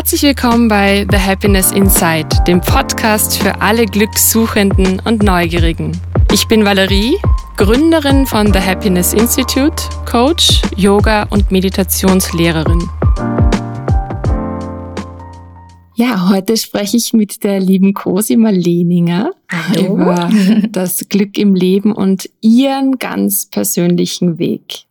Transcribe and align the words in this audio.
Herzlich 0.00 0.22
willkommen 0.22 0.66
bei 0.66 1.06
The 1.10 1.18
Happiness 1.18 1.72
Inside, 1.72 2.28
dem 2.46 2.62
Podcast 2.62 3.36
für 3.36 3.60
alle 3.60 3.84
Glückssuchenden 3.84 4.98
und 5.04 5.22
Neugierigen. 5.22 5.92
Ich 6.32 6.48
bin 6.48 6.64
Valerie, 6.64 7.16
Gründerin 7.58 8.24
von 8.24 8.50
The 8.50 8.60
Happiness 8.60 9.12
Institute, 9.12 9.76
Coach, 10.10 10.62
Yoga 10.74 11.24
und 11.24 11.50
Meditationslehrerin. 11.50 12.80
Ja, 15.96 16.30
heute 16.30 16.56
spreche 16.56 16.96
ich 16.96 17.12
mit 17.12 17.44
der 17.44 17.60
lieben 17.60 17.92
Cosima 17.92 18.48
Lehninger 18.48 19.32
Hallo. 19.52 19.96
über 19.96 20.30
das 20.70 21.10
Glück 21.10 21.36
im 21.36 21.54
Leben 21.54 21.92
und 21.92 22.30
ihren 22.40 22.98
ganz 22.98 23.44
persönlichen 23.44 24.38
Weg. 24.38 24.86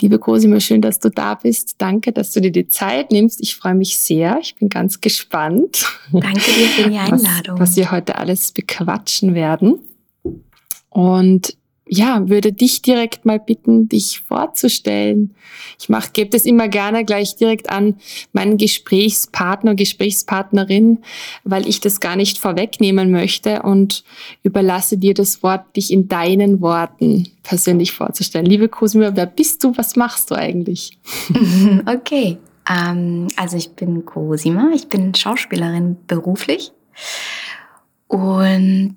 Liebe 0.00 0.18
Cosima, 0.18 0.60
schön, 0.60 0.80
dass 0.80 0.98
du 0.98 1.10
da 1.10 1.34
bist. 1.34 1.74
Danke, 1.78 2.12
dass 2.12 2.32
du 2.32 2.40
dir 2.40 2.52
die 2.52 2.68
Zeit 2.68 3.10
nimmst. 3.10 3.40
Ich 3.40 3.56
freue 3.56 3.74
mich 3.74 3.98
sehr. 3.98 4.38
Ich 4.40 4.56
bin 4.56 4.68
ganz 4.68 5.00
gespannt. 5.00 5.86
Danke 6.12 6.40
dir 6.40 6.68
für 6.68 6.90
die 6.90 6.96
Einladung. 6.98 7.58
Was, 7.58 7.70
was 7.70 7.76
wir 7.76 7.90
heute 7.90 8.16
alles 8.16 8.52
bequatschen 8.52 9.34
werden. 9.34 9.78
Und 10.90 11.56
ja, 11.94 12.26
würde 12.26 12.54
dich 12.54 12.80
direkt 12.80 13.26
mal 13.26 13.38
bitten, 13.38 13.86
dich 13.86 14.22
vorzustellen. 14.26 15.34
Ich 15.78 15.90
mache, 15.90 16.10
gebe 16.14 16.30
das 16.30 16.46
immer 16.46 16.68
gerne 16.68 17.04
gleich 17.04 17.36
direkt 17.36 17.68
an 17.68 17.96
meinen 18.32 18.56
Gesprächspartner, 18.56 19.74
Gesprächspartnerin, 19.74 21.00
weil 21.44 21.68
ich 21.68 21.80
das 21.80 22.00
gar 22.00 22.16
nicht 22.16 22.38
vorwegnehmen 22.38 23.10
möchte 23.10 23.62
und 23.62 24.04
überlasse 24.42 24.96
dir 24.96 25.12
das 25.12 25.42
Wort, 25.42 25.76
dich 25.76 25.92
in 25.92 26.08
deinen 26.08 26.62
Worten 26.62 27.28
persönlich 27.42 27.92
vorzustellen. 27.92 28.46
Liebe 28.46 28.70
Cosima, 28.70 29.14
wer 29.14 29.26
bist 29.26 29.62
du? 29.62 29.76
Was 29.76 29.94
machst 29.94 30.30
du 30.30 30.34
eigentlich? 30.34 30.98
Okay, 31.86 32.38
ähm, 32.70 33.28
also 33.36 33.56
ich 33.56 33.70
bin 33.72 34.04
Cosima, 34.04 34.70
ich 34.74 34.88
bin 34.88 35.14
Schauspielerin 35.14 35.96
beruflich. 36.06 36.72
Und 38.06 38.96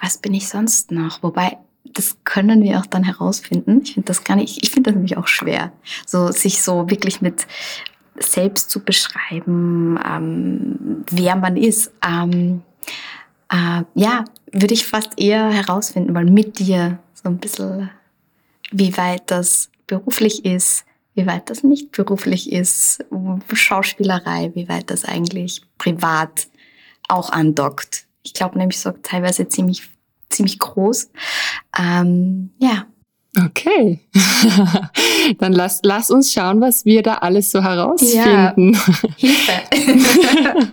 was 0.00 0.18
bin 0.18 0.34
ich 0.34 0.48
sonst 0.48 0.90
noch? 0.90 1.22
Wobei 1.22 1.58
das 1.92 2.18
können 2.24 2.62
wir 2.62 2.78
auch 2.78 2.86
dann 2.86 3.04
herausfinden. 3.04 3.80
Ich 3.82 3.94
finde 3.94 4.06
das 4.06 4.24
gar 4.24 4.36
nicht, 4.36 4.62
ich 4.62 4.70
finde 4.70 4.90
das 4.90 4.94
nämlich 4.96 5.16
auch 5.16 5.26
schwer, 5.26 5.72
so 6.06 6.30
sich 6.30 6.62
so 6.62 6.88
wirklich 6.90 7.20
mit 7.20 7.46
selbst 8.18 8.70
zu 8.70 8.80
beschreiben, 8.80 9.98
ähm, 10.04 11.04
wer 11.10 11.36
man 11.36 11.56
ist. 11.56 11.92
Ähm, 12.06 12.62
äh, 13.50 13.82
ja, 13.94 14.24
würde 14.52 14.74
ich 14.74 14.86
fast 14.86 15.18
eher 15.18 15.50
herausfinden, 15.50 16.14
weil 16.14 16.24
mit 16.24 16.58
dir 16.58 16.98
so 17.14 17.28
ein 17.28 17.38
bisschen, 17.38 17.90
wie 18.70 18.96
weit 18.96 19.30
das 19.30 19.70
beruflich 19.86 20.44
ist, 20.44 20.84
wie 21.14 21.26
weit 21.26 21.50
das 21.50 21.64
nicht 21.64 21.92
beruflich 21.92 22.52
ist, 22.52 23.04
Schauspielerei, 23.52 24.52
wie 24.54 24.68
weit 24.68 24.90
das 24.90 25.04
eigentlich 25.04 25.62
privat 25.78 26.48
auch 27.08 27.30
andockt. 27.30 28.06
Ich 28.22 28.34
glaube 28.34 28.58
nämlich 28.58 28.78
so 28.78 28.92
teilweise 29.02 29.48
ziemlich 29.48 29.88
ziemlich 30.30 30.58
groß. 30.58 31.10
Ähm, 31.78 32.50
ja. 32.58 32.86
Okay, 33.44 34.00
dann 35.38 35.52
lass, 35.52 35.80
lass 35.84 36.10
uns 36.10 36.32
schauen, 36.32 36.60
was 36.60 36.84
wir 36.84 37.02
da 37.02 37.14
alles 37.14 37.50
so 37.50 37.62
herausfinden. 37.62 38.72
Ja. 38.72 38.80
Hilfe. 39.16 39.52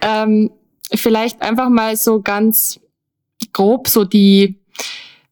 ähm, 0.00 0.50
vielleicht 0.94 1.42
einfach 1.42 1.68
mal 1.68 1.96
so 1.96 2.22
ganz 2.22 2.80
grob 3.52 3.88
so 3.88 4.04
die, 4.04 4.60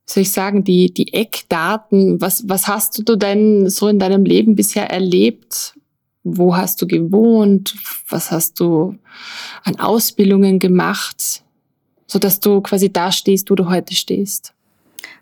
soll 0.04 0.22
ich 0.22 0.32
sagen, 0.32 0.64
die, 0.64 0.92
die 0.92 1.12
Eckdaten. 1.14 2.20
Was, 2.20 2.48
was 2.48 2.66
hast 2.66 3.08
du 3.08 3.16
denn 3.16 3.70
so 3.70 3.88
in 3.88 3.98
deinem 3.98 4.24
Leben 4.24 4.56
bisher 4.56 4.90
erlebt? 4.90 5.74
Wo 6.24 6.56
hast 6.56 6.82
du 6.82 6.86
gewohnt? 6.86 7.74
Was 8.08 8.30
hast 8.30 8.60
du 8.60 8.96
an 9.64 9.78
Ausbildungen 9.78 10.58
gemacht? 10.58 11.42
So 12.10 12.18
dass 12.18 12.40
du 12.40 12.60
quasi 12.60 12.92
da 12.92 13.12
stehst, 13.12 13.50
wo 13.50 13.54
du 13.54 13.70
heute 13.70 13.94
stehst. 13.94 14.52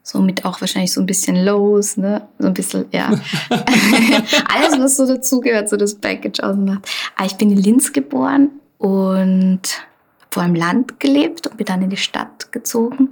Somit 0.03 0.47
auch 0.47 0.63
wahrscheinlich 0.63 0.91
so 0.91 1.03
ein 1.03 1.07
bisschen 1.07 1.45
los, 1.45 1.99
ne? 1.99 2.27
So 2.39 2.47
ein 2.47 2.55
bisschen, 2.55 2.87
ja. 2.93 3.11
Alles, 3.51 4.79
was 4.79 4.97
so 4.97 5.07
dazugehört, 5.07 5.69
so 5.69 5.77
das 5.77 5.97
Package 5.97 6.41
ausmacht. 6.41 6.89
Aber 7.15 7.25
ah, 7.25 7.27
ich 7.27 7.35
bin 7.35 7.51
in 7.51 7.59
Linz 7.59 7.93
geboren 7.93 8.53
und 8.79 9.61
vor 10.31 10.45
im 10.45 10.55
Land 10.55 10.99
gelebt 10.99 11.47
und 11.47 11.59
bin 11.59 11.67
dann 11.67 11.83
in 11.83 11.91
die 11.91 11.99
Stadt 11.99 12.51
gezogen. 12.53 13.11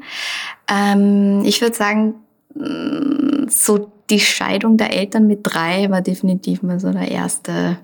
Ähm, 0.69 1.43
ich 1.45 1.61
würde 1.61 1.77
sagen, 1.77 2.15
mm, 2.55 3.49
so 3.49 3.93
die 4.09 4.21
Scheidung 4.21 4.79
der 4.79 4.95
Eltern 4.95 5.27
mit 5.27 5.41
drei 5.43 5.91
war 5.91 6.01
definitiv 6.01 6.63
mal 6.63 6.81
so 6.81 6.93
der 6.93 7.11
erste, 7.11 7.77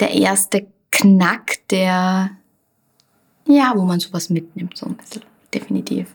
der 0.00 0.10
erste 0.10 0.66
Knack, 0.90 1.58
der 1.70 2.30
ja, 3.46 3.72
wo 3.74 3.82
man 3.82 4.00
sowas 4.00 4.30
mitnimmt, 4.30 4.76
so 4.76 4.86
ein 4.86 4.96
bisschen, 4.96 5.22
definitiv. 5.52 6.08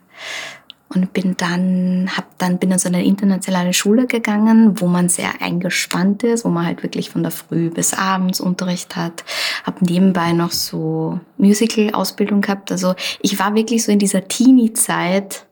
Und 0.91 1.13
bin 1.13 1.38
dann, 1.38 2.09
hab 2.17 2.40
dann, 2.40 2.57
bin 2.57 2.72
in 2.72 2.79
so 2.79 2.88
eine 2.88 3.06
internationale 3.06 3.73
Schule 3.73 4.07
gegangen, 4.07 4.81
wo 4.81 4.88
man 4.88 5.07
sehr 5.07 5.39
eingespannt 5.39 6.23
ist, 6.23 6.45
wo 6.45 6.50
man 6.50 6.66
halt 6.66 6.81
wirklich 6.81 7.12
von 7.12 7.22
der 7.22 7.31
Früh 7.31 7.69
bis 7.69 7.94
abends 7.94 8.41
Unterricht 8.41 8.95
hat. 8.95 9.23
Hab 9.63 9.84
nebenbei 9.84 10.31
noch 10.31 10.51
so 10.51 11.19
Musical-Ausbildung 11.38 12.41
gehabt. 12.41 12.72
Also 12.72 12.95
ich 13.22 13.38
war 13.38 13.53
wirklich 13.53 13.84
so 13.84 13.91
in 13.91 14.00
dieser 14.00 14.28
Teenie-Zeit 14.28 15.45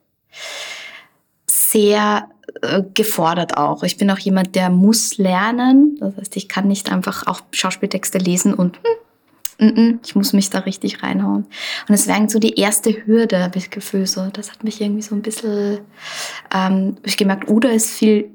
sehr 1.46 2.28
äh, 2.62 2.82
gefordert 2.94 3.56
auch. 3.56 3.84
Ich 3.84 3.96
bin 3.96 4.10
auch 4.10 4.18
jemand, 4.18 4.56
der 4.56 4.70
muss 4.70 5.18
lernen. 5.18 5.96
Das 6.00 6.16
heißt, 6.16 6.36
ich 6.36 6.48
kann 6.48 6.66
nicht 6.66 6.90
einfach 6.90 7.26
auch 7.26 7.42
Schauspieltexte 7.52 8.18
lesen 8.18 8.54
und 8.54 8.76
hm, 8.78 8.96
ich 9.60 10.14
muss 10.14 10.32
mich 10.32 10.50
da 10.50 10.60
richtig 10.60 11.02
reinhauen. 11.02 11.46
Und 11.88 11.94
es 11.94 12.06
war 12.06 12.28
so 12.28 12.38
die 12.38 12.54
erste 12.54 13.06
Hürde, 13.06 13.40
habe 13.42 13.58
ich 13.58 13.64
das 13.64 13.70
Gefühl. 13.70 14.06
So. 14.06 14.28
Das 14.32 14.52
hat 14.52 14.62
mich 14.62 14.80
irgendwie 14.80 15.02
so 15.02 15.16
ein 15.16 15.22
bisschen, 15.22 15.80
ähm, 16.54 16.96
ich 17.04 17.16
gemerkt, 17.16 17.48
oh, 17.48 17.58
da 17.58 17.70
ist 17.70 17.90
viel 17.90 18.30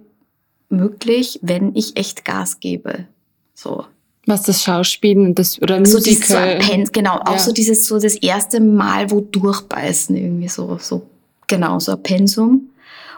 möglich, 0.69 1.39
wenn 1.41 1.75
ich 1.75 1.95
echt 1.95 2.25
Gas 2.25 2.59
gebe. 2.59 3.05
So. 3.53 3.85
Was 4.25 4.43
das 4.43 4.63
Schauspielen 4.63 5.27
und 5.27 5.39
das 5.39 5.61
oder 5.61 5.83
so 5.85 5.97
Musical. 5.97 6.61
So 6.61 6.67
Pen, 6.69 6.85
genau, 6.91 7.19
auch 7.19 7.33
ja. 7.33 7.39
so 7.39 7.53
dieses 7.53 7.87
so 7.87 7.99
das 7.99 8.15
erste 8.15 8.59
Mal, 8.59 9.09
wo 9.11 9.21
durchbeißen 9.21 10.15
irgendwie 10.15 10.47
so 10.47 10.77
so 10.79 11.07
genau 11.47 11.79
so 11.79 11.93
ein 11.93 12.03
Pensum. 12.03 12.69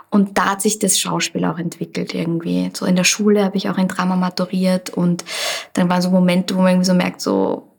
Und 0.09 0.37
da 0.37 0.51
hat 0.51 0.61
sich 0.61 0.79
das 0.79 0.99
Schauspiel 0.99 1.45
auch 1.45 1.57
entwickelt 1.57 2.13
irgendwie. 2.13 2.69
So 2.73 2.85
in 2.85 2.95
der 2.95 3.03
Schule 3.03 3.43
habe 3.43 3.57
ich 3.57 3.69
auch 3.69 3.77
in 3.77 3.87
Drama 3.87 4.15
maturiert 4.15 4.91
und 4.91 5.25
dann 5.73 5.89
waren 5.89 6.01
so 6.01 6.09
Momente, 6.09 6.55
wo 6.55 6.61
man 6.61 6.73
irgendwie 6.73 6.87
so 6.87 6.93
merkt, 6.93 7.21
so 7.21 7.63
Mm. 7.65 7.74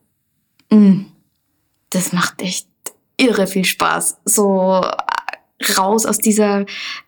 Das 0.69 2.13
macht 2.13 2.43
echt 2.43 2.69
irre 3.17 3.47
viel 3.47 3.65
Spaß. 3.65 4.19
So 4.25 4.83
äh, 4.83 5.73
raus 5.77 6.07
aus 6.07 6.19
dieser 6.19 6.67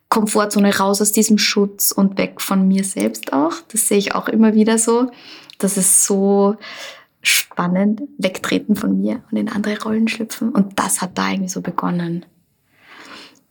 Komfortzone, 0.08 0.76
raus 0.76 1.02
aus 1.02 1.12
diesem 1.12 1.38
Schutz 1.38 1.92
und 1.92 2.16
weg 2.18 2.40
von 2.40 2.66
mir 2.66 2.84
selbst 2.84 3.32
auch. 3.32 3.54
Das 3.68 3.88
sehe 3.88 3.98
ich 3.98 4.14
auch 4.14 4.28
immer 4.28 4.54
wieder 4.54 4.78
so. 4.78 5.10
Das 5.58 5.76
ist 5.76 6.04
so 6.04 6.56
spannend, 7.20 8.02
wegtreten 8.16 8.76
von 8.76 8.98
mir 9.00 9.22
und 9.30 9.36
in 9.36 9.48
andere 9.48 9.82
Rollen 9.82 10.08
schlüpfen. 10.08 10.50
Und 10.50 10.78
das 10.78 11.02
hat 11.02 11.18
da 11.18 11.30
irgendwie 11.30 11.50
so 11.50 11.60
begonnen. 11.60 12.24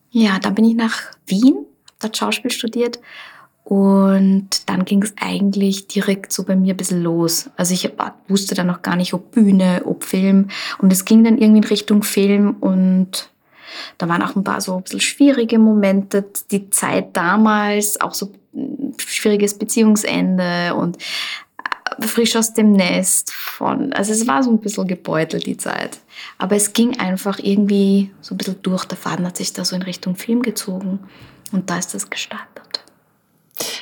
Ja, 0.09 0.39
dann 0.39 0.56
bin 0.56 0.66
ich 0.66 0.75
nach 0.75 1.01
Wien, 1.28 1.66
dort 2.00 2.18
Schauspiel 2.18 2.50
studiert 2.50 3.00
und 3.67 4.69
dann 4.69 4.85
ging 4.85 5.03
es 5.03 5.13
eigentlich 5.19 5.88
direkt 5.88 6.31
so 6.31 6.45
bei 6.45 6.55
mir 6.55 6.73
ein 6.73 6.78
bisschen 6.78 7.03
los. 7.03 7.50
Also 7.57 7.73
ich 7.73 7.91
wusste 8.29 8.55
dann 8.55 8.67
noch 8.67 8.81
gar 8.81 8.95
nicht, 8.95 9.13
ob 9.13 9.31
Bühne, 9.31 9.81
ob 9.83 10.05
Film. 10.05 10.47
Und 10.78 10.94
es 10.94 11.03
ging 11.03 11.25
dann 11.25 11.38
irgendwie 11.38 11.57
in 11.57 11.63
Richtung 11.66 12.01
Film 12.01 12.56
und 12.61 13.29
da 13.97 14.07
waren 14.07 14.22
auch 14.22 14.38
ein 14.38 14.45
paar 14.45 14.61
so 14.61 14.77
ein 14.77 14.83
bisschen 14.83 15.01
schwierige 15.01 15.59
Momente. 15.59 16.23
Die 16.50 16.69
Zeit 16.69 17.17
damals, 17.17 18.00
auch 18.00 18.13
so 18.13 18.31
ein 18.56 18.95
schwieriges 19.06 19.57
Beziehungsende 19.57 20.73
und 20.73 20.95
äh, 21.57 22.07
frisch 22.07 22.38
aus 22.38 22.53
dem 22.53 22.71
Nest 22.71 23.33
von. 23.33 23.91
Also 23.91 24.13
es 24.13 24.27
war 24.27 24.44
so 24.44 24.50
ein 24.50 24.62
bisschen 24.62 24.88
gebeutelt, 24.88 25.45
die 25.45 25.57
Zeit. 25.57 26.00
Aber 26.38 26.56
es 26.56 26.71
ging 26.71 26.97
einfach 27.01 27.38
irgendwie 27.38 28.12
so 28.21 28.33
ein 28.33 28.38
bisschen 28.38 28.62
durch. 28.62 28.86
Der 28.86 28.97
Faden 28.97 29.25
hat 29.25 29.36
sich 29.36 29.51
da 29.51 29.65
so 29.65 29.75
in 29.75 29.81
Richtung 29.81 30.15
Film 30.15 30.41
gezogen 30.41 31.00
und 31.51 31.69
da 31.69 31.77
ist 31.77 31.94
das 31.94 32.09
gestartet. 32.09 32.66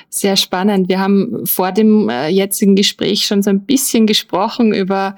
Sehr 0.09 0.35
spannend. 0.35 0.89
Wir 0.89 0.99
haben 0.99 1.45
vor 1.45 1.71
dem 1.71 2.09
äh, 2.09 2.29
jetzigen 2.29 2.75
Gespräch 2.75 3.25
schon 3.25 3.43
so 3.43 3.49
ein 3.49 3.65
bisschen 3.65 4.07
gesprochen 4.07 4.73
über 4.73 5.15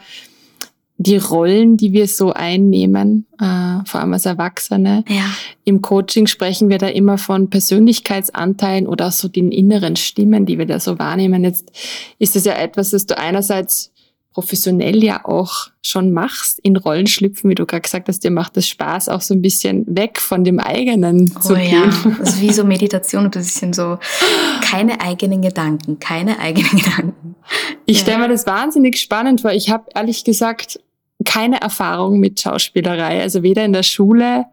die 0.99 1.17
Rollen, 1.17 1.77
die 1.77 1.93
wir 1.93 2.07
so 2.07 2.33
einnehmen, 2.33 3.27
äh, 3.39 3.85
vor 3.85 4.01
allem 4.01 4.13
als 4.13 4.25
Erwachsene. 4.25 5.03
Ja. 5.07 5.25
Im 5.63 5.81
Coaching 5.81 6.25
sprechen 6.25 6.69
wir 6.69 6.79
da 6.79 6.87
immer 6.87 7.19
von 7.19 7.49
Persönlichkeitsanteilen 7.51 8.87
oder 8.87 9.11
so 9.11 9.27
den 9.27 9.51
inneren 9.51 9.95
Stimmen, 9.95 10.47
die 10.47 10.57
wir 10.57 10.65
da 10.65 10.79
so 10.79 10.97
wahrnehmen. 10.97 11.43
Jetzt 11.43 11.71
ist 12.17 12.35
das 12.35 12.45
ja 12.45 12.53
etwas, 12.53 12.89
das 12.89 13.05
du 13.05 13.17
einerseits 13.17 13.91
professionell 14.37 15.03
ja 15.03 15.25
auch 15.25 15.69
schon 15.81 16.11
machst, 16.11 16.59
in 16.59 16.77
Rollen 16.77 17.07
schlüpfen, 17.07 17.49
wie 17.49 17.55
du 17.55 17.65
gerade 17.65 17.81
gesagt 17.81 18.07
hast, 18.07 18.23
dir 18.23 18.29
macht 18.29 18.55
das 18.55 18.67
Spaß, 18.67 19.09
auch 19.09 19.21
so 19.21 19.33
ein 19.33 19.41
bisschen 19.41 19.83
weg 19.87 20.19
von 20.19 20.43
dem 20.43 20.59
eigenen 20.59 21.33
oh, 21.35 21.39
zu 21.39 21.55
gehen. 21.55 21.91
Ja, 21.91 22.11
das 22.19 22.35
ist 22.35 22.41
wie 22.41 22.53
so 22.53 22.63
Meditation, 22.75 23.25
ein 23.25 23.31
bisschen 23.31 23.73
so 23.73 23.97
keine 24.61 25.01
eigenen 25.01 25.41
Gedanken, 25.41 25.97
keine 25.97 26.37
eigenen 26.37 26.69
Gedanken. 26.69 27.35
Ich 27.87 28.01
stelle 28.01 28.19
mir 28.19 28.29
das 28.29 28.45
wahnsinnig 28.45 28.99
spannend 28.99 29.41
vor. 29.41 29.53
Ich 29.53 29.71
habe 29.71 29.85
ehrlich 29.95 30.23
gesagt 30.23 30.79
keine 31.25 31.59
Erfahrung 31.59 32.19
mit 32.19 32.39
Schauspielerei, 32.39 33.19
also 33.23 33.41
weder 33.41 33.65
in 33.65 33.73
der 33.73 33.81
Schule 33.81 34.45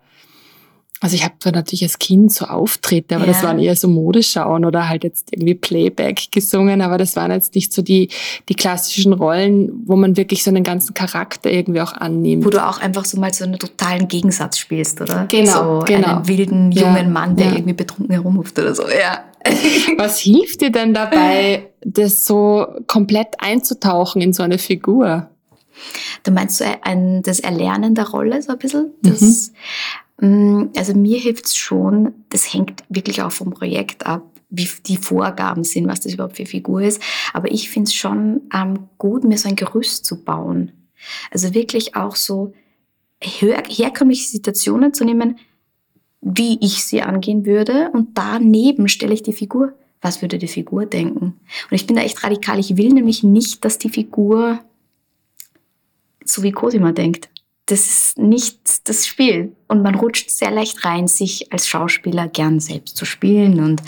also 1.04 1.16
ich 1.16 1.24
habe 1.24 1.34
zwar 1.38 1.52
natürlich 1.52 1.82
als 1.82 1.98
Kind 1.98 2.32
so 2.32 2.46
Auftritte, 2.46 3.16
aber 3.16 3.26
ja. 3.26 3.32
das 3.34 3.42
waren 3.42 3.58
eher 3.58 3.76
so 3.76 3.88
Modeschauen 3.88 4.64
oder 4.64 4.88
halt 4.88 5.04
jetzt 5.04 5.28
irgendwie 5.32 5.54
Playback 5.54 6.32
gesungen, 6.32 6.80
aber 6.80 6.96
das 6.96 7.14
waren 7.14 7.30
jetzt 7.30 7.54
nicht 7.54 7.74
so 7.74 7.82
die, 7.82 8.08
die 8.48 8.54
klassischen 8.54 9.12
Rollen, 9.12 9.70
wo 9.84 9.96
man 9.96 10.16
wirklich 10.16 10.42
so 10.42 10.48
einen 10.48 10.64
ganzen 10.64 10.94
Charakter 10.94 11.50
irgendwie 11.50 11.82
auch 11.82 11.92
annimmt. 11.92 12.46
Wo 12.46 12.48
du 12.48 12.66
auch 12.66 12.80
einfach 12.80 13.04
so 13.04 13.20
mal 13.20 13.34
so 13.34 13.44
einen 13.44 13.58
totalen 13.58 14.08
Gegensatz 14.08 14.56
spielst, 14.56 14.98
oder? 15.02 15.26
Genau, 15.28 15.80
so 15.80 15.84
genau. 15.84 16.08
einen 16.08 16.28
wilden, 16.28 16.72
jungen 16.72 16.96
ja, 16.96 17.02
Mann, 17.02 17.36
der 17.36 17.48
ja. 17.48 17.52
irgendwie 17.52 17.74
betrunken 17.74 18.14
herumruft 18.14 18.58
oder 18.58 18.74
so, 18.74 18.84
ja. 18.84 19.24
Was 19.98 20.20
hilft 20.20 20.62
dir 20.62 20.72
denn 20.72 20.94
dabei, 20.94 21.68
das 21.84 22.24
so 22.24 22.66
komplett 22.86 23.28
einzutauchen 23.40 24.22
in 24.22 24.32
so 24.32 24.42
eine 24.42 24.56
Figur? 24.56 25.28
Du 26.22 26.30
meinst 26.30 26.58
so 26.58 26.64
ein, 26.80 27.20
das 27.22 27.40
Erlernen 27.40 27.94
der 27.94 28.08
Rolle 28.08 28.40
so 28.40 28.52
ein 28.52 28.58
bisschen? 28.58 28.92
Das, 29.02 29.20
mhm. 29.20 29.54
Mm, 30.24 30.70
also 30.74 30.94
mir 30.94 31.18
hilft 31.18 31.44
es 31.44 31.56
schon, 31.56 32.14
das 32.30 32.54
hängt 32.54 32.82
wirklich 32.88 33.20
auch 33.20 33.30
vom 33.30 33.52
Projekt 33.52 34.06
ab, 34.06 34.22
wie 34.48 34.66
die 34.86 34.96
Vorgaben 34.96 35.64
sind, 35.64 35.86
was 35.86 36.00
das 36.00 36.14
überhaupt 36.14 36.36
für 36.36 36.46
Figur 36.46 36.80
ist. 36.80 37.02
Aber 37.34 37.52
ich 37.52 37.68
finde 37.68 37.88
es 37.88 37.94
schon 37.94 38.40
ähm, 38.54 38.88
gut, 38.96 39.24
mir 39.24 39.36
so 39.36 39.50
ein 39.50 39.56
Gerüst 39.56 40.06
zu 40.06 40.24
bauen. 40.24 40.72
Also 41.30 41.52
wirklich 41.52 41.94
auch 41.94 42.16
so 42.16 42.54
her 43.20 43.64
herkömmliche 43.68 44.26
Situationen 44.26 44.94
zu 44.94 45.04
nehmen, 45.04 45.38
wie 46.22 46.58
ich 46.62 46.84
sie 46.84 47.02
angehen 47.02 47.44
würde. 47.44 47.90
Und 47.92 48.16
daneben 48.16 48.88
stelle 48.88 49.12
ich 49.12 49.22
die 49.22 49.34
Figur. 49.34 49.74
Was 50.00 50.22
würde 50.22 50.38
die 50.38 50.48
Figur 50.48 50.86
denken? 50.86 51.38
Und 51.70 51.72
ich 51.72 51.86
bin 51.86 51.96
da 51.96 52.02
echt 52.02 52.24
radikal. 52.24 52.58
Ich 52.58 52.78
will 52.78 52.94
nämlich 52.94 53.24
nicht, 53.24 53.62
dass 53.62 53.76
die 53.76 53.90
Figur 53.90 54.58
so 56.24 56.42
wie 56.42 56.52
Cosima 56.52 56.92
denkt 56.92 57.28
das 57.66 57.86
ist 57.86 58.18
nicht 58.18 58.88
das 58.88 59.06
Spiel. 59.06 59.54
Und 59.68 59.82
man 59.82 59.94
rutscht 59.94 60.30
sehr 60.30 60.50
leicht 60.50 60.84
rein, 60.84 61.08
sich 61.08 61.52
als 61.52 61.66
Schauspieler 61.66 62.28
gern 62.28 62.60
selbst 62.60 62.96
zu 62.96 63.04
spielen 63.04 63.60
und 63.60 63.82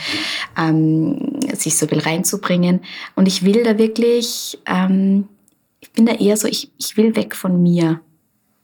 ähm, 0.57 1.41
sich 1.55 1.77
so 1.77 1.87
viel 1.87 2.01
reinzubringen. 2.01 2.81
Und 3.15 3.29
ich 3.29 3.45
will 3.45 3.63
da 3.65 3.77
wirklich, 3.77 4.59
ähm, 4.67 5.29
ich 5.81 5.93
bin 5.93 6.07
da 6.07 6.15
eher 6.15 6.37
so, 6.37 6.49
ich, 6.49 6.71
ich 6.79 6.97
will 6.97 7.17
weg 7.17 7.37
von 7.37 7.63
mir. 7.63 8.01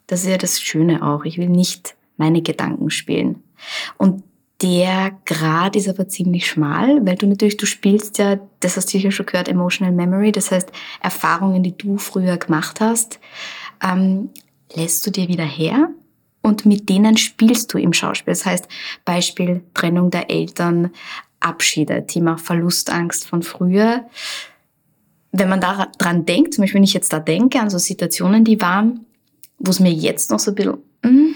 Das 0.06 0.22
ist 0.22 0.30
ja 0.30 0.38
das 0.38 0.60
Schöne 0.60 1.06
auch. 1.06 1.24
Ich 1.24 1.36
will 1.38 1.48
nicht 1.48 1.94
meine 2.16 2.42
Gedanken 2.42 2.90
spielen. 2.90 3.42
Und 3.98 4.22
der 4.62 5.12
Grad 5.26 5.76
ist 5.76 5.88
aber 5.88 6.08
ziemlich 6.08 6.46
schmal, 6.46 7.04
weil 7.04 7.16
du 7.16 7.26
natürlich, 7.26 7.56
du 7.56 7.66
spielst 7.66 8.18
ja, 8.18 8.38
das 8.60 8.76
hast 8.76 8.94
du 8.94 8.98
ja 8.98 9.10
schon 9.10 9.26
gehört, 9.26 9.48
Emotional 9.48 9.92
Memory, 9.92 10.30
das 10.30 10.52
heißt 10.52 10.70
Erfahrungen, 11.00 11.64
die 11.64 11.76
du 11.76 11.98
früher 11.98 12.36
gemacht 12.36 12.80
hast. 12.80 13.18
Ähm, 13.82 14.30
lässt 14.76 15.06
du 15.06 15.10
dir 15.10 15.28
wieder 15.28 15.44
her 15.44 15.90
und 16.42 16.66
mit 16.66 16.88
denen 16.88 17.16
spielst 17.16 17.72
du 17.72 17.78
im 17.78 17.92
Schauspiel. 17.92 18.32
Das 18.32 18.44
heißt, 18.44 18.66
Beispiel 19.04 19.62
Trennung 19.74 20.10
der 20.10 20.30
Eltern, 20.30 20.90
Abschiede, 21.40 22.06
Thema 22.06 22.36
Verlustangst 22.36 23.26
von 23.26 23.42
früher. 23.42 24.04
Wenn 25.30 25.48
man 25.48 25.60
daran 25.60 26.24
denkt, 26.26 26.54
zum 26.54 26.62
Beispiel 26.62 26.78
wenn 26.78 26.84
ich 26.84 26.94
jetzt 26.94 27.12
da 27.12 27.20
denke 27.20 27.60
an 27.60 27.70
so 27.70 27.78
Situationen, 27.78 28.44
die 28.44 28.60
waren, 28.60 29.06
wo 29.58 29.70
es 29.70 29.80
mir 29.80 29.92
jetzt 29.92 30.30
noch 30.30 30.38
so 30.38 30.50
ein 30.50 30.54
bisschen, 30.54 30.78
hm, 31.02 31.34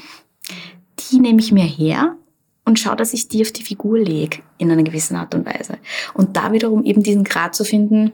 die 0.99 1.19
nehme 1.19 1.41
ich 1.41 1.53
mir 1.53 1.65
her 1.65 2.17
und 2.65 2.79
schaue, 2.79 2.97
dass 2.97 3.15
ich 3.15 3.29
die 3.29 3.43
auf 3.43 3.53
die 3.53 3.63
Figur 3.63 3.99
lege 3.99 4.39
in 4.59 4.71
einer 4.71 4.83
gewissen 4.83 5.17
Art 5.17 5.35
und 5.35 5.47
Weise. 5.47 5.79
Und 6.15 6.37
da 6.37 6.53
wiederum 6.53 6.85
eben 6.85 7.03
diesen 7.03 7.25
Grad 7.25 7.55
zu 7.55 7.65
finden, 7.65 8.13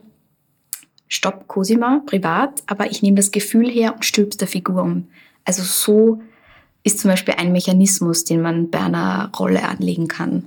stopp 1.13 1.47
Cosima 1.47 2.03
privat, 2.07 2.63
aber 2.67 2.91
ich 2.91 3.03
nehme 3.03 3.19
das 3.19 3.31
Gefühl 3.31 3.69
her 3.69 3.93
und 3.95 4.05
stülp's 4.05 4.39
der 4.39 4.49
Figur 4.49 4.83
um. 4.83 5.09
Also 5.45 5.63
so 5.63 6.23
ist 6.85 7.01
zum 7.01 7.11
Beispiel 7.11 7.35
ein 7.37 7.53
Mechanismus, 7.53 8.25
den 8.25 8.41
man 8.41 8.71
bei 8.71 8.81
einer 8.81 9.31
Rolle 9.39 9.63
anlegen 9.63 10.09
kann. 10.09 10.45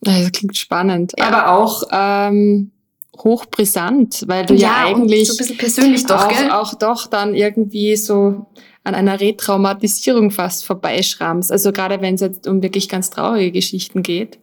Das 0.00 0.30
klingt 0.30 0.56
spannend. 0.56 1.14
Ja. 1.18 1.26
Aber 1.26 1.50
auch 1.50 1.82
ähm, 1.90 2.70
hochbrisant, 3.18 4.22
weil 4.28 4.46
du 4.46 4.54
ja, 4.54 4.60
ja 4.68 4.86
eigentlich 4.86 5.26
so 5.26 5.34
ein 5.34 5.38
bisschen 5.38 5.58
persönlich 5.58 6.06
doch, 6.06 6.26
auch, 6.26 6.28
gell? 6.28 6.50
auch 6.52 6.74
doch 6.74 7.08
dann 7.08 7.34
irgendwie 7.34 7.96
so 7.96 8.46
an 8.84 8.94
einer 8.94 9.20
Retraumatisierung 9.20 10.30
fast 10.30 10.64
vorbeischrammst. 10.64 11.50
Also 11.50 11.72
gerade 11.72 12.00
wenn 12.00 12.14
es 12.14 12.20
jetzt 12.20 12.46
um 12.46 12.62
wirklich 12.62 12.88
ganz 12.88 13.10
traurige 13.10 13.50
Geschichten 13.50 14.04
geht, 14.04 14.38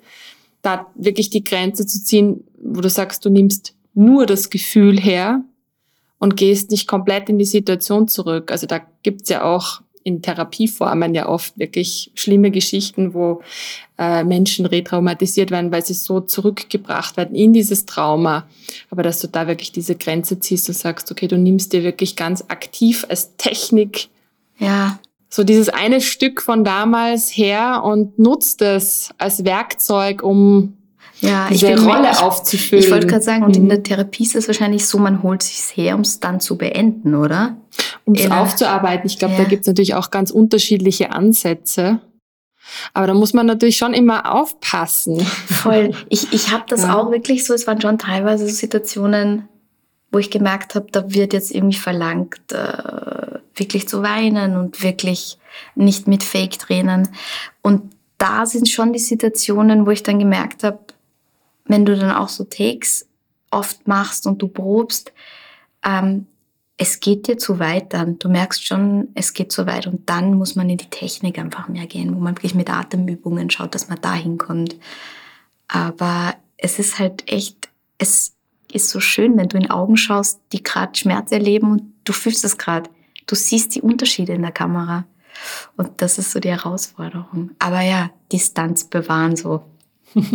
da 0.62 0.88
wirklich 0.96 1.30
die 1.30 1.46
Grenze 1.46 1.86
zu 1.86 2.04
ziehen, 2.04 2.44
wo 2.62 2.82
du 2.82 2.90
sagst, 2.90 3.24
du 3.24 3.30
nimmst 3.30 3.75
nur 3.96 4.26
das 4.26 4.50
Gefühl 4.50 5.00
her 5.00 5.44
und 6.20 6.38
gehst 6.38 6.72
nicht 6.72 6.88
komplett 6.88 7.30
in 7.30 7.40
die 7.40 7.46
Situation 7.46 8.08
zurück. 8.08 8.52
Also 8.52 8.68
da 8.68 8.82
gibt's 9.04 9.30
ja 9.30 9.44
auch 9.44 9.82
in 10.04 10.22
Therapieformen 10.22 11.16
ja 11.16 11.28
oft 11.28 11.58
wirklich 11.58 12.12
schlimme 12.14 12.52
Geschichten, 12.52 13.16
wo 13.16 13.42
äh, 13.98 14.24
Menschen 14.24 14.68
retraumatisiert 14.68 15.50
werden, 15.50 15.72
weil 15.72 15.84
sie 15.84 15.96
so 15.96 16.20
zurückgebracht 16.20 17.18
werden 17.18 17.36
in 17.36 17.54
dieses 17.54 17.88
Trauma. 17.88 18.48
Aber 18.92 19.02
dass 19.02 19.20
du 19.20 19.28
da 19.28 19.48
wirklich 19.48 19.72
diese 19.72 19.96
Grenze 19.96 20.40
ziehst 20.40 20.70
und 20.70 20.76
sagst, 20.76 21.12
okay, 21.12 21.28
du 21.28 21.38
nimmst 21.38 21.74
dir 21.74 21.84
wirklich 21.84 22.16
ganz 22.16 22.46
aktiv 22.50 23.04
als 23.10 23.36
Technik 23.38 24.10
ja. 24.60 25.00
so 25.28 25.44
dieses 25.44 25.70
eine 25.70 26.02
Stück 26.02 26.42
von 26.42 26.64
damals 26.64 27.30
her 27.30 27.82
und 27.84 28.20
nutzt 28.20 28.62
es 28.62 29.10
als 29.18 29.44
Werkzeug, 29.44 30.22
um 30.22 30.78
ja, 31.22 31.48
diese 31.50 31.72
ich 31.72 31.82
Rolle 31.82 32.12
ich, 32.12 32.20
aufzufüllen. 32.20 32.84
Ich 32.84 32.92
wollte 32.92 33.08
gerade 33.08 33.24
sagen, 33.24 33.44
und 33.44 33.56
mhm. 33.56 33.64
in 33.64 33.70
der 33.70 33.84
Therapie 33.84 34.24
ist 34.24 34.36
es 34.36 34.48
wahrscheinlich 34.48 34.86
so, 34.86 34.98
man 34.98 35.24
holt 35.24 35.44
sich's 35.44 35.76
her, 35.76 35.96
um 35.96 36.02
es 36.02 36.20
dann 36.20 36.40
zu 36.40 36.58
beenden, 36.58 37.16
oder? 37.16 37.58
Um 38.04 38.16
es 38.16 38.30
aufzuarbeiten. 38.30 39.08
Ich 39.08 39.18
glaube, 39.18 39.34
ja. 39.36 39.44
da 39.44 39.46
gibt 39.46 39.62
es 39.62 39.68
natürlich 39.68 39.96
auch 39.96 40.12
ganz 40.12 40.32
unterschiedliche 40.32 41.12
Ansätze. 41.12 42.00
Aber 42.94 43.08
da 43.08 43.14
muss 43.14 43.34
man 43.34 43.46
natürlich 43.46 43.78
schon 43.78 43.94
immer 43.94 44.34
aufpassen. 44.34 45.20
Voll. 45.20 45.92
Ich, 46.10 46.34
ich 46.34 46.52
habe 46.52 46.64
das 46.68 46.84
ja. 46.84 46.96
auch 46.96 47.12
wirklich 47.12 47.46
so, 47.46 47.54
es 47.54 47.68
waren 47.68 47.80
schon 47.80 47.98
teilweise 47.98 48.48
so 48.48 48.54
Situationen, 48.54 49.48
wo 50.12 50.20
ich 50.20 50.32
gemerkt 50.32 50.76
habe, 50.76 50.88
da 50.92 51.14
wird 51.14 51.34
jetzt 51.34 51.52
irgendwie 51.54 51.78
verlangt, 51.78 52.52
äh, 52.52 53.40
wirklich 53.54 53.88
zu 53.88 54.02
weinen 54.02 54.58
und 54.58 54.82
wirklich 54.82 55.38
nicht 55.76 56.08
mit 56.08 56.24
Fake-Tränen. 56.24 57.10
Und 57.62 57.94
da 58.18 58.46
sind 58.46 58.70
schon 58.70 58.94
die 58.94 59.00
Situationen, 59.00 59.86
wo 59.86 59.92
ich 59.92 60.04
dann 60.04 60.20
gemerkt 60.20 60.64
habe, 60.64 60.80
wenn 61.66 61.86
du 61.86 61.96
dann 61.96 62.12
auch 62.12 62.30
so 62.30 62.44
Takes 62.44 63.08
oft 63.52 63.88
machst 63.88 64.28
und 64.28 64.42
du 64.42 64.48
probst, 64.48 65.12
ähm, 65.84 66.28
es 66.78 67.00
geht 67.00 67.28
dir 67.28 67.38
zu 67.38 67.60
weit 67.60 67.94
dann. 67.94 68.20
Du 68.20 68.28
merkst 68.28 68.66
schon, 68.66 69.10
es 69.16 69.34
geht 69.34 69.52
zu 69.52 69.66
weit 69.66 69.88
und 69.88 70.10
dann 70.10 70.34
muss 70.34 70.56
man 70.56 70.70
in 70.70 70.78
die 70.78 70.90
Technik 70.90 71.40
einfach 71.40 71.70
mehr 71.70 71.86
gehen, 71.86 72.14
wo 72.14 72.20
man 72.20 72.36
wirklich 72.36 72.56
mit 72.56 72.70
Atemübungen 72.70 73.50
schaut, 73.50 73.74
dass 73.76 73.88
man 73.88 74.02
da 74.02 74.14
hinkommt. 74.14 74.76
Aber 75.68 76.36
es 76.58 76.80
ist 76.80 77.00
halt 77.00 77.32
echt, 77.32 77.70
es 77.98 78.34
ist 78.72 78.90
so 78.90 79.00
schön, 79.00 79.38
wenn 79.38 79.48
du 79.48 79.58
in 79.58 79.72
Augen 79.72 79.96
schaust, 79.96 80.42
die 80.52 80.64
gerade 80.64 80.98
Schmerz 80.98 81.32
erleben 81.32 81.72
und 81.72 81.94
du 82.04 82.12
fühlst 82.12 82.44
es 82.44 82.58
gerade. 82.58 82.90
Du 83.26 83.36
siehst 83.36 83.74
die 83.76 83.82
Unterschiede 83.82 84.34
in 84.34 84.42
der 84.42 84.52
Kamera. 84.52 85.06
Und 85.78 86.02
das 86.02 86.18
ist 86.18 86.32
so 86.32 86.40
die 86.40 86.50
Herausforderung. 86.50 87.52
Aber 87.60 87.82
ja, 87.82 88.10
Distanz 88.32 88.86
bewahren 88.86 89.36
so 89.36 89.64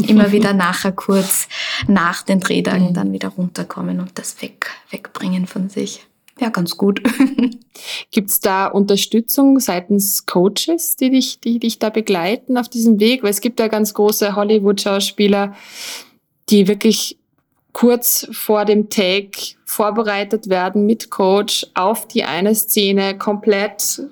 immer 0.06 0.32
wieder 0.32 0.52
nachher 0.52 0.92
kurz 0.92 1.49
nach 1.87 2.22
den 2.22 2.40
Drehtagen 2.40 2.88
mhm. 2.88 2.94
dann 2.94 3.12
wieder 3.12 3.28
runterkommen 3.28 4.00
und 4.00 4.18
das 4.18 4.40
weg, 4.42 4.70
wegbringen 4.90 5.46
von 5.46 5.68
sich. 5.68 6.06
Ja, 6.40 6.49
ganz 6.49 6.76
gut. 6.76 7.02
Gibt 8.10 8.30
es 8.30 8.40
da 8.40 8.66
Unterstützung 8.66 9.60
seitens 9.60 10.25
Coaches, 10.25 10.96
die 10.96 11.10
dich, 11.10 11.40
die 11.40 11.58
dich 11.58 11.78
da 11.78 11.90
begleiten 11.90 12.56
auf 12.56 12.68
diesem 12.68 12.99
Weg? 12.99 13.22
Weil 13.22 13.30
es 13.30 13.42
gibt 13.42 13.60
ja 13.60 13.68
ganz 13.68 13.92
große 13.92 14.37
Hollywood-Schauspieler, 14.37 15.54
die 16.49 16.66
wirklich 16.66 17.18
kurz 17.72 18.26
vor 18.32 18.64
dem 18.64 18.88
Take 18.88 19.56
vorbereitet 19.64 20.49
werden 20.49 20.87
mit 20.87 21.10
Coach 21.10 21.66
auf 21.75 22.08
die 22.08 22.25
eine 22.25 22.54
Szene 22.54 23.16
komplett 23.18 24.02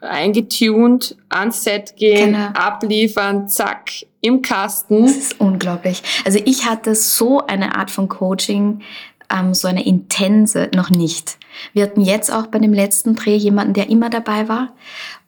eingetuned, 0.00 1.16
ans 1.28 1.64
Set 1.64 1.96
gehen, 1.96 2.32
genau. 2.32 2.48
abliefern, 2.48 3.48
zack, 3.48 3.90
im 4.20 4.42
Kasten. 4.42 5.06
Das 5.06 5.16
ist 5.16 5.40
unglaublich. 5.40 6.02
Also 6.24 6.40
ich 6.44 6.66
hatte 6.66 6.94
so 6.94 7.46
eine 7.46 7.76
Art 7.76 7.90
von 7.90 8.08
Coaching, 8.08 8.82
ähm, 9.30 9.54
so 9.54 9.68
eine 9.68 9.84
intense 9.86 10.70
noch 10.74 10.90
nicht. 10.90 11.38
Wir 11.72 11.84
hatten 11.84 12.00
jetzt 12.00 12.30
auch 12.30 12.46
bei 12.48 12.58
dem 12.58 12.72
letzten 12.72 13.14
Dreh 13.14 13.36
jemanden, 13.36 13.74
der 13.74 13.88
immer 13.88 14.10
dabei 14.10 14.48
war. 14.48 14.74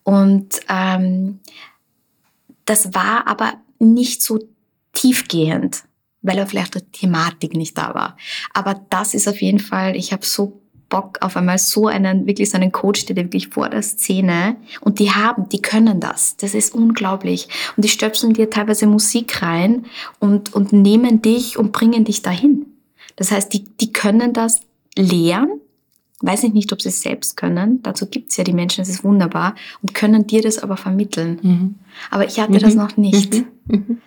Und 0.03 0.61
ähm, 0.69 1.41
das 2.65 2.95
war 2.95 3.27
aber 3.27 3.55
nicht 3.79 4.23
so 4.23 4.39
tiefgehend, 4.93 5.85
weil 6.23 6.39
er 6.39 6.47
vielleicht 6.47 6.75
die 6.75 6.81
Thematik 6.81 7.55
nicht 7.55 7.79
da 7.79 7.95
war. 7.95 8.17
Aber 8.53 8.81
das 8.91 9.15
ist 9.15 9.29
auf 9.29 9.41
jeden 9.41 9.61
Fall, 9.61 9.97
ich 9.97 10.13
habe 10.13 10.25
so 10.25 10.61
Bock 10.89 11.19
auf 11.21 11.37
einmal 11.37 11.59
so 11.59 11.87
einen, 11.87 12.27
wirklich 12.27 12.51
so 12.51 12.57
einen 12.57 12.73
Coach, 12.73 13.07
der 13.07 13.17
wirklich 13.17 13.49
vor 13.49 13.69
der 13.69 13.83
Szene 13.83 14.57
und 14.81 14.99
die 14.99 15.11
haben, 15.11 15.49
die 15.49 15.61
können 15.61 16.01
das. 16.01 16.37
Das 16.37 16.55
ist 16.55 16.75
unglaublich. 16.75 17.49
Und 17.77 17.85
die 17.85 17.89
stöpseln 17.89 18.33
dir 18.33 18.51
teilweise 18.51 18.87
Musik 18.87 19.43
rein 19.43 19.87
und, 20.19 20.55
und 20.55 20.73
nehmen 20.73 21.21
dich 21.23 21.59
und 21.59 21.73
bringen 21.73 22.05
dich 22.05 22.23
dahin. 22.23 22.67
Das 23.17 23.31
heißt, 23.31 23.53
die, 23.53 23.65
die 23.65 23.93
können 23.93 24.33
das 24.33 24.61
lehren, 24.97 25.61
weiß 26.21 26.45
ich 26.45 26.53
nicht, 26.53 26.73
ob 26.73 26.83
sie 26.83 26.89
es 26.89 27.03
selbst 27.03 27.37
können, 27.37 27.83
dazu 27.83 28.07
gibt 28.07 28.31
es 28.31 28.37
ja 28.37 28.45
die 28.45 28.53
Menschen, 28.53 28.81
das 28.81 28.89
ist 28.89 29.05
wunderbar, 29.05 29.55
und 29.83 29.95
können 29.95 30.27
dir 30.27 30.43
das 30.43 30.59
aber 30.59 30.77
vermitteln. 30.77 31.39
Mhm. 31.43 31.75
Aber 32.11 32.27
ich 32.27 32.41
hatte 32.41 32.53
mhm. 32.53 32.59
das 32.59 32.75
noch 32.75 32.97
nicht. 32.97 33.45
Mhm. 33.67 34.01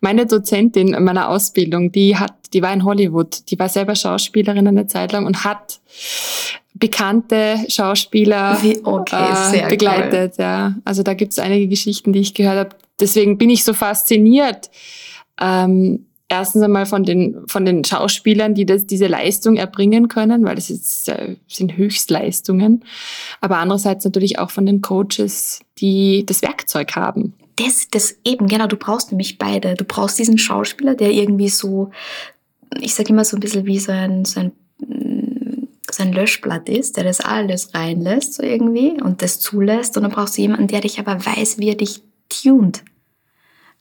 Meine 0.00 0.26
Dozentin 0.26 0.94
in 0.94 1.04
meiner 1.04 1.28
Ausbildung, 1.28 1.92
die 1.92 2.16
hat, 2.16 2.32
die 2.52 2.62
war 2.62 2.72
in 2.72 2.84
Hollywood, 2.84 3.50
die 3.50 3.58
war 3.58 3.68
selber 3.68 3.94
Schauspielerin 3.94 4.66
eine 4.66 4.86
Zeit 4.86 5.12
lang 5.12 5.26
und 5.26 5.44
hat 5.44 5.80
bekannte 6.74 7.58
Schauspieler 7.68 8.58
okay, 8.84 9.54
äh, 9.54 9.68
begleitet. 9.68 10.34
Cool. 10.38 10.44
Ja. 10.44 10.74
Also 10.84 11.02
da 11.02 11.14
gibt 11.14 11.32
es 11.32 11.38
einige 11.38 11.68
Geschichten, 11.68 12.12
die 12.12 12.20
ich 12.20 12.34
gehört 12.34 12.58
habe. 12.58 12.76
Deswegen 13.00 13.38
bin 13.38 13.50
ich 13.50 13.64
so 13.64 13.74
fasziniert. 13.74 14.70
Ähm, 15.40 16.06
erstens 16.28 16.62
einmal 16.62 16.86
von 16.86 17.04
den, 17.04 17.44
von 17.46 17.64
den 17.64 17.84
Schauspielern, 17.84 18.54
die 18.54 18.66
das, 18.66 18.86
diese 18.86 19.06
Leistung 19.06 19.56
erbringen 19.56 20.08
können, 20.08 20.44
weil 20.44 20.56
das 20.56 20.70
ist, 20.70 21.08
äh, 21.08 21.36
sind 21.46 21.76
Höchstleistungen. 21.76 22.84
Aber 23.40 23.58
andererseits 23.58 24.04
natürlich 24.04 24.38
auch 24.38 24.50
von 24.50 24.66
den 24.66 24.80
Coaches, 24.80 25.60
die 25.78 26.24
das 26.26 26.42
Werkzeug 26.42 26.96
haben. 26.96 27.34
Das, 27.56 27.88
das 27.90 28.18
eben, 28.24 28.48
genau, 28.48 28.66
du 28.66 28.76
brauchst 28.76 29.10
nämlich 29.10 29.38
beide. 29.38 29.74
Du 29.74 29.84
brauchst 29.84 30.18
diesen 30.18 30.38
Schauspieler, 30.38 30.94
der 30.94 31.10
irgendwie 31.10 31.48
so, 31.48 31.90
ich 32.80 32.94
sage 32.94 33.10
immer 33.10 33.24
so 33.24 33.36
ein 33.36 33.40
bisschen 33.40 33.64
wie 33.64 33.78
so 33.78 33.92
ein, 33.92 34.24
so 34.24 34.40
ein 34.40 34.52
so 35.96 36.02
ein 36.02 36.12
Löschblatt 36.12 36.68
ist, 36.68 36.96
der 36.96 37.04
das 37.04 37.20
alles 37.20 37.74
reinlässt, 37.74 38.34
so 38.34 38.42
irgendwie, 38.42 39.00
und 39.00 39.22
das 39.22 39.40
zulässt. 39.40 39.96
Und 39.96 40.02
dann 40.02 40.12
brauchst 40.12 40.36
du 40.36 40.42
jemanden, 40.42 40.66
der 40.66 40.80
dich 40.80 40.98
aber 40.98 41.24
weiß, 41.24 41.58
wie 41.58 41.68
er 41.68 41.74
dich 41.74 42.02
tunt. 42.28 42.82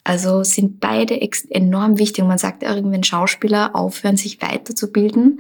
Also 0.06 0.44
sind 0.44 0.80
beide 0.80 1.20
enorm 1.50 1.98
wichtig. 1.98 2.22
Und 2.22 2.28
man 2.28 2.38
sagt 2.38 2.62
ja 2.62 2.76
wenn 2.76 3.04
Schauspieler 3.04 3.76
aufhören, 3.76 4.18
sich 4.18 4.40
weiterzubilden, 4.40 5.40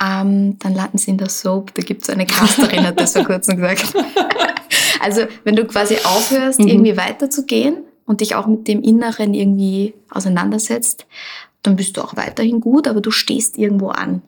ähm, 0.00 0.58
dann 0.60 0.74
landen 0.74 0.96
sie 0.96 1.10
in 1.10 1.18
der 1.18 1.28
Soap. 1.28 1.74
Da 1.74 1.82
gibt 1.82 2.02
es 2.02 2.10
eine 2.10 2.24
Casterin, 2.24 2.86
hat 2.86 3.00
das 3.00 3.14
vor 3.14 3.24
kurzem 3.26 3.56
gesagt. 3.56 3.92
also 5.00 5.22
wenn 5.42 5.56
du 5.56 5.64
quasi 5.64 5.96
aufhörst, 6.04 6.60
mhm. 6.60 6.68
irgendwie 6.68 6.96
weiterzugehen 6.96 7.78
und 8.04 8.20
dich 8.20 8.36
auch 8.36 8.46
mit 8.46 8.68
dem 8.68 8.80
Inneren 8.80 9.34
irgendwie 9.34 9.94
auseinandersetzt, 10.08 11.06
dann 11.62 11.74
bist 11.74 11.96
du 11.96 12.02
auch 12.02 12.16
weiterhin 12.16 12.60
gut, 12.60 12.86
aber 12.86 13.00
du 13.00 13.10
stehst 13.10 13.58
irgendwo 13.58 13.88
an. 13.88 14.22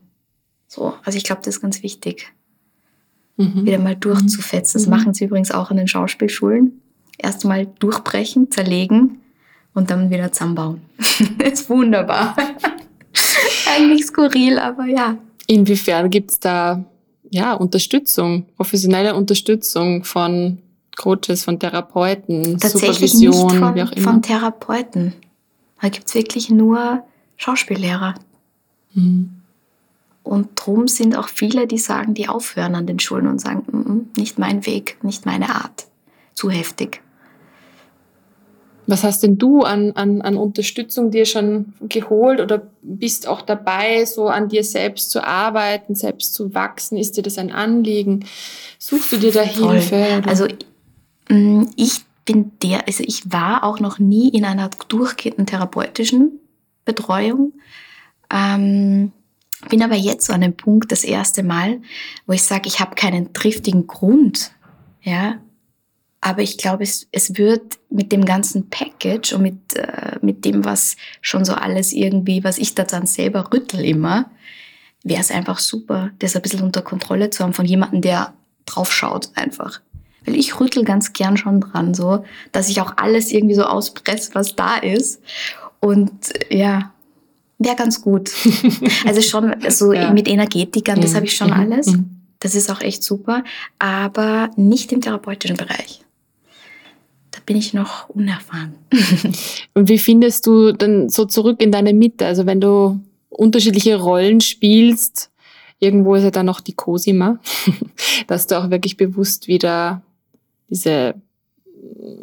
So, 0.66 0.94
also 1.04 1.16
ich 1.16 1.22
glaube, 1.22 1.42
das 1.44 1.56
ist 1.56 1.62
ganz 1.62 1.84
wichtig. 1.84 2.32
Mhm. 3.36 3.64
Wieder 3.64 3.78
mal 3.78 3.94
durchzufetzen. 3.94 4.80
Das 4.80 4.88
mhm. 4.88 4.96
machen 4.96 5.14
sie 5.14 5.26
übrigens 5.26 5.52
auch 5.52 5.70
an 5.70 5.76
den 5.76 5.86
Schauspielschulen. 5.86 6.82
Erst 7.16 7.44
mal 7.44 7.66
durchbrechen, 7.78 8.50
zerlegen 8.50 9.20
und 9.78 9.90
dann 9.90 10.10
wieder 10.10 10.30
zusammenbauen. 10.32 10.82
das 11.38 11.52
ist 11.52 11.70
wunderbar. 11.70 12.36
Eigentlich 13.76 14.04
skurril, 14.06 14.58
aber 14.58 14.84
ja. 14.84 15.16
Inwiefern 15.46 16.10
gibt 16.10 16.32
es 16.32 16.40
da 16.40 16.84
ja, 17.30 17.54
Unterstützung, 17.54 18.46
professionelle 18.56 19.14
Unterstützung 19.14 20.04
von 20.04 20.58
Coaches, 20.96 21.44
von 21.44 21.58
Therapeuten, 21.58 22.58
Tatsächlich 22.58 23.12
Supervision, 23.12 23.46
nicht 23.46 23.58
von, 23.58 23.74
wie 23.74 23.82
auch 23.82 23.92
immer? 23.92 24.10
von 24.10 24.22
Therapeuten. 24.22 25.14
Da 25.80 25.88
gibt 25.88 26.08
es 26.08 26.14
wirklich 26.14 26.50
nur 26.50 27.04
Schauspiellehrer. 27.36 28.14
Mhm. 28.94 29.30
Und 30.24 30.48
drum 30.56 30.88
sind 30.88 31.16
auch 31.16 31.28
viele, 31.28 31.66
die 31.66 31.78
sagen, 31.78 32.14
die 32.14 32.28
aufhören 32.28 32.74
an 32.74 32.86
den 32.86 32.98
Schulen 32.98 33.28
und 33.28 33.40
sagen, 33.40 33.62
mm, 33.70 33.76
mm, 33.76 34.10
nicht 34.16 34.38
mein 34.38 34.66
Weg, 34.66 34.98
nicht 35.02 35.24
meine 35.24 35.54
Art, 35.54 35.86
zu 36.34 36.50
heftig. 36.50 37.00
Was 38.88 39.04
hast 39.04 39.22
denn 39.22 39.36
du 39.36 39.64
an, 39.64 39.92
an, 39.92 40.22
an 40.22 40.38
Unterstützung 40.38 41.10
dir 41.10 41.26
schon 41.26 41.74
geholt 41.82 42.40
oder 42.40 42.62
bist 42.80 43.28
auch 43.28 43.42
dabei, 43.42 44.06
so 44.06 44.28
an 44.28 44.48
dir 44.48 44.64
selbst 44.64 45.10
zu 45.10 45.22
arbeiten, 45.22 45.94
selbst 45.94 46.32
zu 46.32 46.54
wachsen? 46.54 46.96
Ist 46.96 47.18
dir 47.18 47.22
das 47.22 47.36
ein 47.36 47.52
Anliegen? 47.52 48.24
Suchst 48.78 49.12
du 49.12 49.18
dir 49.18 49.30
da 49.30 49.44
Voll. 49.44 49.72
Hilfe? 49.72 50.18
Oder? 50.18 50.26
Also 50.26 50.46
mm, 51.28 51.66
ich 51.76 52.00
bin 52.24 52.52
der, 52.62 52.86
also 52.86 53.04
ich 53.06 53.30
war 53.30 53.62
auch 53.62 53.78
noch 53.78 53.98
nie 53.98 54.30
in 54.30 54.46
einer 54.46 54.70
durchgehenden 54.88 55.44
therapeutischen 55.44 56.40
Betreuung. 56.86 57.52
Ähm, 58.32 59.12
bin 59.68 59.82
aber 59.82 59.96
jetzt 59.96 60.26
so 60.26 60.32
an 60.32 60.40
dem 60.40 60.56
Punkt, 60.56 60.92
das 60.92 61.04
erste 61.04 61.42
Mal, 61.42 61.82
wo 62.26 62.32
ich 62.32 62.42
sage, 62.42 62.68
ich 62.68 62.80
habe 62.80 62.94
keinen 62.94 63.34
triftigen 63.34 63.86
Grund, 63.86 64.52
ja, 65.02 65.40
aber 66.20 66.42
ich 66.42 66.58
glaube, 66.58 66.82
es, 66.82 67.06
es 67.12 67.36
wird 67.36 67.78
mit 67.90 68.12
dem 68.12 68.24
ganzen 68.24 68.68
Package 68.70 69.32
und 69.34 69.42
mit, 69.42 69.76
äh, 69.76 70.16
mit 70.20 70.44
dem, 70.44 70.64
was 70.64 70.96
schon 71.20 71.44
so 71.44 71.54
alles 71.54 71.92
irgendwie, 71.92 72.42
was 72.44 72.58
ich 72.58 72.74
da 72.74 72.84
dann 72.84 73.06
selber 73.06 73.52
rüttel 73.52 73.84
immer, 73.84 74.30
wäre 75.04 75.20
es 75.20 75.30
einfach 75.30 75.58
super, 75.58 76.10
das 76.18 76.34
ein 76.34 76.42
bisschen 76.42 76.62
unter 76.62 76.82
Kontrolle 76.82 77.30
zu 77.30 77.44
haben 77.44 77.52
von 77.52 77.66
jemandem, 77.66 78.02
der 78.02 78.34
drauf 78.66 78.92
schaut 78.92 79.30
einfach. 79.34 79.80
Weil 80.26 80.34
ich 80.34 80.58
rüttel 80.58 80.84
ganz 80.84 81.12
gern 81.12 81.36
schon 81.36 81.60
dran, 81.60 81.94
so, 81.94 82.24
dass 82.52 82.68
ich 82.68 82.80
auch 82.80 82.96
alles 82.96 83.30
irgendwie 83.30 83.54
so 83.54 83.64
auspresse, 83.64 84.34
was 84.34 84.56
da 84.56 84.76
ist. 84.76 85.22
Und 85.80 86.10
ja, 86.50 86.92
Wäre 87.58 87.74
ganz 87.74 88.00
gut. 88.00 88.30
also 89.04 89.20
schon 89.20 89.54
so 89.68 89.92
ja. 89.92 90.12
mit 90.12 90.28
Energetikern, 90.28 91.00
das 91.00 91.14
habe 91.14 91.26
ich 91.26 91.36
schon 91.36 91.48
mhm. 91.48 91.54
alles. 91.54 91.86
Mhm. 91.88 92.10
Das 92.38 92.54
ist 92.54 92.70
auch 92.70 92.80
echt 92.80 93.02
super, 93.02 93.42
aber 93.80 94.50
nicht 94.56 94.92
im 94.92 95.00
therapeutischen 95.00 95.56
Bereich. 95.56 96.04
Bin 97.48 97.56
ich 97.56 97.72
noch 97.72 98.10
unerfahren. 98.10 98.74
Und 99.74 99.88
wie 99.88 99.96
findest 99.96 100.46
du 100.46 100.72
dann 100.72 101.08
so 101.08 101.24
zurück 101.24 101.62
in 101.62 101.72
deine 101.72 101.94
Mitte? 101.94 102.26
Also 102.26 102.44
wenn 102.44 102.60
du 102.60 103.00
unterschiedliche 103.30 103.96
Rollen 103.96 104.42
spielst, 104.42 105.30
irgendwo 105.78 106.14
ist 106.14 106.24
ja 106.24 106.30
dann 106.30 106.44
noch 106.44 106.60
die 106.60 106.74
Cosima, 106.74 107.38
dass 108.26 108.48
du 108.48 108.58
auch 108.58 108.68
wirklich 108.68 108.98
bewusst 108.98 109.48
wieder 109.48 110.02
diese 110.68 111.14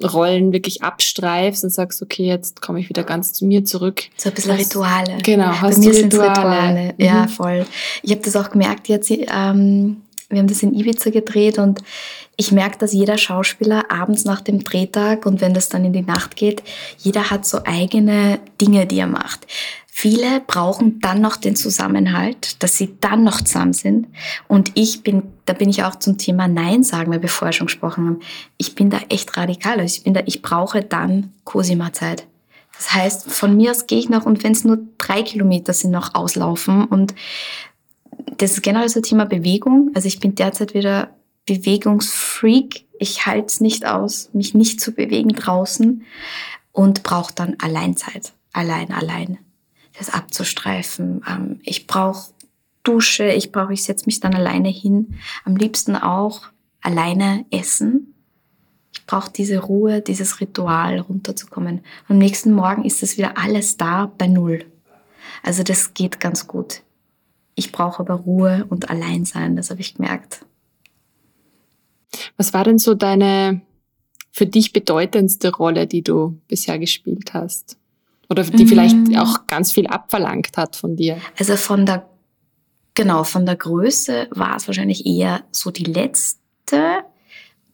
Rollen 0.03 0.53
wirklich 0.53 0.83
abstreifst 0.83 1.63
und 1.63 1.71
sagst, 1.71 2.03
okay, 2.03 2.27
jetzt 2.27 2.61
komme 2.61 2.79
ich 2.79 2.89
wieder 2.89 3.03
ganz 3.03 3.33
zu 3.33 3.47
mir 3.47 3.65
zurück. 3.65 4.03
So 4.17 4.29
ein 4.29 4.35
bisschen 4.35 4.51
hast, 4.51 4.59
Rituale. 4.59 5.17
Genau, 5.23 5.47
hast 5.47 5.79
Bei 5.79 5.87
mir 5.87 5.93
sind 5.95 6.13
Rituale. 6.13 6.29
Rituale. 6.29 6.93
Mhm. 6.99 7.03
Ja, 7.03 7.27
voll. 7.27 7.65
Ich 8.03 8.11
habe 8.11 8.21
das 8.21 8.35
auch 8.35 8.51
gemerkt 8.51 8.89
jetzt, 8.89 9.09
ähm, 9.09 10.03
wir 10.29 10.39
haben 10.39 10.47
das 10.47 10.61
in 10.61 10.73
Ibiza 10.73 11.09
gedreht 11.09 11.57
und 11.57 11.81
ich 12.37 12.51
merke, 12.51 12.77
dass 12.77 12.93
jeder 12.93 13.17
Schauspieler 13.17 13.89
abends 13.89 14.25
nach 14.25 14.41
dem 14.41 14.63
Drehtag 14.63 15.25
und 15.25 15.41
wenn 15.41 15.53
das 15.53 15.69
dann 15.69 15.85
in 15.85 15.93
die 15.93 16.01
Nacht 16.01 16.35
geht, 16.35 16.63
jeder 16.97 17.29
hat 17.31 17.45
so 17.45 17.59
eigene 17.63 18.39
Dinge, 18.59 18.85
die 18.85 18.99
er 18.99 19.07
macht. 19.07 19.47
Viele 19.97 20.41
brauchen 20.41 20.99
dann 20.99 21.21
noch 21.21 21.37
den 21.37 21.55
Zusammenhalt, 21.55 22.61
dass 22.61 22.77
sie 22.77 22.97
dann 22.99 23.23
noch 23.23 23.39
zusammen 23.39 23.71
sind. 23.71 24.07
Und 24.49 24.73
ich 24.75 25.03
bin, 25.03 25.23
da 25.45 25.53
bin 25.53 25.69
ich 25.69 25.83
auch 25.83 25.95
zum 25.95 26.17
Thema 26.17 26.49
Nein 26.49 26.83
sagen, 26.83 27.13
weil 27.13 27.21
wir 27.21 27.29
vorher 27.29 27.53
schon 27.53 27.67
gesprochen 27.67 28.05
haben. 28.05 28.19
Ich 28.57 28.75
bin 28.75 28.89
da 28.89 28.99
echt 29.07 29.37
radikal. 29.37 29.79
Also 29.79 29.95
ich 29.95 30.03
bin 30.03 30.13
da, 30.13 30.21
ich 30.25 30.41
brauche 30.41 30.81
dann 30.81 31.31
Cosima-Zeit. 31.45 32.27
Das 32.77 32.93
heißt, 32.93 33.31
von 33.31 33.55
mir 33.55 33.71
aus 33.71 33.87
gehe 33.87 33.99
ich 33.99 34.09
noch 34.09 34.25
und 34.25 34.43
wenn 34.43 34.51
es 34.51 34.65
nur 34.65 34.79
drei 34.97 35.23
Kilometer 35.23 35.71
sind, 35.71 35.91
noch 35.91 36.13
auslaufen. 36.13 36.83
Und 36.83 37.15
das 38.35 38.51
ist 38.51 38.63
generell 38.63 38.89
so 38.89 38.99
Thema 38.99 39.25
Bewegung. 39.25 39.91
Also 39.95 40.09
ich 40.09 40.19
bin 40.19 40.35
derzeit 40.35 40.73
wieder 40.73 41.09
Bewegungsfreak. 41.45 42.85
Ich 42.97 43.25
halte 43.25 43.47
es 43.47 43.61
nicht 43.61 43.85
aus, 43.85 44.29
mich 44.33 44.53
nicht 44.53 44.81
zu 44.81 44.93
bewegen 44.93 45.29
draußen 45.29 46.03
und 46.71 47.03
brauche 47.03 47.33
dann 47.33 47.55
Alleinzeit. 47.59 48.33
Allein, 48.53 48.91
allein 48.91 49.37
das 49.97 50.09
abzustreifen. 50.09 51.23
Ähm, 51.27 51.59
ich 51.63 51.87
brauche 51.87 52.31
Dusche, 52.83 53.27
ich 53.27 53.51
brauche, 53.51 53.73
ich 53.73 53.83
setze 53.83 54.05
mich 54.05 54.19
dann 54.19 54.35
alleine 54.35 54.69
hin. 54.69 55.15
Am 55.43 55.55
liebsten 55.55 55.95
auch 55.95 56.43
alleine 56.81 57.45
essen. 57.51 58.13
Ich 58.93 59.05
brauche 59.05 59.31
diese 59.31 59.59
Ruhe, 59.59 60.01
dieses 60.01 60.39
Ritual, 60.39 60.99
runterzukommen. 60.99 61.81
am 62.07 62.17
nächsten 62.17 62.53
Morgen 62.53 62.85
ist 62.85 63.01
das 63.01 63.17
wieder 63.17 63.37
alles 63.37 63.77
da 63.77 64.11
bei 64.17 64.27
Null. 64.27 64.65
Also 65.43 65.63
das 65.63 65.93
geht 65.93 66.19
ganz 66.19 66.47
gut. 66.47 66.81
Ich 67.55 67.71
brauche 67.71 67.99
aber 67.99 68.15
Ruhe 68.15 68.65
und 68.69 68.89
Alleinsein, 68.89 69.55
das 69.55 69.69
habe 69.69 69.81
ich 69.81 69.95
gemerkt. 69.95 70.45
Was 72.37 72.53
war 72.53 72.63
denn 72.63 72.77
so 72.77 72.93
deine 72.93 73.61
für 74.31 74.45
dich 74.45 74.73
bedeutendste 74.73 75.55
Rolle, 75.55 75.87
die 75.87 76.01
du 76.01 76.39
bisher 76.47 76.77
gespielt 76.77 77.33
hast? 77.33 77.77
Oder 78.29 78.43
die 78.43 78.65
mhm. 78.65 78.67
vielleicht 78.67 79.17
auch 79.17 79.47
ganz 79.47 79.71
viel 79.71 79.87
abverlangt 79.87 80.57
hat 80.57 80.75
von 80.75 80.95
dir. 80.95 81.17
Also 81.37 81.55
von 81.55 81.85
der, 81.85 82.09
genau, 82.93 83.23
von 83.23 83.45
der 83.45 83.55
Größe 83.55 84.27
war 84.31 84.57
es 84.57 84.67
wahrscheinlich 84.67 85.05
eher 85.05 85.43
so 85.51 85.71
die 85.71 85.83
letzte, 85.83 87.03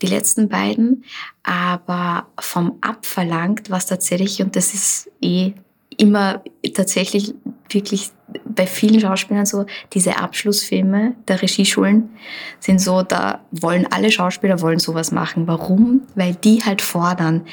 die 0.01 0.07
letzten 0.07 0.49
beiden. 0.49 1.05
Aber 1.43 2.27
vom 2.39 2.77
abverlangt 2.81 3.69
was 3.69 3.85
tatsächlich, 3.85 4.41
und 4.41 4.55
das 4.55 4.73
ist 4.73 5.09
eh 5.21 5.53
immer 6.01 6.41
tatsächlich 6.73 7.35
wirklich 7.69 8.09
bei 8.43 8.65
vielen 8.65 8.99
Schauspielern 8.99 9.45
so, 9.45 9.65
diese 9.93 10.17
Abschlussfilme 10.17 11.13
der 11.27 11.41
Regieschulen 11.41 12.09
sind 12.59 12.81
so, 12.81 13.03
da 13.03 13.41
wollen 13.51 13.85
alle 13.91 14.11
Schauspieler 14.11 14.61
wollen 14.61 14.79
sowas 14.79 15.11
machen. 15.11 15.47
Warum? 15.47 16.01
Weil 16.15 16.33
die 16.33 16.63
halt 16.63 16.81
fordern. 16.81 17.45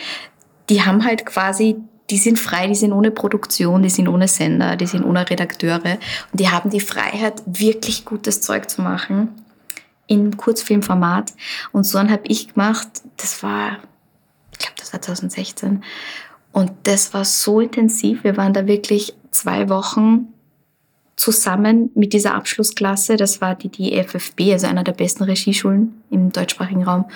Die 0.70 0.82
haben 0.82 1.04
halt 1.04 1.26
quasi 1.26 1.76
die 2.10 2.16
sind 2.16 2.38
frei, 2.38 2.66
die 2.66 2.74
sind 2.74 2.94
ohne 2.94 3.10
Produktion, 3.10 3.82
die 3.82 3.90
sind 3.90 4.08
ohne 4.08 4.28
Sender, 4.28 4.76
die 4.76 4.86
sind 4.86 5.04
ohne 5.04 5.28
Redakteure 5.28 5.98
und 6.32 6.40
die 6.40 6.48
haben 6.48 6.70
die 6.70 6.80
Freiheit, 6.80 7.42
wirklich 7.44 8.06
gutes 8.06 8.40
Zeug 8.40 8.70
zu 8.70 8.80
machen 8.80 9.28
in 10.06 10.34
Kurzfilmformat. 10.38 11.34
Und 11.72 11.84
so 11.84 11.98
habe 11.98 12.22
ich 12.24 12.54
gemacht, 12.54 12.88
das 13.18 13.42
war, 13.42 13.76
ich 14.52 14.58
glaube, 14.58 14.74
das 14.78 14.94
war 14.94 15.02
2016. 15.02 15.84
Und 16.52 16.72
das 16.84 17.14
war 17.14 17.24
so 17.24 17.60
intensiv. 17.60 18.24
Wir 18.24 18.36
waren 18.36 18.52
da 18.52 18.66
wirklich 18.66 19.14
zwei 19.30 19.68
Wochen 19.68 20.28
zusammen 21.16 21.90
mit 21.94 22.12
dieser 22.12 22.34
Abschlussklasse. 22.34 23.16
Das 23.16 23.40
war 23.40 23.54
die, 23.54 23.68
die 23.68 24.02
FFB, 24.02 24.52
also 24.52 24.66
einer 24.66 24.84
der 24.84 24.92
besten 24.92 25.24
Regieschulen 25.24 26.02
im 26.10 26.30
deutschsprachigen 26.30 26.84
Raum. 26.84 27.06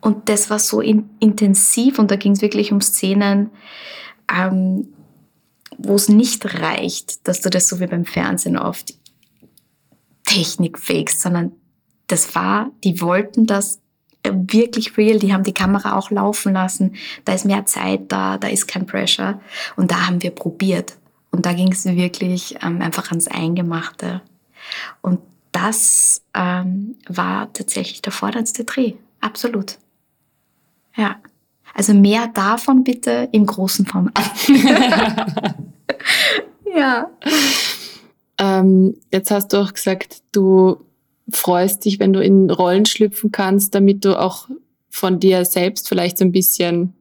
Und 0.00 0.28
das 0.28 0.50
war 0.50 0.58
so 0.58 0.80
in, 0.80 1.10
intensiv 1.20 1.98
und 1.98 2.10
da 2.10 2.16
ging 2.16 2.32
es 2.32 2.42
wirklich 2.42 2.72
um 2.72 2.80
Szenen, 2.80 3.50
ähm, 4.28 4.88
wo 5.78 5.94
es 5.94 6.08
nicht 6.08 6.60
reicht, 6.60 7.26
dass 7.28 7.40
du 7.40 7.50
das 7.50 7.68
so 7.68 7.80
wie 7.80 7.86
beim 7.86 8.04
Fernsehen 8.04 8.58
oft 8.58 8.94
Technik 10.24 10.78
fakest, 10.78 11.20
sondern 11.20 11.52
das 12.06 12.34
war, 12.34 12.70
die 12.82 13.00
wollten 13.00 13.46
das 13.46 13.81
wirklich 14.24 14.96
real, 14.96 15.18
die 15.18 15.32
haben 15.32 15.42
die 15.42 15.54
Kamera 15.54 15.96
auch 15.96 16.10
laufen 16.10 16.52
lassen, 16.52 16.94
da 17.24 17.34
ist 17.34 17.44
mehr 17.44 17.66
Zeit 17.66 18.12
da, 18.12 18.38
da 18.38 18.48
ist 18.48 18.68
kein 18.68 18.86
Pressure 18.86 19.40
und 19.76 19.90
da 19.90 20.06
haben 20.06 20.22
wir 20.22 20.30
probiert 20.30 20.96
und 21.30 21.46
da 21.46 21.52
ging 21.52 21.72
es 21.72 21.84
wirklich 21.84 22.56
ähm, 22.62 22.80
einfach 22.80 23.10
ans 23.10 23.28
Eingemachte 23.28 24.22
und 25.00 25.20
das 25.50 26.22
ähm, 26.34 26.96
war 27.08 27.52
tatsächlich 27.52 28.00
der 28.02 28.12
vorderste 28.12 28.64
Dreh, 28.64 28.94
absolut. 29.20 29.78
Ja. 30.96 31.16
Also 31.74 31.94
mehr 31.94 32.28
davon 32.28 32.84
bitte 32.84 33.28
im 33.32 33.46
großen 33.46 33.86
Format. 33.86 34.14
ja. 36.76 37.10
Ähm, 38.38 38.94
jetzt 39.10 39.30
hast 39.30 39.52
du 39.52 39.58
auch 39.58 39.72
gesagt, 39.72 40.22
du 40.32 40.84
freust 41.30 41.84
dich, 41.84 41.98
wenn 41.98 42.12
du 42.12 42.20
in 42.20 42.50
Rollen 42.50 42.86
schlüpfen 42.86 43.32
kannst, 43.32 43.74
damit 43.74 44.04
du 44.04 44.18
auch 44.18 44.48
von 44.90 45.20
dir 45.20 45.44
selbst 45.44 45.88
vielleicht 45.88 46.18
so 46.18 46.24
ein 46.24 46.32
bisschen 46.32 46.92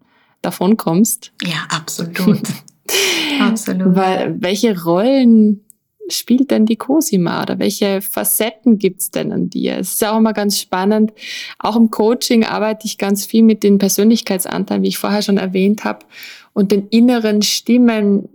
davon 0.41 0.77
kommst. 0.77 1.33
Ja, 1.43 1.67
absolut. 1.69 2.41
absolut. 3.39 3.95
Weil, 3.95 4.35
welche 4.39 4.81
Rollen 4.83 5.61
spielt 6.09 6.51
denn 6.51 6.65
die 6.65 6.75
Cosima 6.75 7.41
oder 7.41 7.59
welche 7.59 8.01
Facetten 8.01 8.77
gibt's 8.77 9.11
denn 9.11 9.31
an 9.31 9.49
dir? 9.49 9.77
Es 9.77 9.93
ist 9.93 10.01
ja 10.01 10.13
auch 10.13 10.17
immer 10.17 10.33
ganz 10.33 10.59
spannend. 10.59 11.13
Auch 11.59 11.75
im 11.75 11.91
Coaching 11.91 12.43
arbeite 12.43 12.85
ich 12.85 12.97
ganz 12.97 13.25
viel 13.25 13.43
mit 13.43 13.63
den 13.63 13.77
Persönlichkeitsanteilen, 13.77 14.83
wie 14.83 14.89
ich 14.89 14.97
vorher 14.97 15.21
schon 15.21 15.37
erwähnt 15.37 15.83
habe, 15.83 16.05
und 16.53 16.71
den 16.71 16.87
inneren 16.89 17.41
Stimmen, 17.41 18.27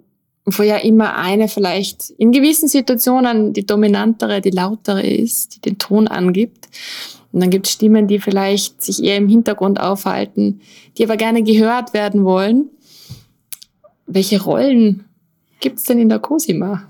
ja 0.64 0.76
immer 0.76 1.16
eine 1.16 1.48
vielleicht 1.48 2.10
in 2.10 2.32
gewissen 2.32 2.68
Situationen 2.68 3.52
die 3.52 3.66
dominantere, 3.66 4.40
die 4.40 4.50
lautere 4.50 5.02
ist, 5.02 5.56
die 5.56 5.60
den 5.60 5.78
Ton 5.78 6.08
angibt. 6.08 6.68
Und 7.32 7.40
dann 7.40 7.50
gibt 7.50 7.66
es 7.66 7.72
Stimmen, 7.72 8.06
die 8.06 8.18
vielleicht 8.18 8.82
sich 8.82 9.02
eher 9.02 9.16
im 9.16 9.28
Hintergrund 9.28 9.80
aufhalten, 9.80 10.60
die 10.96 11.04
aber 11.04 11.16
gerne 11.16 11.42
gehört 11.42 11.92
werden 11.92 12.24
wollen. 12.24 12.70
Welche 14.06 14.40
Rollen 14.40 15.04
gibt's 15.60 15.84
denn 15.84 15.98
in 15.98 16.08
der 16.08 16.20
Cosima? 16.20 16.86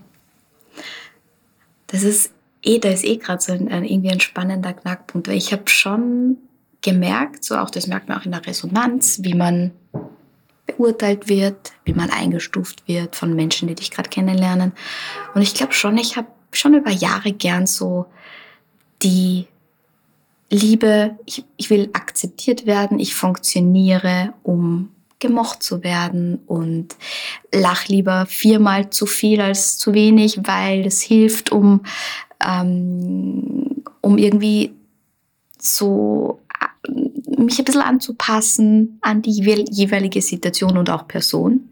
das 1.87 2.03
ist 2.03 2.33
eh, 2.63 2.79
da 2.79 2.91
ist 2.91 3.05
eh 3.05 3.17
gerade 3.17 3.43
so 3.43 3.53
ein, 3.53 3.69
irgendwie 3.85 4.11
ein 4.11 4.21
spannender 4.21 4.73
Knackpunkt, 4.73 5.29
weil 5.29 5.37
ich 5.37 5.53
habe 5.53 5.69
schon 5.69 6.39
gemerkt, 6.83 7.45
so 7.45 7.57
auch 7.57 7.71
das 7.71 7.87
merkt 7.87 8.09
man 8.09 8.19
auch 8.19 8.25
in 8.25 8.33
der 8.33 8.47
Resonanz, 8.47 9.21
wie 9.23 9.35
man 9.35 9.73
beurteilt 10.67 11.29
wird, 11.29 11.73
wie 11.85 11.95
man 11.95 12.11
eingestuft 12.11 12.87
wird 12.89 13.17
von 13.17 13.35
Menschen, 13.35 13.69
die 13.69 13.75
dich 13.75 13.91
gerade 13.91 14.11
kennenlernen. 14.11 14.73
Und 15.35 15.43
ich 15.43 15.55
glaube 15.55 15.73
schon, 15.73 15.97
ich 15.99 16.17
habe 16.17 16.29
schon 16.53 16.75
über 16.75 16.91
Jahre 16.91 17.33
gern 17.33 17.67
so 17.67 18.07
die 19.03 19.47
Liebe, 20.51 21.19
ich, 21.27 21.45
ich 21.57 21.71
will 21.71 21.91
akzeptiert 21.93 22.67
werden, 22.67 23.01
ich 23.01 23.15
funktioniere, 23.15 24.33
um 24.43 24.91
gemocht 25.19 25.63
zu 25.63 25.83
werden 25.83 26.41
und 26.47 26.95
lach 27.53 27.89
lieber 27.89 28.27
viermal 28.27 28.91
zu 28.91 29.07
viel 29.07 29.41
als 29.41 29.79
zu 29.79 29.95
wenig, 29.95 30.41
weil 30.45 30.87
es 30.87 31.01
hilft, 31.01 31.53
um, 31.53 31.83
ähm, 32.47 33.83
um 34.03 34.19
irgendwie 34.19 34.75
so 35.59 36.41
mich 37.39 37.59
ein 37.59 37.65
bisschen 37.65 37.83
anzupassen 37.83 38.99
an 39.03 39.23
die 39.23 39.31
jeweilige 39.31 40.23
Situation 40.23 40.77
und 40.79 40.91
auch 40.91 41.07
Person. 41.07 41.71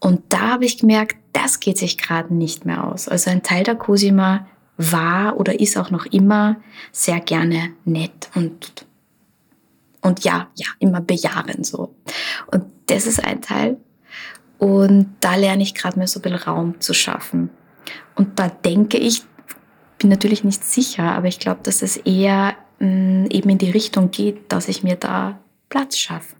Und 0.00 0.20
da 0.30 0.52
habe 0.52 0.64
ich 0.64 0.78
gemerkt, 0.78 1.16
das 1.32 1.60
geht 1.60 1.78
sich 1.78 1.96
gerade 1.96 2.34
nicht 2.34 2.64
mehr 2.64 2.84
aus. 2.84 3.08
Also 3.08 3.30
ein 3.30 3.42
Teil 3.42 3.64
der 3.64 3.76
Cosima 3.76 4.46
war 4.76 5.38
oder 5.38 5.60
ist 5.60 5.76
auch 5.76 5.90
noch 5.90 6.06
immer 6.06 6.56
sehr 6.90 7.20
gerne 7.20 7.72
nett 7.84 8.30
und 8.34 8.86
und 10.04 10.24
ja, 10.24 10.48
ja, 10.56 10.66
immer 10.80 11.00
bejahen 11.00 11.62
so. 11.62 11.94
Und 12.50 12.64
das 12.86 13.06
ist 13.06 13.24
ein 13.24 13.40
Teil. 13.40 13.76
Und 14.58 15.14
da 15.20 15.36
lerne 15.36 15.62
ich 15.62 15.76
gerade 15.76 15.96
mehr 15.96 16.08
so 16.08 16.18
ein 16.18 16.22
bisschen 16.22 16.38
Raum 16.38 16.80
zu 16.80 16.92
schaffen. 16.92 17.50
Und 18.16 18.38
da 18.38 18.48
denke 18.48 18.98
ich, 18.98 19.22
bin 19.98 20.10
natürlich 20.10 20.42
nicht 20.42 20.64
sicher, 20.64 21.12
aber 21.12 21.28
ich 21.28 21.38
glaube, 21.38 21.60
dass 21.62 21.82
es 21.82 21.96
eher 21.96 22.54
eben 22.82 23.50
in 23.50 23.58
die 23.58 23.70
Richtung 23.70 24.10
geht, 24.10 24.50
dass 24.50 24.68
ich 24.68 24.82
mir 24.82 24.96
da 24.96 25.38
Platz 25.68 25.96
schaffe. 25.96 26.36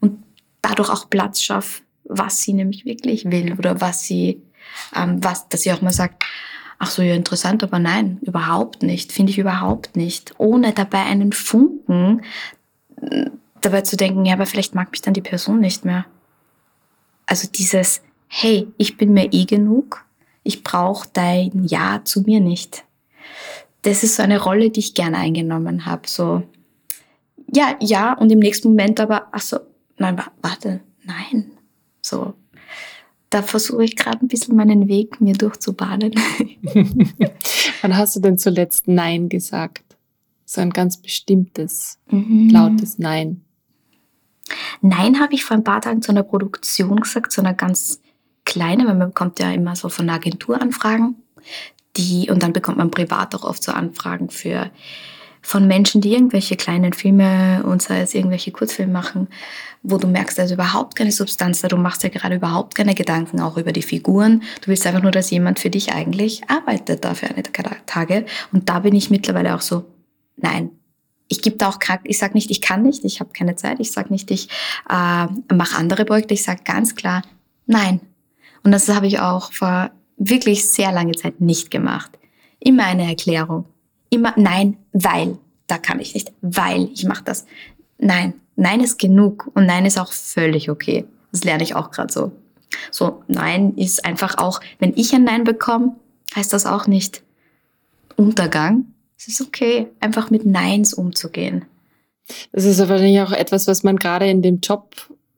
Und 0.00 0.22
dadurch 0.62 0.90
auch 0.90 1.10
Platz 1.10 1.42
schaffe, 1.42 1.82
was 2.04 2.42
sie 2.42 2.52
nämlich 2.52 2.84
wirklich 2.84 3.30
will 3.30 3.54
oder 3.58 3.80
was 3.80 4.02
sie, 4.02 4.42
ähm, 4.94 5.22
was, 5.22 5.48
dass 5.48 5.62
sie 5.62 5.72
auch 5.72 5.82
mal 5.82 5.92
sagt, 5.92 6.24
ach 6.78 6.90
so, 6.90 7.02
ja, 7.02 7.14
interessant, 7.14 7.62
aber 7.62 7.78
nein, 7.78 8.18
überhaupt 8.22 8.82
nicht, 8.82 9.12
finde 9.12 9.32
ich 9.32 9.38
überhaupt 9.38 9.96
nicht. 9.96 10.34
Ohne 10.38 10.72
dabei 10.72 11.04
einen 11.04 11.32
Funken 11.32 12.22
dabei 13.60 13.82
zu 13.82 13.96
denken, 13.96 14.24
ja, 14.24 14.34
aber 14.34 14.46
vielleicht 14.46 14.74
mag 14.74 14.90
mich 14.90 15.02
dann 15.02 15.14
die 15.14 15.20
Person 15.20 15.60
nicht 15.60 15.84
mehr. 15.84 16.06
Also 17.26 17.48
dieses, 17.48 18.02
hey, 18.28 18.68
ich 18.76 18.96
bin 18.96 19.12
mir 19.12 19.32
eh 19.32 19.44
genug, 19.44 20.04
ich 20.42 20.62
brauche 20.62 21.08
dein 21.12 21.64
Ja 21.64 22.00
zu 22.04 22.22
mir 22.22 22.40
nicht. 22.40 22.84
Das 23.82 24.02
ist 24.02 24.16
so 24.16 24.22
eine 24.22 24.42
Rolle, 24.42 24.70
die 24.70 24.80
ich 24.80 24.94
gerne 24.94 25.16
eingenommen 25.16 25.86
habe. 25.86 26.02
So, 26.06 26.42
ja, 27.52 27.76
ja, 27.80 28.12
und 28.14 28.30
im 28.30 28.38
nächsten 28.38 28.68
Moment 28.68 29.00
aber, 29.00 29.28
ach 29.32 29.40
so, 29.40 29.60
nein, 29.96 30.20
warte, 30.42 30.80
nein. 31.04 31.52
So, 32.02 32.34
da 33.30 33.42
versuche 33.42 33.84
ich 33.84 33.96
gerade 33.96 34.24
ein 34.24 34.28
bisschen 34.28 34.56
meinen 34.56 34.88
Weg 34.88 35.20
mir 35.20 35.34
durchzubahnen. 35.34 36.14
Wann 37.82 37.96
hast 37.96 38.16
du 38.16 38.20
denn 38.20 38.38
zuletzt 38.38 38.88
Nein 38.88 39.28
gesagt? 39.28 39.90
so 40.50 40.60
ein 40.60 40.70
ganz 40.70 40.96
bestimmtes, 40.96 41.98
mhm. 42.10 42.50
lautes 42.50 42.98
Nein. 42.98 43.42
Nein 44.80 45.20
habe 45.20 45.34
ich 45.34 45.44
vor 45.44 45.56
ein 45.56 45.62
paar 45.62 45.80
Tagen 45.80 46.02
zu 46.02 46.10
einer 46.10 46.24
Produktion 46.24 46.98
gesagt, 46.98 47.30
zu 47.30 47.40
einer 47.40 47.54
ganz 47.54 48.00
kleinen, 48.44 48.88
weil 48.88 48.96
man 48.96 49.10
bekommt 49.10 49.38
ja 49.38 49.52
immer 49.52 49.76
so 49.76 49.88
von 49.88 50.06
der 50.06 50.16
Agentur 50.16 50.60
Anfragen, 50.60 51.14
die, 51.96 52.30
und 52.30 52.42
dann 52.42 52.52
bekommt 52.52 52.78
man 52.78 52.90
privat 52.90 53.34
auch 53.34 53.44
oft 53.44 53.62
so 53.62 53.72
Anfragen 53.72 54.30
für, 54.30 54.70
von 55.42 55.66
Menschen, 55.66 56.00
die 56.00 56.12
irgendwelche 56.12 56.56
kleinen 56.56 56.92
Filme 56.92 57.62
und 57.64 57.82
sei 57.82 58.00
es 58.00 58.14
irgendwelche 58.14 58.52
Kurzfilme 58.52 58.92
machen, 58.92 59.28
wo 59.82 59.96
du 59.96 60.06
merkst, 60.06 60.38
da 60.38 60.42
ist 60.42 60.50
überhaupt 60.50 60.96
keine 60.96 61.10
Substanz 61.10 61.62
da, 61.62 61.68
du 61.68 61.78
machst 61.78 62.02
ja 62.02 62.10
gerade 62.10 62.36
überhaupt 62.36 62.74
keine 62.74 62.94
Gedanken 62.94 63.40
auch 63.40 63.56
über 63.56 63.72
die 63.72 63.82
Figuren. 63.82 64.42
Du 64.60 64.68
willst 64.68 64.86
einfach 64.86 65.02
nur, 65.02 65.10
dass 65.10 65.30
jemand 65.30 65.58
für 65.58 65.70
dich 65.70 65.92
eigentlich 65.92 66.42
arbeitet 66.48 67.04
da 67.04 67.14
für 67.14 67.26
eine 67.26 67.42
Tage. 67.86 68.26
Und 68.52 68.68
da 68.68 68.80
bin 68.80 68.94
ich 68.94 69.10
mittlerweile 69.10 69.54
auch 69.54 69.62
so, 69.62 69.86
Nein. 70.42 70.70
Ich 71.28 71.42
gebe 71.42 71.56
da 71.56 71.68
auch, 71.68 71.78
ich 72.02 72.18
sage 72.18 72.34
nicht, 72.34 72.50
ich 72.50 72.60
kann 72.60 72.82
nicht, 72.82 73.04
ich 73.04 73.20
habe 73.20 73.30
keine 73.32 73.54
Zeit, 73.54 73.78
ich 73.78 73.92
sage 73.92 74.12
nicht, 74.12 74.32
ich 74.32 74.48
äh, 74.88 75.26
mache 75.54 75.76
andere 75.76 76.04
Projekte, 76.04 76.34
ich 76.34 76.42
sage 76.42 76.62
ganz 76.64 76.96
klar, 76.96 77.22
nein. 77.66 78.00
Und 78.64 78.72
das 78.72 78.88
habe 78.88 79.06
ich 79.06 79.20
auch 79.20 79.52
vor 79.52 79.92
wirklich 80.20 80.68
sehr 80.68 80.92
lange 80.92 81.12
Zeit 81.12 81.40
nicht 81.40 81.70
gemacht. 81.70 82.12
Immer 82.60 82.84
eine 82.84 83.08
Erklärung. 83.08 83.64
Immer 84.10 84.34
nein, 84.36 84.76
weil. 84.92 85.38
Da 85.66 85.78
kann 85.78 86.00
ich 86.00 86.14
nicht, 86.14 86.32
weil 86.42 86.88
ich 86.92 87.04
mache 87.04 87.22
das. 87.24 87.46
Nein, 87.98 88.34
nein 88.56 88.80
ist 88.80 88.98
genug 88.98 89.50
und 89.54 89.66
nein 89.66 89.86
ist 89.86 89.98
auch 89.98 90.12
völlig 90.12 90.68
okay. 90.68 91.04
Das 91.30 91.44
lerne 91.44 91.62
ich 91.62 91.76
auch 91.76 91.92
gerade 91.92 92.12
so. 92.12 92.32
So, 92.90 93.22
nein 93.28 93.74
ist 93.76 94.04
einfach 94.04 94.38
auch, 94.38 94.60
wenn 94.78 94.92
ich 94.96 95.14
ein 95.14 95.24
Nein 95.24 95.44
bekomme, 95.44 95.96
heißt 96.34 96.52
das 96.52 96.66
auch 96.66 96.86
nicht 96.86 97.22
Untergang, 98.16 98.86
es 99.16 99.28
ist 99.28 99.40
okay, 99.40 99.88
einfach 100.00 100.30
mit 100.30 100.44
Neins 100.44 100.92
umzugehen. 100.94 101.64
Das 102.52 102.64
ist 102.64 102.78
wahrscheinlich 102.80 103.20
auch 103.20 103.32
etwas, 103.32 103.66
was 103.66 103.82
man 103.82 103.96
gerade 103.96 104.28
in 104.28 104.42
dem 104.42 104.60
Job 104.60 104.94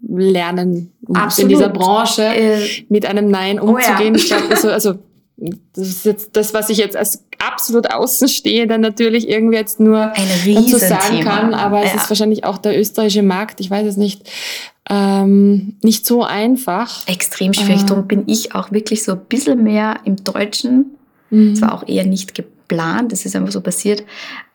lernen 0.08 0.92
muss, 1.06 1.38
in 1.38 1.48
dieser 1.48 1.68
Branche 1.68 2.24
äh, 2.24 2.84
mit 2.88 3.06
einem 3.06 3.30
Nein 3.30 3.60
umzugehen. 3.60 4.14
Oh 4.14 4.18
ja. 4.18 4.22
Ich 4.22 4.26
glaube, 4.26 4.48
also, 4.50 4.68
also 4.70 4.94
das 5.74 5.88
ist 5.88 6.04
jetzt 6.04 6.36
das, 6.36 6.54
was 6.54 6.70
ich 6.70 6.78
jetzt 6.78 6.96
als 6.96 7.24
absolut 7.38 7.92
Außenstehender 7.92 8.78
natürlich 8.78 9.28
irgendwie 9.28 9.56
jetzt 9.56 9.80
nur 9.80 10.12
dazu 10.46 10.78
sagen 10.78 11.20
kann, 11.20 11.54
aber 11.54 11.82
es 11.82 11.92
ja. 11.92 12.00
ist 12.00 12.10
wahrscheinlich 12.10 12.44
auch 12.44 12.58
der 12.58 12.78
österreichische 12.78 13.22
Markt, 13.22 13.60
ich 13.60 13.70
weiß 13.70 13.86
es 13.86 13.96
nicht, 13.96 14.28
ähm, 14.88 15.76
nicht 15.82 16.06
so 16.06 16.22
einfach. 16.22 17.06
Extrem 17.06 17.52
schwierig. 17.52 17.82
Äh. 17.82 17.86
Darum 17.86 18.06
bin 18.06 18.24
ich 18.26 18.54
auch 18.54 18.72
wirklich 18.72 19.02
so 19.04 19.12
ein 19.12 19.24
bisschen 19.28 19.62
mehr 19.62 20.00
im 20.04 20.16
Deutschen. 20.16 20.96
Mhm. 21.30 21.56
Zwar 21.56 21.74
auch 21.74 21.88
eher 21.88 22.04
nicht 22.04 22.34
geplant, 22.34 23.12
das 23.12 23.24
ist 23.24 23.34
einfach 23.34 23.52
so 23.52 23.60
passiert. 23.60 24.04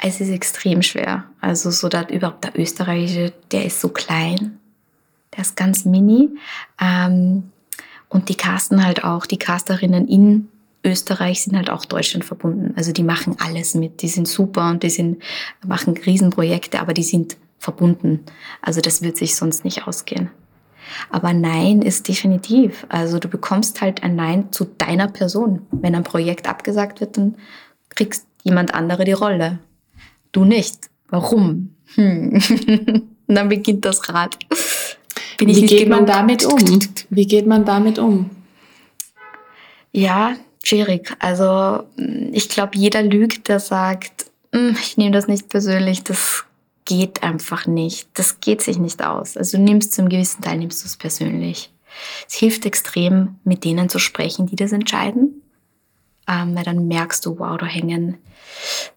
Es 0.01 0.21
ist 0.21 0.29
extrem 0.29 0.81
schwer. 0.83 1.25
Also 1.41 1.71
so 1.71 1.89
da 1.89 2.03
überhaupt 2.03 2.43
der 2.43 2.59
österreichische, 2.59 3.33
der 3.51 3.65
ist 3.65 3.81
so 3.81 3.89
klein. 3.89 4.59
Der 5.37 5.43
ist 5.43 5.55
ganz 5.55 5.85
mini. 5.85 6.29
Ähm, 6.81 7.51
und 8.09 8.29
die 8.29 8.35
casten 8.35 8.83
halt 8.83 9.03
auch, 9.03 9.25
die 9.25 9.37
Casterinnen 9.37 10.07
in 10.07 10.49
Österreich 10.83 11.43
sind 11.43 11.55
halt 11.55 11.69
auch 11.69 11.85
Deutschland 11.85 12.25
verbunden. 12.25 12.73
Also 12.75 12.91
die 12.91 13.03
machen 13.03 13.35
alles 13.39 13.75
mit. 13.75 14.01
Die 14.01 14.07
sind 14.07 14.27
super 14.27 14.69
und 14.69 14.83
die 14.83 14.89
sind, 14.89 15.21
machen 15.65 15.95
Riesenprojekte, 15.97 16.79
aber 16.79 16.93
die 16.93 17.03
sind 17.03 17.37
verbunden. 17.59 18.23
Also 18.61 18.81
das 18.81 19.01
wird 19.01 19.17
sich 19.17 19.35
sonst 19.35 19.65
nicht 19.65 19.87
ausgehen. 19.87 20.29
Aber 21.09 21.33
Nein 21.33 21.81
ist 21.81 22.07
definitiv. 22.07 22.85
Also 22.89 23.19
du 23.19 23.27
bekommst 23.27 23.81
halt 23.81 24.03
ein 24.03 24.15
Nein 24.15 24.51
zu 24.51 24.65
deiner 24.65 25.07
Person. 25.07 25.63
Wenn 25.71 25.95
ein 25.95 26.03
Projekt 26.03 26.47
abgesagt 26.47 27.01
wird, 27.01 27.17
dann 27.17 27.35
kriegst 27.89 28.25
jemand 28.43 28.73
andere 28.73 29.03
die 29.03 29.11
Rolle. 29.11 29.59
Du 30.31 30.45
nicht. 30.45 30.89
Warum? 31.09 31.75
Hm. 31.95 32.33
Und 32.33 33.07
dann 33.35 33.49
beginnt 33.49 33.85
das 33.85 34.09
Rad. 34.09 34.37
Bin 35.37 35.49
Wie 35.49 35.65
geht 35.65 35.87
man 35.87 36.05
damit 36.05 36.43
um? 36.45 36.79
Wie 37.09 37.25
geht 37.25 37.45
man 37.45 37.63
damit 37.63 37.99
um? 37.99 38.29
Ja, 39.91 40.35
schwierig. 40.63 41.15
Also 41.19 41.83
ich 42.31 42.49
glaube, 42.49 42.71
jeder 42.75 43.03
lügt, 43.03 43.47
der 43.47 43.59
sagt, 43.59 44.25
hm, 44.51 44.75
ich 44.81 44.97
nehme 44.97 45.11
das 45.11 45.27
nicht 45.27 45.49
persönlich, 45.49 46.03
das 46.03 46.45
geht 46.85 47.21
einfach 47.21 47.67
nicht. 47.67 48.07
Das 48.13 48.39
geht 48.39 48.61
sich 48.61 48.77
nicht 48.79 49.03
aus. 49.03 49.37
Also 49.37 49.57
du 49.57 49.63
nimmst 49.63 49.93
zum 49.93 50.09
gewissen 50.09 50.41
Teil 50.41 50.57
nimmst 50.57 50.83
du 50.83 50.87
es 50.87 50.97
persönlich. 50.97 51.71
Es 52.27 52.35
hilft 52.35 52.65
extrem, 52.65 53.35
mit 53.43 53.63
denen 53.63 53.89
zu 53.89 53.99
sprechen, 53.99 54.47
die 54.47 54.55
das 54.55 54.71
entscheiden. 54.71 55.36
Ähm, 56.29 56.55
weil 56.55 56.63
dann 56.63 56.87
merkst 56.87 57.25
du, 57.25 57.39
wow, 57.39 57.57
da 57.57 57.65
hängen, 57.65 58.17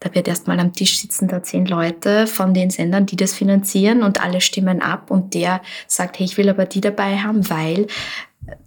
da 0.00 0.14
wird 0.14 0.26
erstmal 0.26 0.58
am 0.58 0.72
Tisch 0.72 0.98
sitzen 0.98 1.28
da 1.28 1.42
zehn 1.42 1.66
Leute 1.66 2.26
von 2.26 2.54
den 2.54 2.70
Sendern, 2.70 3.06
die 3.06 3.16
das 3.16 3.34
finanzieren 3.34 4.02
und 4.02 4.20
alle 4.20 4.40
stimmen 4.40 4.82
ab 4.82 5.10
und 5.10 5.34
der 5.34 5.60
sagt, 5.86 6.18
hey, 6.18 6.26
ich 6.26 6.36
will 6.36 6.48
aber 6.48 6.66
die 6.66 6.80
dabei 6.80 7.18
haben, 7.18 7.48
weil 7.48 7.86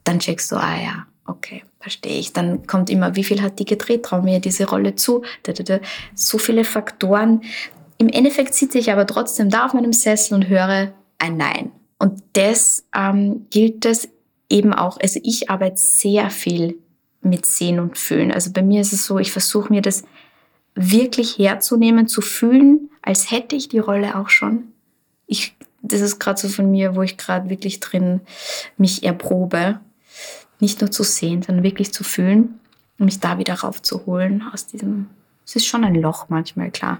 dann 0.03 0.19
checkst 0.19 0.51
du, 0.51 0.55
ah 0.55 0.81
ja, 0.81 1.05
okay, 1.25 1.63
verstehe 1.79 2.19
ich. 2.19 2.33
Dann 2.33 2.65
kommt 2.67 2.89
immer, 2.89 3.15
wie 3.15 3.23
viel 3.23 3.41
hat 3.41 3.59
die 3.59 3.65
gedreht, 3.65 4.03
trau 4.03 4.21
mir 4.21 4.39
diese 4.39 4.67
Rolle 4.67 4.95
zu. 4.95 5.23
So 6.15 6.37
viele 6.37 6.63
Faktoren, 6.63 7.41
im 7.97 8.09
Endeffekt 8.09 8.53
sitze 8.53 8.79
ich 8.79 8.91
aber 8.91 9.05
trotzdem 9.07 9.49
da 9.49 9.65
auf 9.65 9.73
meinem 9.73 9.93
Sessel 9.93 10.35
und 10.35 10.47
höre 10.47 10.93
ein 11.19 11.37
Nein. 11.37 11.71
Und 11.99 12.21
das 12.33 12.85
ähm, 12.95 13.45
gilt 13.49 13.85
es 13.85 14.09
eben 14.49 14.73
auch, 14.73 14.97
also 15.01 15.19
ich 15.23 15.49
arbeite 15.49 15.77
sehr 15.77 16.29
viel 16.29 16.77
mit 17.25 17.45
Sehen 17.45 17.79
und 17.79 17.97
Fühlen. 17.97 18.31
Also 18.31 18.51
bei 18.51 18.61
mir 18.61 18.81
ist 18.81 18.93
es 18.93 19.05
so, 19.05 19.19
ich 19.19 19.31
versuche 19.31 19.71
mir 19.71 19.81
das 19.81 20.03
wirklich 20.75 21.37
herzunehmen, 21.37 22.07
zu 22.07 22.21
fühlen, 22.21 22.89
als 23.01 23.31
hätte 23.31 23.55
ich 23.55 23.69
die 23.69 23.79
Rolle 23.79 24.17
auch 24.17 24.29
schon. 24.29 24.73
Ich, 25.27 25.55
das 25.81 26.01
ist 26.01 26.19
gerade 26.19 26.39
so 26.39 26.47
von 26.47 26.71
mir, 26.71 26.95
wo 26.95 27.01
ich 27.01 27.17
gerade 27.17 27.49
wirklich 27.49 27.79
drin 27.79 28.21
mich 28.77 29.03
erprobe, 29.03 29.79
nicht 30.59 30.81
nur 30.81 30.91
zu 30.91 31.03
sehen, 31.03 31.41
sondern 31.41 31.63
wirklich 31.63 31.93
zu 31.93 32.03
fühlen 32.03 32.59
und 32.97 33.05
mich 33.05 33.19
da 33.19 33.37
wieder 33.37 33.55
raufzuholen 33.55 34.43
aus 34.53 34.67
diesem, 34.67 35.07
es 35.45 35.55
ist 35.55 35.65
schon 35.65 35.83
ein 35.83 35.95
Loch 35.95 36.27
manchmal, 36.29 36.71
klar 36.71 36.99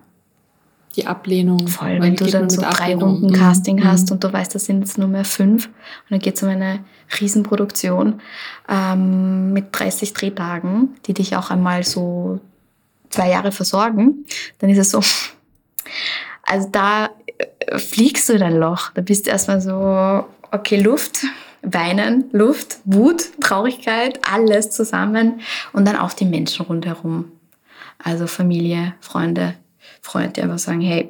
die 0.96 1.08
Ablehnung. 1.08 1.68
Voll, 1.68 2.02
wenn 2.02 2.16
du 2.16 2.26
dann 2.26 2.50
so 2.50 2.62
drei 2.62 2.96
Runden 2.96 3.28
mhm. 3.28 3.34
Casting 3.34 3.78
mhm. 3.78 3.86
hast 3.86 4.12
und 4.12 4.24
du 4.24 4.32
weißt, 4.32 4.54
das 4.54 4.66
sind 4.66 4.82
jetzt 4.82 4.98
nur 4.98 5.08
mehr 5.08 5.26
fünf 5.26 5.68
und 5.68 6.12
dann 6.12 6.20
geht 6.20 6.36
es 6.36 6.44
um 6.44 6.50
eine 6.50 6.80
Riesenproduktion 7.20 8.22
ähm, 8.70 9.54
mit 9.54 9.68
30 9.72 10.14
Drehtagen, 10.14 10.96
die 11.06 11.14
dich 11.14 11.36
auch 11.36 11.50
einmal 11.50 11.84
so 11.84 12.40
zwei 13.10 13.30
Jahre 13.30 13.52
versorgen, 13.52 14.26
dann 14.60 14.70
ist 14.70 14.80
es 14.80 14.92
so, 14.92 15.02
also 16.44 16.70
da 16.72 17.10
äh, 17.60 17.78
fliegst 17.78 18.30
du 18.30 18.34
in 18.34 18.44
ein 18.44 18.58
Loch. 18.58 18.92
Da 18.94 19.02
bist 19.02 19.28
du 19.28 19.32
erstmal 19.32 19.62
so, 19.62 20.26
okay, 20.52 20.80
Luft, 20.80 21.26
Weinen, 21.62 22.26
Luft, 22.32 22.78
Wut, 22.84 23.32
Traurigkeit, 23.40 24.20
alles 24.30 24.72
zusammen 24.72 25.42
und 25.72 25.88
dann 25.88 25.96
auch 25.96 26.14
die 26.14 26.26
Menschen 26.26 26.66
rundherum. 26.66 27.32
Also 28.04 28.28
Familie, 28.28 28.96
Freunde, 29.00 29.56
Freunde, 30.04 30.34
die 30.34 30.42
einfach 30.42 30.60
sagen, 30.60 30.82
hey, 30.82 31.10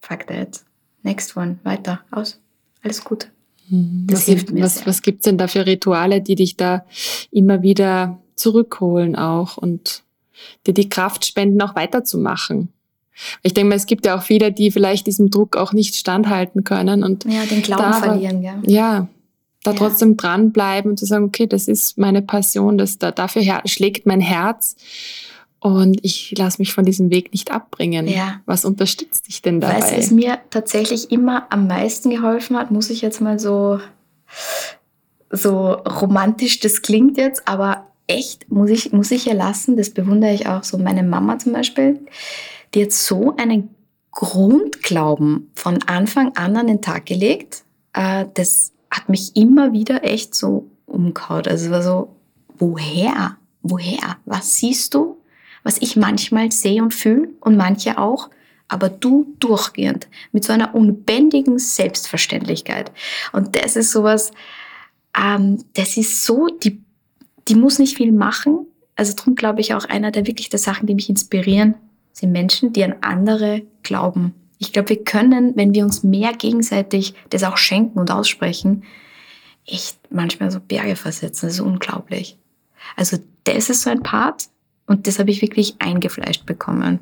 fuck 0.00 0.26
that, 0.26 0.60
next 1.02 1.36
one, 1.36 1.58
weiter, 1.62 2.00
aus, 2.10 2.40
alles 2.82 3.02
gut. 3.02 3.28
Mhm. 3.68 4.06
Das 4.08 4.20
was, 4.20 4.26
hilft 4.26 4.50
mir 4.50 4.62
was, 4.62 4.74
sehr. 4.76 4.86
was 4.86 5.00
gibt's 5.00 5.24
denn 5.24 5.38
da 5.38 5.46
für 5.48 5.64
Rituale, 5.64 6.20
die 6.20 6.34
dich 6.34 6.56
da 6.56 6.84
immer 7.30 7.62
wieder 7.62 8.20
zurückholen 8.34 9.16
auch 9.16 9.56
und 9.56 10.02
dir 10.66 10.74
die 10.74 10.88
Kraft 10.88 11.24
spenden, 11.24 11.62
auch 11.62 11.76
weiterzumachen? 11.76 12.68
Ich 13.42 13.54
denke 13.54 13.68
mal, 13.68 13.76
es 13.76 13.86
gibt 13.86 14.04
ja 14.06 14.18
auch 14.18 14.22
viele, 14.22 14.50
die 14.50 14.72
vielleicht 14.72 15.06
diesem 15.06 15.30
Druck 15.30 15.56
auch 15.56 15.72
nicht 15.72 15.94
standhalten 15.94 16.64
können 16.64 17.04
und 17.04 17.24
ja, 17.24 17.46
den 17.46 17.62
Glauben 17.62 17.82
da, 17.82 17.92
verlieren, 17.92 18.42
ja. 18.42 18.58
Ja, 18.66 19.08
da 19.62 19.70
ja. 19.70 19.76
trotzdem 19.76 20.16
dranbleiben 20.16 20.90
und 20.90 20.98
zu 20.98 21.06
sagen, 21.06 21.24
okay, 21.24 21.46
das 21.46 21.68
ist 21.68 21.96
meine 21.96 22.22
Passion, 22.22 22.76
das 22.76 22.98
da 22.98 23.12
dafür 23.12 23.62
schlägt 23.66 24.04
mein 24.04 24.20
Herz 24.20 24.74
und 25.64 25.98
ich 26.02 26.34
lasse 26.36 26.60
mich 26.60 26.74
von 26.74 26.84
diesem 26.84 27.10
Weg 27.10 27.32
nicht 27.32 27.50
abbringen. 27.50 28.06
Ja. 28.06 28.42
Was 28.44 28.66
unterstützt 28.66 29.28
dich 29.28 29.40
denn 29.40 29.62
dabei? 29.62 29.80
Weil 29.80 29.98
es 29.98 30.10
mir 30.10 30.38
tatsächlich 30.50 31.10
immer 31.10 31.46
am 31.48 31.66
meisten 31.68 32.10
geholfen 32.10 32.58
hat, 32.58 32.70
muss 32.70 32.90
ich 32.90 33.00
jetzt 33.00 33.22
mal 33.22 33.38
so, 33.38 33.80
so 35.30 35.70
romantisch 35.70 36.60
das 36.60 36.82
klingt 36.82 37.16
jetzt, 37.16 37.48
aber 37.48 37.86
echt 38.06 38.50
muss 38.52 38.68
ich, 38.68 38.92
muss 38.92 39.10
ich 39.10 39.26
erlassen, 39.26 39.78
das 39.78 39.88
bewundere 39.88 40.34
ich 40.34 40.46
auch 40.46 40.64
so 40.64 40.76
meine 40.76 41.02
Mama 41.02 41.38
zum 41.38 41.54
Beispiel, 41.54 41.98
die 42.74 42.82
hat 42.82 42.92
so 42.92 43.34
einen 43.38 43.70
Grundglauben 44.10 45.50
von 45.54 45.82
Anfang 45.84 46.36
an 46.36 46.58
an 46.58 46.66
den 46.66 46.82
Tag 46.82 47.06
gelegt. 47.06 47.64
Äh, 47.94 48.26
das 48.34 48.72
hat 48.90 49.08
mich 49.08 49.34
immer 49.34 49.72
wieder 49.72 50.04
echt 50.04 50.34
so 50.34 50.68
umgehauen. 50.84 51.46
Also 51.46 51.64
es 51.64 51.70
war 51.70 51.82
so, 51.82 52.16
woher? 52.58 53.38
Woher? 53.62 54.18
Was 54.26 54.58
siehst 54.58 54.92
du? 54.92 55.16
Was 55.64 55.78
ich 55.80 55.96
manchmal 55.96 56.52
sehe 56.52 56.82
und 56.82 56.94
fühle 56.94 57.30
und 57.40 57.56
manche 57.56 57.98
auch, 57.98 58.30
aber 58.68 58.88
du 58.88 59.34
durchgehend 59.40 60.08
mit 60.30 60.44
so 60.44 60.52
einer 60.52 60.74
unbändigen 60.74 61.58
Selbstverständlichkeit. 61.58 62.92
Und 63.32 63.56
das 63.56 63.74
ist 63.74 63.90
sowas, 63.90 64.30
ähm, 65.18 65.64
das 65.74 65.96
ist 65.96 66.24
so, 66.24 66.46
die, 66.46 66.80
die 67.48 67.56
muss 67.56 67.78
nicht 67.78 67.96
viel 67.96 68.12
machen. 68.12 68.66
Also 68.96 69.14
darum 69.14 69.34
glaube 69.34 69.60
ich 69.60 69.74
auch 69.74 69.84
einer 69.86 70.10
der 70.10 70.26
wirklich 70.26 70.48
der 70.48 70.58
Sachen, 70.58 70.86
die 70.86 70.94
mich 70.94 71.08
inspirieren, 71.08 71.74
sind 72.12 72.30
Menschen, 72.30 72.72
die 72.72 72.84
an 72.84 72.96
andere 73.00 73.62
glauben. 73.82 74.34
Ich 74.58 74.72
glaube, 74.72 74.90
wir 74.90 75.04
können, 75.04 75.56
wenn 75.56 75.74
wir 75.74 75.84
uns 75.84 76.04
mehr 76.04 76.32
gegenseitig 76.32 77.14
das 77.30 77.42
auch 77.42 77.56
schenken 77.56 77.98
und 77.98 78.10
aussprechen, 78.10 78.84
echt 79.66 79.98
manchmal 80.10 80.50
so 80.50 80.60
Berge 80.60 80.96
versetzen. 80.96 81.46
Das 81.46 81.54
ist 81.54 81.60
unglaublich. 81.60 82.38
Also 82.96 83.18
das 83.44 83.70
ist 83.70 83.82
so 83.82 83.90
ein 83.90 84.02
Part. 84.02 84.48
Und 84.86 85.06
das 85.06 85.18
habe 85.18 85.30
ich 85.30 85.42
wirklich 85.42 85.76
eingefleischt 85.78 86.46
bekommen. 86.46 87.00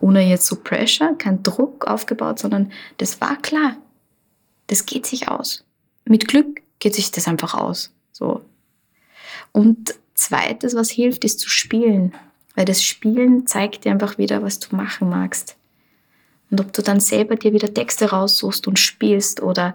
Ohne 0.00 0.22
jetzt 0.22 0.46
so 0.46 0.56
Pressure, 0.56 1.14
kein 1.16 1.42
Druck 1.42 1.86
aufgebaut, 1.86 2.38
sondern 2.38 2.70
das 2.98 3.20
war 3.20 3.36
klar. 3.40 3.76
Das 4.66 4.86
geht 4.86 5.06
sich 5.06 5.28
aus. 5.28 5.64
Mit 6.04 6.28
Glück 6.28 6.62
geht 6.78 6.94
sich 6.94 7.10
das 7.10 7.28
einfach 7.28 7.54
aus. 7.54 7.92
So. 8.12 8.42
Und 9.52 9.94
zweites, 10.14 10.74
was 10.74 10.90
hilft, 10.90 11.24
ist 11.24 11.40
zu 11.40 11.48
spielen. 11.48 12.12
Weil 12.54 12.64
das 12.66 12.82
Spielen 12.82 13.46
zeigt 13.46 13.84
dir 13.84 13.92
einfach 13.92 14.18
wieder, 14.18 14.42
was 14.42 14.58
du 14.58 14.76
machen 14.76 15.08
magst. 15.08 15.56
Und 16.50 16.60
ob 16.60 16.72
du 16.72 16.82
dann 16.82 17.00
selber 17.00 17.36
dir 17.36 17.52
wieder 17.52 17.72
Texte 17.72 18.10
raussuchst 18.10 18.68
und 18.68 18.78
spielst 18.78 19.42
oder 19.42 19.74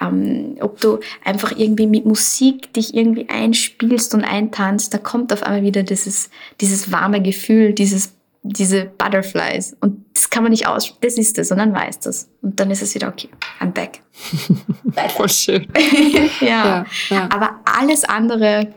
ähm, 0.00 0.56
ob 0.60 0.80
du 0.80 1.00
einfach 1.24 1.52
irgendwie 1.56 1.86
mit 1.86 2.06
Musik 2.06 2.72
dich 2.72 2.94
irgendwie 2.94 3.28
einspielst 3.28 4.14
und 4.14 4.22
eintanzt, 4.22 4.94
da 4.94 4.98
kommt 4.98 5.32
auf 5.32 5.42
einmal 5.42 5.62
wieder 5.62 5.82
dieses, 5.82 6.30
dieses 6.60 6.92
warme 6.92 7.20
Gefühl, 7.22 7.72
dieses, 7.72 8.12
diese 8.42 8.84
Butterflies. 8.84 9.76
Und 9.80 10.04
das 10.14 10.30
kann 10.30 10.42
man 10.42 10.50
nicht 10.50 10.66
aus, 10.66 10.94
das 11.00 11.18
ist 11.18 11.38
es 11.38 11.50
und 11.50 11.58
dann 11.58 11.74
weiß 11.74 12.00
das. 12.00 12.28
Und 12.42 12.60
dann 12.60 12.70
ist 12.70 12.82
es 12.82 12.94
wieder 12.94 13.08
okay, 13.08 13.28
I'm 13.58 13.72
back. 13.72 14.00
Voll 15.16 15.28
schön. 15.28 15.66
ja. 16.40 16.46
Ja, 16.50 16.86
ja. 17.08 17.28
Aber 17.30 17.60
alles 17.64 18.04
andere, 18.04 18.72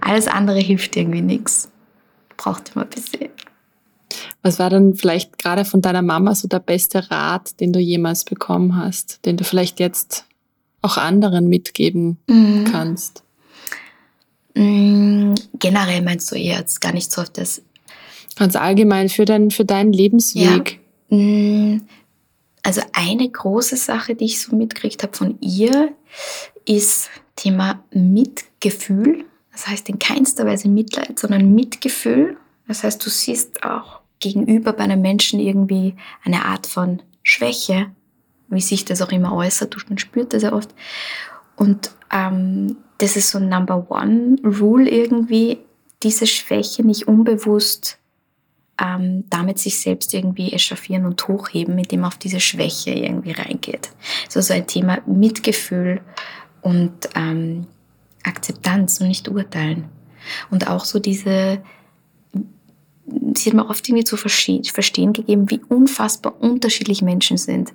alles 0.00 0.28
andere 0.28 0.60
hilft 0.60 0.96
irgendwie 0.96 1.22
nichts. 1.22 1.70
Braucht 2.36 2.72
immer 2.74 2.84
ein 2.84 2.90
bisschen. 2.90 3.30
Was 4.44 4.58
war 4.58 4.68
dann 4.68 4.92
vielleicht 4.94 5.38
gerade 5.38 5.64
von 5.64 5.80
deiner 5.80 6.02
Mama 6.02 6.34
so 6.34 6.48
der 6.48 6.58
beste 6.58 7.10
Rat, 7.10 7.58
den 7.60 7.72
du 7.72 7.80
jemals 7.80 8.24
bekommen 8.24 8.76
hast, 8.76 9.24
den 9.24 9.38
du 9.38 9.42
vielleicht 9.42 9.80
jetzt 9.80 10.26
auch 10.82 10.98
anderen 10.98 11.48
mitgeben 11.48 12.18
mhm. 12.28 12.64
kannst? 12.70 13.22
Mhm, 14.54 15.34
generell 15.58 16.02
meinst 16.02 16.30
du 16.30 16.36
jetzt 16.36 16.82
gar 16.82 16.92
nicht 16.92 17.10
so 17.10 17.22
auf 17.22 17.30
das. 17.30 17.62
Ganz 18.36 18.54
allgemein 18.54 19.08
für, 19.08 19.24
dein, 19.24 19.50
für 19.50 19.64
deinen 19.64 19.94
Lebensweg. 19.94 20.78
Ja. 21.08 21.16
Mhm. 21.16 21.86
Also 22.62 22.82
eine 22.92 23.26
große 23.26 23.78
Sache, 23.78 24.14
die 24.14 24.26
ich 24.26 24.42
so 24.42 24.54
mitgekriegt 24.54 25.02
habe 25.02 25.16
von 25.16 25.38
ihr, 25.40 25.94
ist 26.66 27.08
Thema 27.34 27.82
Mitgefühl. 27.92 29.24
Das 29.52 29.66
heißt 29.68 29.88
in 29.88 29.98
keinster 29.98 30.44
Weise 30.44 30.68
Mitleid, 30.68 31.18
sondern 31.18 31.54
Mitgefühl. 31.54 32.36
Das 32.68 32.84
heißt, 32.84 33.04
du 33.04 33.08
siehst 33.08 33.64
auch 33.64 34.03
gegenüber 34.24 34.72
bei 34.72 34.84
einem 34.84 35.00
Menschen 35.00 35.40
irgendwie 35.40 35.94
eine 36.24 36.44
Art 36.44 36.66
von 36.66 37.02
Schwäche, 37.22 37.86
wie 38.48 38.60
sich 38.60 38.84
das 38.84 39.02
auch 39.02 39.12
immer 39.12 39.34
äußert. 39.34 39.76
Man 39.88 39.98
spürt 39.98 40.32
das 40.32 40.42
ja 40.42 40.52
oft. 40.52 40.74
Und 41.56 41.90
ähm, 42.10 42.76
das 42.98 43.16
ist 43.16 43.30
so 43.30 43.38
ein 43.38 43.48
Number 43.48 43.90
One 43.90 44.36
Rule 44.44 44.90
irgendwie, 44.90 45.58
diese 46.02 46.26
Schwäche 46.26 46.84
nicht 46.84 47.08
unbewusst 47.08 47.98
ähm, 48.82 49.24
damit 49.30 49.58
sich 49.58 49.78
selbst 49.78 50.14
irgendwie 50.14 50.52
echauffieren 50.52 51.06
und 51.06 51.26
hochheben, 51.28 51.78
indem 51.78 52.00
man 52.00 52.08
auf 52.08 52.18
diese 52.18 52.40
Schwäche 52.40 52.90
irgendwie 52.90 53.32
reingeht. 53.32 53.90
So 54.28 54.40
so 54.40 54.52
ein 54.52 54.66
Thema 54.66 54.98
Mitgefühl 55.06 56.00
und 56.62 56.92
ähm, 57.14 57.66
Akzeptanz 58.24 59.00
und 59.00 59.08
nicht 59.08 59.28
urteilen. 59.28 59.84
Und 60.50 60.68
auch 60.68 60.84
so 60.84 60.98
diese, 60.98 61.62
sie 63.34 63.50
hat 63.50 63.54
mir 63.54 63.68
oft 63.68 63.88
irgendwie 63.88 64.04
zu 64.04 64.16
verstehen 64.16 65.12
gegeben, 65.12 65.50
wie 65.50 65.60
unfassbar 65.68 66.34
unterschiedlich 66.40 67.02
Menschen 67.02 67.36
sind. 67.36 67.72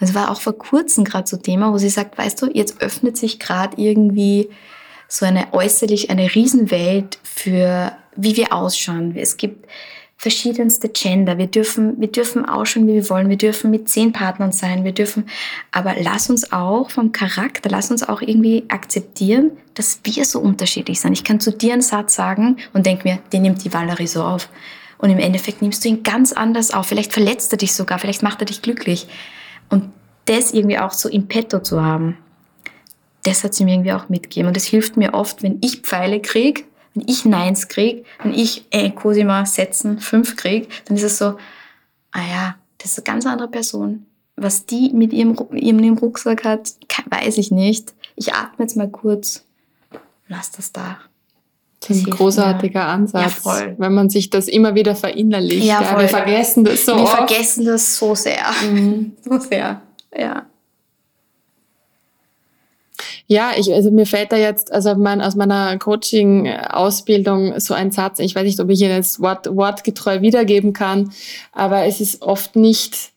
Es 0.00 0.14
war 0.14 0.30
auch 0.30 0.40
vor 0.40 0.56
kurzem 0.56 1.04
gerade 1.04 1.28
so 1.28 1.36
Thema, 1.36 1.72
wo 1.72 1.78
sie 1.78 1.90
sagt, 1.90 2.16
weißt 2.16 2.40
du, 2.42 2.50
jetzt 2.52 2.80
öffnet 2.80 3.16
sich 3.16 3.38
gerade 3.38 3.80
irgendwie 3.80 4.48
so 5.08 5.26
eine 5.26 5.52
äußerlich 5.52 6.10
eine 6.10 6.34
Riesenwelt 6.34 7.18
für 7.22 7.92
wie 8.16 8.36
wir 8.36 8.52
ausschauen. 8.52 9.14
Es 9.16 9.36
gibt 9.36 9.68
verschiedenste 10.16 10.88
Gender. 10.88 11.36
Wir 11.36 11.46
dürfen, 11.46 12.00
wir 12.00 12.10
dürfen 12.10 12.46
ausschauen, 12.46 12.86
wie 12.88 12.94
wir 12.94 13.10
wollen. 13.10 13.28
Wir 13.28 13.36
dürfen 13.36 13.70
mit 13.70 13.88
zehn 13.88 14.12
Partnern 14.12 14.50
sein. 14.50 14.84
Wir 14.84 14.92
dürfen, 14.92 15.28
aber 15.72 15.94
lass 16.00 16.30
uns 16.30 16.52
auch 16.52 16.90
vom 16.90 17.12
Charakter, 17.12 17.68
lass 17.68 17.90
uns 17.90 18.02
auch 18.02 18.22
irgendwie 18.22 18.64
akzeptieren, 18.68 19.52
dass 19.74 20.00
wir 20.04 20.24
so 20.24 20.40
unterschiedlich 20.40 21.00
sind. 21.00 21.12
Ich 21.12 21.24
kann 21.24 21.38
zu 21.38 21.52
dir 21.52 21.74
einen 21.74 21.82
Satz 21.82 22.14
sagen 22.14 22.56
und 22.72 22.86
denk 22.86 23.04
mir, 23.04 23.18
den 23.32 23.42
nimmt 23.42 23.64
die 23.64 23.72
Valerie 23.72 24.06
so 24.06 24.22
auf. 24.22 24.48
Und 24.98 25.10
im 25.10 25.18
Endeffekt 25.18 25.60
nimmst 25.60 25.84
du 25.84 25.90
ihn 25.90 26.02
ganz 26.02 26.32
anders 26.32 26.72
auf. 26.72 26.86
Vielleicht 26.86 27.12
verletzt 27.12 27.52
er 27.52 27.58
dich 27.58 27.74
sogar, 27.74 27.98
vielleicht 27.98 28.22
macht 28.22 28.40
er 28.40 28.46
dich 28.46 28.62
glücklich. 28.62 29.06
Und 29.68 29.92
das 30.24 30.54
irgendwie 30.54 30.78
auch 30.78 30.92
so 30.92 31.10
im 31.10 31.28
Petto 31.28 31.60
zu 31.60 31.82
haben, 31.82 32.16
das 33.22 33.44
hat 33.44 33.54
sie 33.54 33.64
mir 33.64 33.74
irgendwie 33.74 33.92
auch 33.92 34.08
mitgegeben. 34.08 34.48
Und 34.48 34.56
das 34.56 34.64
hilft 34.64 34.96
mir 34.96 35.12
oft, 35.12 35.42
wenn 35.42 35.58
ich 35.60 35.80
Pfeile 35.82 36.20
kriege, 36.20 36.62
wenn 36.96 37.04
ich 37.06 37.24
Neins 37.24 37.68
kriege, 37.68 38.04
wenn 38.22 38.34
ich 38.34 38.64
äh, 38.70 38.90
Cosima 38.90 39.44
setzen 39.44 40.00
fünf 40.00 40.36
kriege, 40.36 40.66
dann 40.86 40.96
ist 40.96 41.02
es 41.02 41.18
so, 41.18 41.36
ah 42.12 42.22
ja, 42.28 42.56
das 42.78 42.92
ist 42.92 42.98
eine 42.98 43.04
ganz 43.04 43.26
andere 43.26 43.48
Person. 43.48 44.06
Was 44.36 44.66
die 44.66 44.90
mit 44.92 45.12
ihrem, 45.12 45.36
ihrem 45.52 45.98
Rucksack 45.98 46.44
hat, 46.44 46.72
weiß 47.10 47.38
ich 47.38 47.50
nicht. 47.50 47.94
Ich 48.16 48.34
atme 48.34 48.64
jetzt 48.64 48.76
mal 48.76 48.88
kurz, 48.88 49.44
lass 50.28 50.50
das 50.50 50.72
da. 50.72 50.98
Das 51.80 51.98
ist 51.98 52.06
ein 52.06 52.10
großartiger 52.10 52.84
mir. 52.84 52.88
Ansatz, 52.88 53.44
ja, 53.44 53.74
wenn 53.78 53.94
man 53.94 54.10
sich 54.10 54.30
das 54.30 54.48
immer 54.48 54.74
wieder 54.74 54.96
verinnerlicht. 54.96 55.64
Ja, 55.66 55.82
ja, 55.82 55.98
wir 55.98 56.08
vergessen 56.08 56.64
das 56.64 56.84
so 56.84 56.96
Wir 56.96 57.02
oft. 57.02 57.16
vergessen 57.16 57.64
das 57.64 57.96
so 57.96 58.14
sehr. 58.14 58.44
Mhm. 58.70 59.12
So 59.22 59.38
sehr, 59.38 59.82
ja. 60.16 60.46
Ja, 63.28 63.52
ich, 63.56 63.72
also 63.72 63.90
mir 63.90 64.06
fällt 64.06 64.30
da 64.30 64.36
jetzt, 64.36 64.72
also 64.72 64.94
mein, 64.94 65.20
aus 65.20 65.34
meiner 65.34 65.78
Coaching-Ausbildung 65.78 67.58
so 67.58 67.74
ein 67.74 67.90
Satz, 67.90 68.20
ich 68.20 68.34
weiß 68.34 68.44
nicht, 68.44 68.60
ob 68.60 68.70
ich 68.70 68.80
ihn 68.80 68.90
jetzt 68.90 69.20
wort, 69.20 69.54
wortgetreu 69.54 70.20
wiedergeben 70.20 70.72
kann, 70.72 71.10
aber 71.52 71.86
es 71.86 72.00
ist 72.00 72.22
oft 72.22 72.54
nicht 72.54 73.10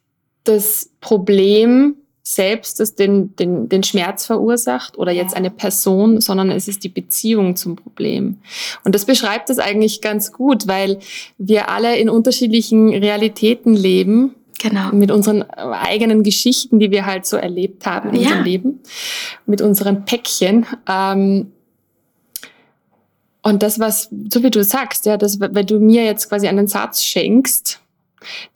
das 0.45 0.89
Problem 0.99 1.95
selbst, 2.23 2.79
das 2.79 2.95
den, 2.95 3.35
den, 3.35 3.69
den 3.69 3.83
Schmerz 3.83 4.25
verursacht 4.25 4.97
oder 4.97 5.11
jetzt 5.11 5.35
eine 5.35 5.49
Person, 5.49 6.21
sondern 6.21 6.51
es 6.51 6.67
ist 6.67 6.83
die 6.83 6.89
Beziehung 6.89 7.55
zum 7.55 7.75
Problem. 7.75 8.37
Und 8.83 8.93
das 8.93 9.05
beschreibt 9.05 9.49
es 9.49 9.57
eigentlich 9.57 10.01
ganz 10.01 10.31
gut, 10.31 10.67
weil 10.67 10.99
wir 11.37 11.69
alle 11.69 11.97
in 11.97 12.09
unterschiedlichen 12.09 12.89
Realitäten 12.89 13.75
leben 13.75 14.35
Genau. 14.59 14.91
Mit 14.91 15.09
unseren 15.09 15.43
eigenen 15.49 16.21
Geschichten, 16.21 16.79
die 16.79 16.91
wir 16.91 17.05
halt 17.05 17.25
so 17.25 17.37
erlebt 17.37 17.85
haben 17.85 18.09
in 18.09 18.15
ja. 18.15 18.21
unserem 18.21 18.43
Leben. 18.43 18.79
Mit 19.45 19.61
unseren 19.61 20.05
Päckchen. 20.05 20.65
Ähm, 20.87 21.51
und 23.41 23.63
das, 23.63 23.79
was, 23.79 24.09
so 24.31 24.43
wie 24.43 24.51
du 24.51 24.63
sagst, 24.63 25.05
ja, 25.05 25.17
das, 25.17 25.39
wenn 25.39 25.65
du 25.65 25.79
mir 25.79 26.03
jetzt 26.03 26.29
quasi 26.29 26.47
einen 26.47 26.67
Satz 26.67 27.03
schenkst, 27.03 27.79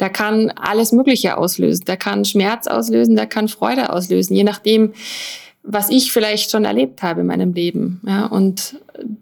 der 0.02 0.10
kann 0.10 0.52
alles 0.52 0.92
Mögliche 0.92 1.38
auslösen. 1.38 1.86
Der 1.86 1.96
kann 1.96 2.26
Schmerz 2.26 2.68
auslösen, 2.68 3.16
der 3.16 3.28
kann 3.28 3.48
Freude 3.48 3.92
auslösen, 3.92 4.36
je 4.36 4.44
nachdem, 4.44 4.94
was 5.64 5.90
ich 5.90 6.12
vielleicht 6.12 6.52
schon 6.52 6.66
erlebt 6.66 7.02
habe 7.02 7.22
in 7.22 7.28
meinem 7.28 7.54
Leben. 7.54 8.02
Ja, 8.06 8.26
und 8.26 8.76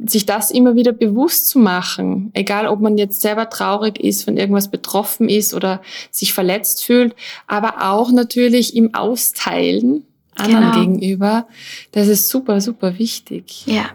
sich 0.05 0.25
das 0.25 0.51
immer 0.51 0.75
wieder 0.75 0.91
bewusst 0.91 1.47
zu 1.47 1.59
machen, 1.59 2.31
egal 2.33 2.67
ob 2.67 2.81
man 2.81 2.97
jetzt 2.97 3.21
selber 3.21 3.49
traurig 3.49 3.99
ist, 3.99 4.23
von 4.23 4.37
irgendwas 4.37 4.69
betroffen 4.69 5.29
ist 5.29 5.53
oder 5.53 5.81
sich 6.09 6.33
verletzt 6.33 6.83
fühlt, 6.83 7.15
aber 7.47 7.89
auch 7.91 8.11
natürlich 8.11 8.75
im 8.75 8.93
Austeilen 8.93 10.05
anderen 10.35 10.71
genau. 10.71 10.79
gegenüber, 10.79 11.47
das 11.91 12.07
ist 12.07 12.29
super, 12.29 12.61
super 12.61 12.97
wichtig. 12.97 13.65
Ja, 13.65 13.85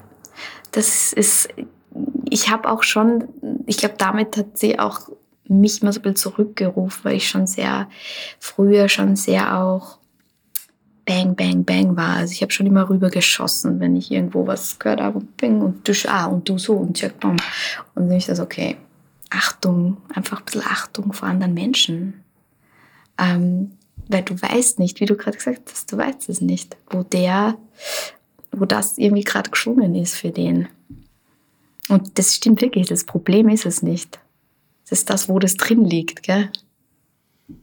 das 0.72 1.12
ist, 1.12 1.48
ich 2.28 2.50
habe 2.50 2.70
auch 2.70 2.82
schon, 2.82 3.24
ich 3.66 3.78
glaube, 3.78 3.96
damit 3.98 4.36
hat 4.36 4.58
sie 4.58 4.78
auch 4.78 5.00
mich 5.48 5.82
mal 5.82 5.92
so 5.92 6.00
ein 6.00 6.02
bisschen 6.02 6.16
zurückgerufen, 6.16 7.04
weil 7.04 7.16
ich 7.16 7.28
schon 7.28 7.46
sehr 7.46 7.88
früher 8.38 8.88
schon 8.88 9.16
sehr 9.16 9.60
auch 9.60 9.98
Bang, 11.06 11.36
Bang, 11.36 11.64
Bang 11.64 11.96
war. 11.96 12.16
Also 12.16 12.32
ich 12.32 12.42
habe 12.42 12.52
schon 12.52 12.66
immer 12.66 12.90
rüber 12.90 13.10
geschossen, 13.10 13.78
wenn 13.78 13.96
ich 13.96 14.10
irgendwo 14.10 14.46
was 14.46 14.78
gehört 14.78 15.00
habe. 15.00 15.18
Und 15.18 15.36
Bang 15.36 15.62
und 15.62 15.88
du, 15.88 15.92
ah, 16.08 16.26
und 16.26 16.48
du 16.48 16.58
so 16.58 16.74
und 16.74 16.96
check, 16.96 17.18
bam. 17.20 17.36
Und 17.94 18.08
dann 18.08 18.18
ich 18.18 18.26
das, 18.26 18.40
okay, 18.40 18.76
Achtung, 19.30 19.98
einfach 20.12 20.40
ein 20.40 20.44
bisschen 20.44 20.62
Achtung 20.64 21.12
vor 21.12 21.28
anderen 21.28 21.54
Menschen. 21.54 22.24
Ähm, 23.18 23.70
weil 24.08 24.22
du 24.22 24.40
weißt 24.40 24.80
nicht, 24.80 25.00
wie 25.00 25.06
du 25.06 25.16
gerade 25.16 25.36
gesagt 25.36 25.70
hast, 25.70 25.90
du 25.92 25.96
weißt 25.96 26.28
es 26.28 26.40
nicht, 26.40 26.76
wo 26.90 27.04
der, 27.04 27.56
wo 28.50 28.64
das 28.64 28.98
irgendwie 28.98 29.24
gerade 29.24 29.50
geschwungen 29.50 29.94
ist 29.94 30.16
für 30.16 30.30
den. 30.30 30.68
Und 31.88 32.18
das 32.18 32.34
stimmt 32.34 32.60
wirklich, 32.62 32.88
das 32.88 33.04
Problem 33.04 33.48
ist 33.48 33.64
es 33.64 33.80
nicht. 33.80 34.18
Das 34.88 35.00
ist 35.00 35.10
das, 35.10 35.28
wo 35.28 35.38
das 35.38 35.54
drin 35.54 35.84
liegt, 35.84 36.24
gell? 36.24 36.50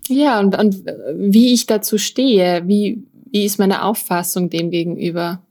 Ja, 0.08 0.39
und, 0.39 0.58
und 0.58 0.86
wie 1.15 1.53
ich 1.53 1.65
dazu 1.65 1.97
stehe, 1.97 2.65
wie, 2.67 3.03
wie 3.34 3.46
ist 3.46 3.58
meine 3.58 3.84
Auffassung 3.84 4.52
dem 4.52 4.69
gegenüber? 4.69 5.41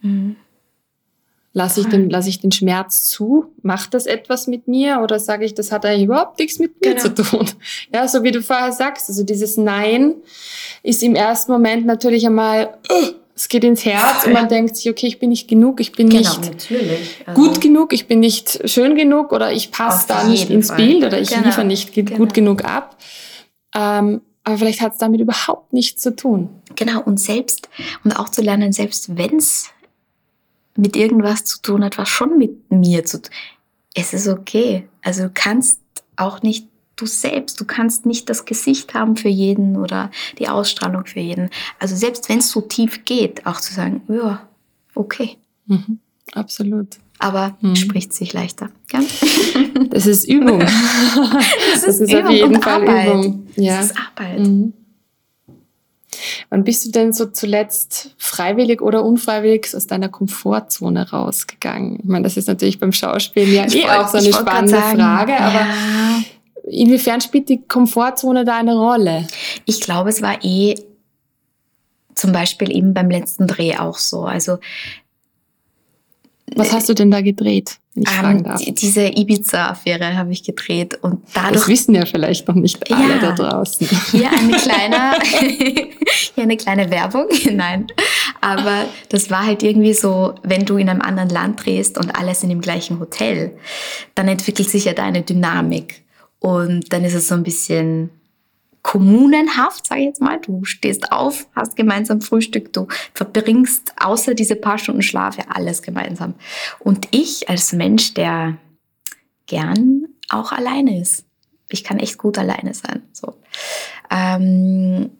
Mhm. 0.00 0.36
Lasse 1.52 1.82
ich, 1.82 1.86
den, 1.86 2.08
lass 2.10 2.26
ich 2.26 2.40
den 2.40 2.50
Schmerz 2.50 3.04
zu? 3.04 3.52
Macht 3.62 3.92
das 3.94 4.06
etwas 4.06 4.46
mit 4.46 4.66
mir? 4.66 5.00
Oder 5.02 5.20
sage 5.20 5.44
ich, 5.44 5.54
das 5.54 5.70
hat 5.70 5.84
eigentlich 5.84 6.04
überhaupt 6.04 6.38
nichts 6.38 6.58
mit 6.58 6.80
mir 6.80 6.94
genau. 6.94 7.02
zu 7.02 7.14
tun? 7.14 7.46
Ja, 7.92 8.08
so 8.08 8.22
wie 8.22 8.32
du 8.32 8.42
vorher 8.42 8.72
sagst, 8.72 9.08
also 9.10 9.22
dieses 9.22 9.58
Nein 9.58 10.14
ist 10.82 11.02
im 11.02 11.14
ersten 11.14 11.52
Moment 11.52 11.84
natürlich 11.84 12.26
einmal, 12.26 12.78
uh, 12.90 13.10
es 13.36 13.48
geht 13.48 13.64
ins 13.64 13.84
Herz 13.84 14.26
und 14.26 14.32
man 14.32 14.48
denkt 14.48 14.74
sich, 14.74 14.88
okay, 14.88 15.06
ich 15.06 15.18
bin 15.18 15.28
nicht 15.28 15.46
genug, 15.46 15.78
ich 15.80 15.92
bin 15.92 16.08
genau, 16.08 16.38
nicht 16.38 16.70
also 17.26 17.40
gut 17.40 17.60
genug, 17.60 17.92
ich 17.92 18.06
bin 18.06 18.20
nicht 18.20 18.68
schön 18.68 18.96
genug 18.96 19.30
oder 19.30 19.52
ich 19.52 19.70
passe 19.70 20.08
da 20.08 20.24
nicht 20.24 20.48
ins 20.48 20.68
Fall. 20.68 20.78
Bild 20.78 21.04
oder 21.04 21.20
ich 21.20 21.28
genau. 21.28 21.44
liefere 21.44 21.66
nicht 21.66 21.92
genau. 21.92 22.16
gut 22.16 22.32
genug 22.32 22.64
ab. 22.64 22.96
Ähm, 23.76 24.22
aber 24.44 24.58
vielleicht 24.58 24.80
hat 24.80 24.92
es 24.92 24.98
damit 24.98 25.20
überhaupt 25.20 25.72
nichts 25.72 26.02
zu 26.02 26.14
tun. 26.14 26.50
Genau, 26.76 27.02
und 27.02 27.18
selbst, 27.18 27.68
und 28.04 28.12
auch 28.12 28.28
zu 28.28 28.42
lernen, 28.42 28.72
selbst 28.72 29.16
wenn 29.16 29.36
es 29.36 29.70
mit 30.76 30.96
irgendwas 30.96 31.44
zu 31.44 31.62
tun 31.62 31.84
hat, 31.84 31.98
was 31.98 32.08
schon 32.08 32.36
mit 32.36 32.70
mir 32.70 33.04
zu 33.04 33.22
tun 33.22 33.32
es 33.94 34.12
ist 34.12 34.28
okay. 34.28 34.88
Also 35.02 35.24
du 35.24 35.30
kannst 35.32 35.80
auch 36.16 36.42
nicht 36.42 36.68
du 36.96 37.06
selbst, 37.06 37.60
du 37.60 37.64
kannst 37.64 38.06
nicht 38.06 38.28
das 38.28 38.44
Gesicht 38.44 38.94
haben 38.94 39.16
für 39.16 39.28
jeden 39.28 39.76
oder 39.76 40.10
die 40.38 40.48
Ausstrahlung 40.48 41.06
für 41.06 41.20
jeden. 41.20 41.50
Also 41.80 41.96
selbst 41.96 42.28
wenn 42.28 42.38
es 42.38 42.50
so 42.50 42.60
tief 42.60 43.04
geht, 43.04 43.46
auch 43.46 43.60
zu 43.60 43.72
sagen, 43.72 44.02
ja, 44.08 44.48
okay. 44.94 45.38
Mhm, 45.66 45.98
absolut 46.32 46.98
aber 47.24 47.56
hm. 47.60 47.74
spricht 47.74 48.12
sich 48.12 48.32
leichter. 48.32 48.70
Gell? 48.88 49.04
Das 49.90 50.06
ist 50.06 50.24
Übung. 50.28 50.58
das 50.60 51.84
ist, 51.84 51.86
das 51.86 52.00
ist 52.00 52.12
Übung 52.12 52.24
auf 52.24 52.32
jeden 52.32 52.62
Fall 52.62 52.82
Arbeit. 52.82 53.06
Übung. 53.06 53.46
Ja. 53.54 53.76
Das 53.76 53.86
ist 53.86 53.96
Arbeit. 53.96 54.38
Mhm. 54.40 54.72
Wann 56.50 56.64
bist 56.64 56.84
du 56.84 56.90
denn 56.90 57.12
so 57.12 57.26
zuletzt 57.26 58.14
freiwillig 58.18 58.82
oder 58.82 59.04
unfreiwillig 59.04 59.68
aus 59.74 59.86
deiner 59.86 60.08
Komfortzone 60.08 61.10
rausgegangen? 61.10 62.00
Ich 62.00 62.08
meine, 62.08 62.24
das 62.24 62.36
ist 62.36 62.48
natürlich 62.48 62.80
beim 62.80 62.92
Schauspielen 62.92 63.52
ja 63.52 63.72
eh 63.72 63.88
auch 63.88 64.08
so 64.08 64.18
eine 64.18 64.32
spannende 64.32 64.80
Frage, 64.80 65.32
ja. 65.32 65.38
aber 65.38 65.66
inwiefern 66.68 67.20
spielt 67.20 67.48
die 67.48 67.62
Komfortzone 67.62 68.44
da 68.44 68.58
eine 68.58 68.74
Rolle? 68.74 69.26
Ich 69.64 69.80
glaube, 69.80 70.10
es 70.10 70.22
war 70.22 70.42
eh 70.42 70.74
zum 72.14 72.32
Beispiel 72.32 72.74
eben 72.74 72.94
beim 72.94 73.10
letzten 73.10 73.46
Dreh 73.46 73.76
auch 73.76 73.98
so. 73.98 74.24
Also 74.24 74.58
was 76.54 76.72
hast 76.72 76.88
du 76.88 76.94
denn 76.94 77.10
da 77.10 77.20
gedreht? 77.20 77.78
um, 78.38 78.42
darf? 78.42 78.60
Diese 78.66 79.06
Ibiza-Affäre 79.06 80.16
habe 80.16 80.32
ich 80.32 80.42
gedreht 80.42 80.98
und 81.02 81.22
dadurch. 81.32 81.54
Das 81.54 81.68
wissen 81.68 81.94
ja 81.94 82.04
vielleicht 82.04 82.48
noch 82.48 82.56
nicht 82.56 82.90
alle 82.92 83.14
ja, 83.14 83.18
da 83.18 83.32
draußen. 83.32 83.88
Hier 84.10 84.30
eine 84.30 84.52
kleine, 84.56 85.12
hier 86.34 86.42
eine 86.42 86.56
kleine 86.56 86.90
Werbung. 86.90 87.26
Nein. 87.52 87.86
Aber 88.40 88.86
das 89.08 89.30
war 89.30 89.46
halt 89.46 89.62
irgendwie 89.62 89.94
so, 89.94 90.34
wenn 90.42 90.64
du 90.64 90.76
in 90.76 90.88
einem 90.88 91.00
anderen 91.00 91.30
Land 91.30 91.64
drehst 91.64 91.96
und 91.96 92.14
alle 92.16 92.34
sind 92.34 92.50
im 92.50 92.60
gleichen 92.60 92.98
Hotel, 93.00 93.56
dann 94.14 94.28
entwickelt 94.28 94.68
sich 94.68 94.84
ja 94.84 94.92
da 94.92 95.04
eine 95.04 95.22
Dynamik. 95.22 96.02
Und 96.40 96.92
dann 96.92 97.04
ist 97.04 97.14
es 97.14 97.28
so 97.28 97.34
ein 97.34 97.42
bisschen 97.42 98.10
kommunenhaft, 98.84 99.86
sage 99.86 100.02
ich 100.02 100.06
jetzt 100.08 100.20
mal. 100.20 100.38
Du 100.40 100.64
stehst 100.64 101.10
auf, 101.10 101.48
hast 101.56 101.74
gemeinsam 101.74 102.20
Frühstück, 102.20 102.72
du 102.72 102.86
verbringst 103.14 103.94
außer 103.96 104.34
diese 104.34 104.54
paar 104.54 104.78
Stunden 104.78 105.02
Schlaf 105.02 105.38
ja 105.38 105.46
alles 105.48 105.82
gemeinsam. 105.82 106.34
Und 106.78 107.08
ich 107.10 107.48
als 107.48 107.72
Mensch, 107.72 108.14
der 108.14 108.58
gern 109.46 110.04
auch 110.28 110.52
alleine 110.52 111.00
ist, 111.00 111.24
ich 111.70 111.82
kann 111.82 111.98
echt 111.98 112.18
gut 112.18 112.38
alleine 112.38 112.74
sein, 112.74 113.02
so, 113.12 113.34
ähm, 114.10 115.10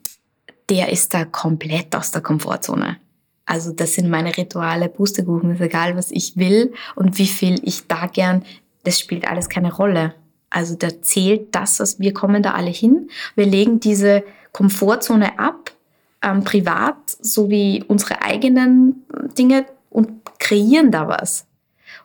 der 0.69 0.93
ist 0.93 1.15
da 1.15 1.25
komplett 1.25 1.97
aus 1.97 2.11
der 2.11 2.21
Komfortzone. 2.21 2.99
Also 3.47 3.73
das 3.73 3.95
sind 3.95 4.11
meine 4.11 4.37
Rituale, 4.37 4.89
Pustekuchen, 4.91 5.55
ist 5.55 5.61
egal, 5.61 5.97
was 5.97 6.11
ich 6.11 6.37
will 6.37 6.75
und 6.97 7.19
wie 7.19 7.27
viel 7.27 7.61
ich 7.65 7.87
da 7.87 8.07
gern, 8.07 8.45
das 8.85 9.01
spielt 9.01 9.27
alles 9.27 9.49
keine 9.49 9.73
Rolle. 9.73 10.15
Also 10.55 10.77
da 10.77 11.03
zählt 11.03 11.53
das, 11.53 11.81
was 11.81 11.99
wir 11.99 12.15
kommen 12.15 12.41
da 12.41 12.53
alle 12.53 12.71
hin. 12.71 13.11
Wir 13.35 13.45
legen 13.45 13.81
diese 13.81 14.23
Komfortzone 14.53 15.37
ab, 15.37 15.73
ähm, 16.23 16.45
privat 16.45 16.95
sowie 17.21 17.83
unsere 17.89 18.23
eigenen 18.23 19.05
Dinge 19.37 19.67
und 19.91 20.11
kreieren 20.39 20.93
da 20.93 21.09
was. 21.09 21.47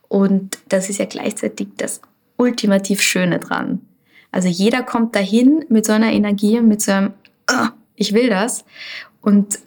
Und 0.07 0.57
das 0.67 0.89
ist 0.89 0.97
ja 0.97 1.05
gleichzeitig 1.05 1.67
das 1.77 2.01
ultimativ 2.37 3.03
Schöne 3.03 3.37
dran. 3.37 3.81
Also 4.31 4.47
jeder 4.47 4.81
kommt 4.81 5.15
dahin 5.15 5.63
mit 5.69 5.85
so 5.85 5.93
einer 5.93 6.11
Energie, 6.11 6.59
mit 6.59 6.81
so 6.81 6.91
einem, 6.91 7.13
oh, 7.51 7.67
ich 7.95 8.13
will 8.13 8.29
das. 8.29 8.65
Und 9.21 9.59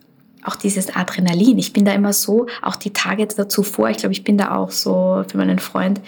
auch 0.43 0.57
dieses 0.57 0.97
Adrenalin. 0.97 1.57
Ich 1.61 1.73
bin 1.73 1.85
da 1.85 1.93
immer 1.93 2.13
so, 2.13 2.49
auch 2.63 2.75
die 2.75 2.93
Tage 2.93 3.29
dazu 3.29 3.63
vor, 3.63 3.91
ich 3.91 3.99
glaube, 3.99 4.13
ich 4.13 4.25
bin 4.25 4.39
da 4.39 4.57
auch 4.57 4.73
so 4.73 5.23
für 5.29 5.37
meinen 5.37 5.61
Freund 5.61 6.01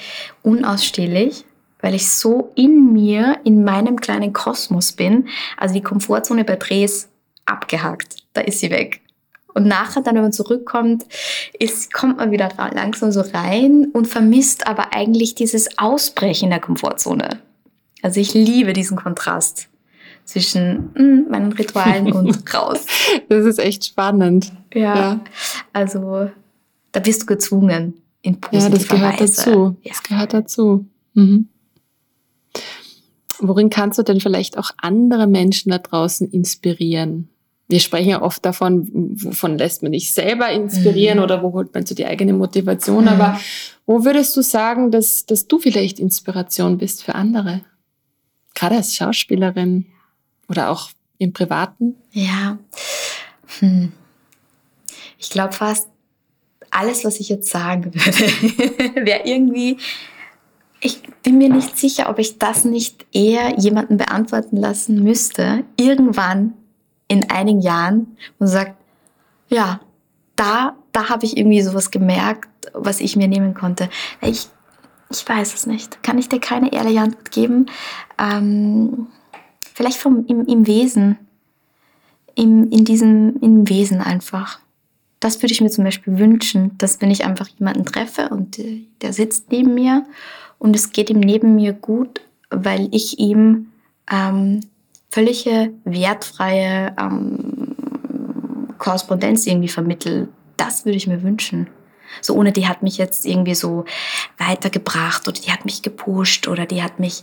unausstehlich 0.43 1.45
weil 1.85 1.95
ich 1.95 2.09
so 2.09 2.51
in 2.55 2.95
mir, 2.95 3.41
in 3.45 3.63
meinem 3.63 4.01
kleinen 4.01 4.33
Kosmos 4.33 4.93
bin. 4.93 5.29
Also 5.59 5.75
die 5.75 5.83
Komfortzone 5.83 6.43
bei 6.43 6.57
Drehs 6.57 7.11
abgehakt. 7.45 8.17
Da 8.33 8.41
ist 8.41 8.61
sie 8.61 8.71
weg. 8.71 9.03
Und 9.53 9.67
nachher 9.67 10.01
dann, 10.01 10.15
wenn 10.15 10.23
man 10.23 10.33
zurückkommt, 10.33 11.05
ist, 11.59 11.93
kommt 11.93 12.17
man 12.17 12.31
wieder 12.31 12.49
langsam 12.73 13.13
so 13.13 13.21
rein 13.21 13.91
und 13.93 14.09
vermisst 14.09 14.67
aber 14.67 14.95
eigentlich 14.95 15.35
dieses 15.35 15.79
Ausbrechen 15.79 16.49
der 16.49 16.59
Komfortzone. 16.59 17.41
Also 18.01 18.19
ich 18.19 18.33
liebe 18.33 18.73
diesen 18.73 18.97
Kontrast 18.97 19.69
zwischen 20.25 20.91
hm, 20.95 21.27
meinen 21.29 21.53
Ritualen 21.53 22.11
und 22.13 22.55
raus. 22.55 22.87
Das 23.29 23.45
ist 23.45 23.59
echt 23.59 23.85
spannend. 23.85 24.55
Ja. 24.73 24.97
ja. 24.97 25.21
Also 25.75 26.31
da 26.93 27.05
wirst 27.05 27.25
du 27.25 27.27
gezwungen 27.27 28.01
in 28.23 28.41
positiver 28.41 28.71
Ja, 28.71 28.79
das 28.79 28.89
gehört 28.89 29.21
Weise. 29.21 29.37
dazu. 29.37 29.77
Ja. 29.83 29.93
Das 29.93 30.03
gehört 30.03 30.33
dazu. 30.33 30.87
Mhm. 31.13 31.49
Worin 33.49 33.71
kannst 33.71 33.99
du 33.99 34.03
denn 34.03 34.21
vielleicht 34.21 34.59
auch 34.59 34.71
andere 34.79 35.27
Menschen 35.27 35.71
da 35.71 35.79
draußen 35.79 36.31
inspirieren? 36.31 37.29
Wir 37.69 37.81
sprechen 37.81 38.11
ja 38.11 38.23
oft 38.23 38.45
davon, 38.45 38.89
wovon 38.93 39.57
lässt 39.57 39.83
man 39.83 39.93
sich 39.93 40.13
selber 40.13 40.51
inspirieren 40.51 41.19
mhm. 41.19 41.25
oder 41.25 41.43
wo 41.43 41.53
holt 41.53 41.73
man 41.75 41.87
so 41.87 41.95
die 41.95 42.07
eigene 42.07 42.33
Motivation. 42.33 43.05
Mhm. 43.05 43.09
Aber 43.09 43.41
wo 43.87 44.05
würdest 44.05 44.37
du 44.37 44.43
sagen, 44.43 44.91
dass, 44.91 45.27
dass 45.27 45.47
du 45.47 45.59
vielleicht 45.59 45.99
Inspiration 45.99 46.79
bist 46.79 47.03
für 47.03 47.15
andere? 47.15 47.63
Gerade 48.55 48.77
als 48.77 48.95
Schauspielerin 48.95 49.87
oder 50.49 50.71
auch 50.71 50.91
im 51.19 51.33
Privaten? 51.33 51.97
Ja. 52.13 52.59
Hm. 53.61 53.93
Ich 55.19 55.31
glaube 55.31 55.53
fast 55.53 55.89
alles, 56.71 57.05
was 57.05 57.21
ich 57.21 57.29
jetzt 57.29 57.49
sagen 57.49 57.95
würde, 57.95 59.05
wäre 59.07 59.23
irgendwie 59.25 59.79
ich 60.85 61.01
bin 61.23 61.39
mir 61.39 61.49
nicht 61.49 61.79
sicher, 61.79 62.11
ob 62.11 62.19
ich 62.19 62.39
das 62.39 62.67
nicht 62.67 63.07
eher 63.11 63.59
jemanden 63.59 63.97
beantworten 63.97 64.59
lassen 64.59 65.03
müsste, 65.03 65.65
irgendwann 65.79 66.53
in 67.09 67.31
einigen 67.31 67.63
Jahren 67.63 68.19
und 68.39 68.49
sagt, 68.49 68.75
ja, 69.49 69.81
da, 70.37 70.77
da 70.93 71.09
habe 71.09 71.25
ich 71.25 71.39
irgendwie 71.39 71.63
sowas 71.63 71.91
gemerkt, 71.91 72.51
was 72.75 73.01
ich 73.01 73.17
mir 73.17 73.29
nehmen 73.29 73.55
konnte. 73.55 73.89
Ich, 74.21 74.49
ich 75.11 75.27
weiß 75.27 75.55
es 75.55 75.67
nicht. 75.67 76.03
Kann 76.03 76.19
ich 76.19 76.29
dir 76.29 76.39
keine 76.39 76.71
ehrliche 76.71 77.01
Antwort 77.01 77.31
geben? 77.31 77.67
Ähm, 78.19 79.07
vielleicht 79.75 79.97
vom, 79.97 80.27
im, 80.27 80.45
im 80.45 80.67
Wesen. 80.67 81.19
Im, 82.35 82.71
in 82.71 82.85
diesem, 82.85 83.37
im 83.41 83.69
Wesen 83.71 84.03
einfach. 84.03 84.59
Das 85.19 85.41
würde 85.41 85.53
ich 85.53 85.63
mir 85.63 85.71
zum 85.71 85.85
Beispiel 85.85 86.19
wünschen, 86.19 86.77
dass 86.77 87.01
wenn 87.01 87.11
ich 87.11 87.25
einfach 87.25 87.49
jemanden 87.49 87.87
treffe 87.87 88.29
und 88.29 88.59
der 89.01 89.15
sitzt 89.15 89.51
neben 89.51 89.73
mir 89.73 90.05
und 90.59 90.77
es 90.77 90.93
geht 90.93 91.11
ihm 91.11 91.21
neben 91.21 91.55
mir 91.55 91.73
gut, 91.73 92.21
weil 92.51 92.89
ich 92.93 93.19
ihm 93.19 93.73
ähm, 94.11 94.61
völlige 95.11 95.73
wertfreie 95.85 96.95
ähm, 96.99 97.77
Korrespondenz 98.79 99.47
irgendwie 99.47 99.69
vermittel. 99.69 100.29
Das 100.57 100.85
würde 100.85 100.97
ich 100.97 101.07
mir 101.07 101.23
wünschen. 101.23 101.69
So 102.21 102.35
ohne 102.35 102.53
die 102.53 102.69
hat 102.69 102.83
mich 102.83 102.97
jetzt 102.99 103.27
irgendwie 103.27 103.55
so 103.55 103.85
weitergebracht 104.39 105.27
oder 105.27 105.41
die 105.41 105.51
hat 105.51 105.65
mich 105.65 105.83
gepusht 105.83 106.49
oder 106.49 106.67
die 106.67 106.83
hat 106.83 107.01
mich, 107.01 107.23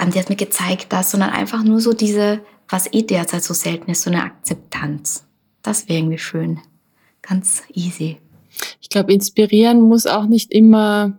ähm, 0.00 0.10
die 0.10 0.18
hat 0.18 0.28
mir 0.28 0.36
gezeigt 0.36 0.86
das, 0.90 1.10
sondern 1.10 1.30
einfach 1.30 1.62
nur 1.62 1.80
so 1.80 1.92
diese, 1.92 2.40
was 2.68 2.92
eh 2.92 3.02
derzeit 3.02 3.42
so 3.42 3.54
selten 3.54 3.90
ist, 3.90 4.02
so 4.02 4.10
eine 4.10 4.22
Akzeptanz. 4.22 5.24
Das 5.62 5.88
wäre 5.88 5.98
irgendwie 5.98 6.18
schön. 6.18 6.60
Ganz 7.22 7.62
easy. 7.72 8.18
Ich 8.80 8.88
glaube, 8.88 9.12
inspirieren 9.12 9.80
muss 9.80 10.06
auch 10.06 10.26
nicht 10.26 10.52
immer 10.52 11.18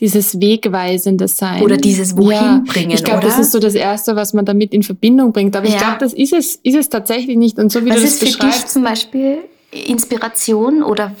dieses 0.00 0.40
Wegweisende 0.40 1.28
sein. 1.28 1.62
Oder 1.62 1.76
dieses 1.76 2.16
Wohin 2.16 2.64
ja. 2.66 2.94
Ich 2.94 3.02
glaube, 3.02 3.20
das 3.20 3.38
ist 3.38 3.52
so 3.52 3.58
das 3.58 3.74
Erste, 3.74 4.16
was 4.16 4.32
man 4.32 4.44
damit 4.44 4.72
in 4.72 4.82
Verbindung 4.82 5.32
bringt. 5.32 5.56
Aber 5.56 5.66
ja. 5.66 5.74
ich 5.74 5.78
glaube, 5.80 5.98
das 5.98 6.12
ist 6.12 6.32
es, 6.32 6.56
ist 6.62 6.76
es 6.76 6.88
tatsächlich 6.88 7.36
nicht. 7.36 7.58
Und 7.58 7.72
so 7.72 7.84
wie 7.84 7.90
was 7.90 7.96
du 7.96 8.02
das 8.02 8.12
ist 8.12 8.18
für 8.20 8.26
beschreibst, 8.26 8.62
dich 8.62 8.66
zum 8.68 8.84
Beispiel 8.84 9.38
Inspiration 9.72 10.82
oder 10.82 11.14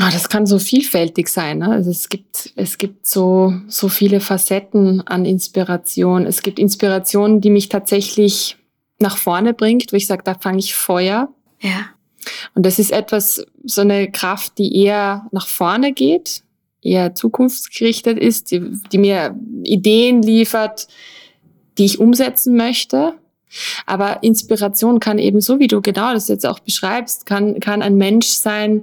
Oh, 0.00 0.08
das 0.10 0.30
kann 0.30 0.46
so 0.46 0.58
vielfältig 0.58 1.28
sein. 1.28 1.58
Ne? 1.58 1.68
Also 1.68 1.90
es 1.90 2.08
gibt, 2.08 2.52
es 2.56 2.78
gibt 2.78 3.06
so, 3.06 3.52
so 3.68 3.88
viele 3.88 4.20
Facetten 4.20 5.06
an 5.06 5.26
Inspiration. 5.26 6.24
Es 6.24 6.42
gibt 6.42 6.58
Inspirationen, 6.58 7.42
die 7.42 7.50
mich 7.50 7.68
tatsächlich 7.68 8.56
nach 8.98 9.18
vorne 9.18 9.52
bringt, 9.52 9.92
wo 9.92 9.96
ich 9.96 10.06
sage, 10.06 10.22
da 10.24 10.34
fange 10.34 10.60
ich 10.60 10.74
Feuer. 10.74 11.28
Ja. 11.60 11.90
Und 12.54 12.64
das 12.64 12.78
ist 12.78 12.90
etwas, 12.90 13.44
so 13.64 13.82
eine 13.82 14.10
Kraft, 14.10 14.56
die 14.58 14.74
eher 14.82 15.26
nach 15.30 15.46
vorne 15.46 15.92
geht, 15.92 16.42
eher 16.82 17.14
zukunftsgerichtet 17.14 18.18
ist, 18.18 18.50
die, 18.50 18.60
die 18.90 18.98
mir 18.98 19.38
Ideen 19.62 20.22
liefert, 20.22 20.88
die 21.78 21.84
ich 21.84 22.00
umsetzen 22.00 22.56
möchte. 22.56 23.14
Aber 23.86 24.22
Inspiration 24.22 24.98
kann 24.98 25.18
eben 25.18 25.40
so, 25.40 25.58
wie 25.58 25.68
du 25.68 25.80
genau 25.80 26.12
das 26.12 26.28
jetzt 26.28 26.46
auch 26.46 26.58
beschreibst, 26.58 27.26
kann, 27.26 27.60
kann 27.60 27.82
ein 27.82 27.96
Mensch 27.96 28.28
sein, 28.28 28.82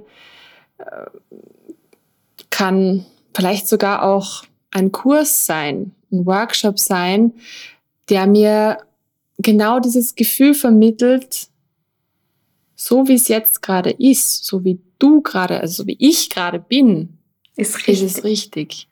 äh, 0.78 1.06
kann 2.50 3.04
vielleicht 3.34 3.68
sogar 3.68 4.04
auch 4.04 4.44
ein 4.70 4.92
Kurs 4.92 5.46
sein, 5.46 5.92
ein 6.12 6.26
Workshop 6.26 6.78
sein, 6.78 7.32
der 8.08 8.26
mir 8.26 8.78
genau 9.38 9.80
dieses 9.80 10.14
Gefühl 10.14 10.54
vermittelt, 10.54 11.48
so 12.76 13.08
wie 13.08 13.14
es 13.14 13.28
jetzt 13.28 13.62
gerade 13.62 13.90
ist, 13.90 14.44
so 14.44 14.64
wie 14.64 14.80
du 14.98 15.20
gerade, 15.20 15.60
also 15.60 15.82
so 15.82 15.86
wie 15.86 15.96
ich 15.98 16.30
gerade 16.30 16.58
bin, 16.58 17.19
ist 17.60 17.76
richtig. 17.86 18.02
Ist 18.02 18.18
es 18.18 18.24
richtig. 18.24 18.88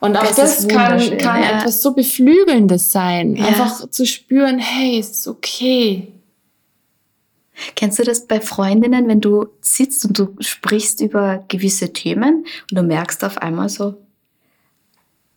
Und 0.00 0.16
auch 0.16 0.26
das, 0.26 0.36
das 0.36 0.68
kann, 0.68 0.98
kann 1.18 1.42
ja. 1.42 1.58
etwas 1.58 1.80
so 1.80 1.94
Beflügelndes 1.94 2.90
sein. 2.90 3.36
Ja. 3.36 3.46
Einfach 3.46 3.88
zu 3.88 4.06
spüren, 4.06 4.58
hey, 4.58 4.98
es 4.98 5.10
ist 5.10 5.28
okay. 5.28 6.08
Kennst 7.76 8.00
du 8.00 8.02
das 8.02 8.26
bei 8.26 8.40
Freundinnen, 8.40 9.06
wenn 9.06 9.20
du 9.20 9.46
sitzt 9.60 10.04
und 10.04 10.18
du 10.18 10.36
sprichst 10.40 11.00
über 11.00 11.44
gewisse 11.48 11.92
Themen 11.92 12.46
und 12.70 12.78
du 12.78 12.82
merkst 12.82 13.22
auf 13.22 13.38
einmal 13.38 13.68
so 13.68 13.94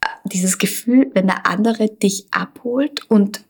äh, 0.02 0.08
dieses 0.26 0.58
Gefühl, 0.58 1.12
wenn 1.14 1.28
der 1.28 1.46
andere 1.46 1.90
dich 1.90 2.26
abholt 2.32 3.10
und 3.10 3.44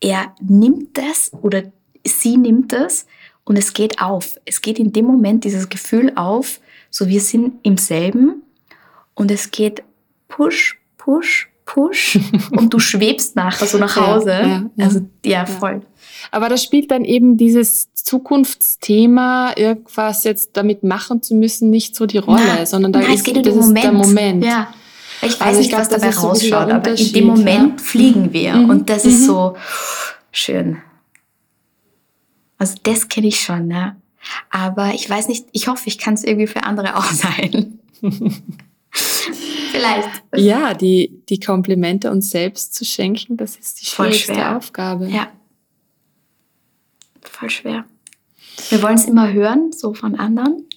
er 0.00 0.34
nimmt 0.40 0.98
das 0.98 1.32
oder 1.40 1.62
sie 2.04 2.36
nimmt 2.36 2.72
das 2.72 3.06
und 3.44 3.56
es 3.56 3.72
geht 3.72 4.02
auf. 4.02 4.38
Es 4.44 4.60
geht 4.60 4.78
in 4.78 4.92
dem 4.92 5.06
Moment 5.06 5.44
dieses 5.44 5.70
Gefühl 5.70 6.12
auf, 6.16 6.60
so 6.90 7.08
wir 7.08 7.20
sind 7.20 7.54
im 7.62 7.78
selben 7.78 8.42
und 9.20 9.30
es 9.30 9.50
geht 9.50 9.82
push, 10.28 10.78
push, 10.96 11.48
push 11.66 12.18
und 12.52 12.72
du 12.72 12.78
schwebst 12.78 13.36
nachher 13.36 13.66
so 13.66 13.76
nach 13.76 13.94
Hause. 13.96 14.30
Ja, 14.30 14.46
ja, 14.46 14.70
ja. 14.76 14.84
Also 14.84 15.00
ja, 15.24 15.46
voll. 15.46 15.82
Aber 16.30 16.48
das 16.48 16.64
spielt 16.64 16.90
dann 16.90 17.04
eben 17.04 17.36
dieses 17.36 17.92
Zukunftsthema, 17.92 19.52
irgendwas 19.56 20.24
jetzt 20.24 20.50
damit 20.54 20.84
machen 20.84 21.22
zu 21.22 21.34
müssen, 21.34 21.68
nicht 21.68 21.94
so 21.94 22.06
die 22.06 22.18
Rolle, 22.18 22.40
Na, 22.46 22.66
sondern 22.66 22.94
da 22.94 23.00
nein, 23.00 23.12
ist, 23.12 23.26
das 23.26 23.56
ist 23.56 23.74
der 23.74 23.92
Moment. 23.92 24.44
Ja. 24.44 24.72
Ich 25.22 25.38
weiß 25.38 25.40
also 25.40 25.60
ich 25.60 25.66
nicht, 25.66 25.68
glaub, 25.68 25.80
was 25.82 25.88
dabei 25.90 26.10
rausschaut, 26.10 26.72
aber 26.72 26.98
in 26.98 27.12
dem 27.12 27.26
Moment 27.26 27.80
fliegen 27.82 28.32
wir 28.32 28.54
mhm. 28.54 28.70
und 28.70 28.88
das 28.88 29.04
mhm. 29.04 29.10
ist 29.10 29.26
so 29.26 29.54
schön. 30.32 30.78
Also 32.56 32.76
das 32.84 33.08
kenne 33.08 33.26
ich 33.26 33.38
schon, 33.38 33.66
ne? 33.68 33.96
Aber 34.50 34.94
ich 34.94 35.08
weiß 35.08 35.28
nicht, 35.28 35.46
ich 35.52 35.68
hoffe, 35.68 35.82
ich 35.86 35.98
kann 35.98 36.14
es 36.14 36.24
irgendwie 36.24 36.46
für 36.46 36.62
andere 36.62 36.96
auch 36.96 37.10
sein. 37.12 37.80
Vielleicht. 39.72 40.08
Ja, 40.34 40.74
die, 40.74 41.22
die 41.28 41.38
Komplimente 41.38 42.10
uns 42.10 42.30
selbst 42.30 42.74
zu 42.74 42.84
schenken, 42.84 43.36
das 43.36 43.56
ist 43.56 43.80
die 43.80 43.86
schwierigste 43.86 44.56
Aufgabe. 44.56 45.08
Ja. 45.08 45.28
Voll 47.22 47.50
schwer. 47.50 47.84
Wir 48.68 48.82
wollen 48.82 48.96
es 48.96 49.06
immer 49.06 49.32
hören, 49.32 49.72
so 49.72 49.94
von 49.94 50.14
anderen. 50.16 50.68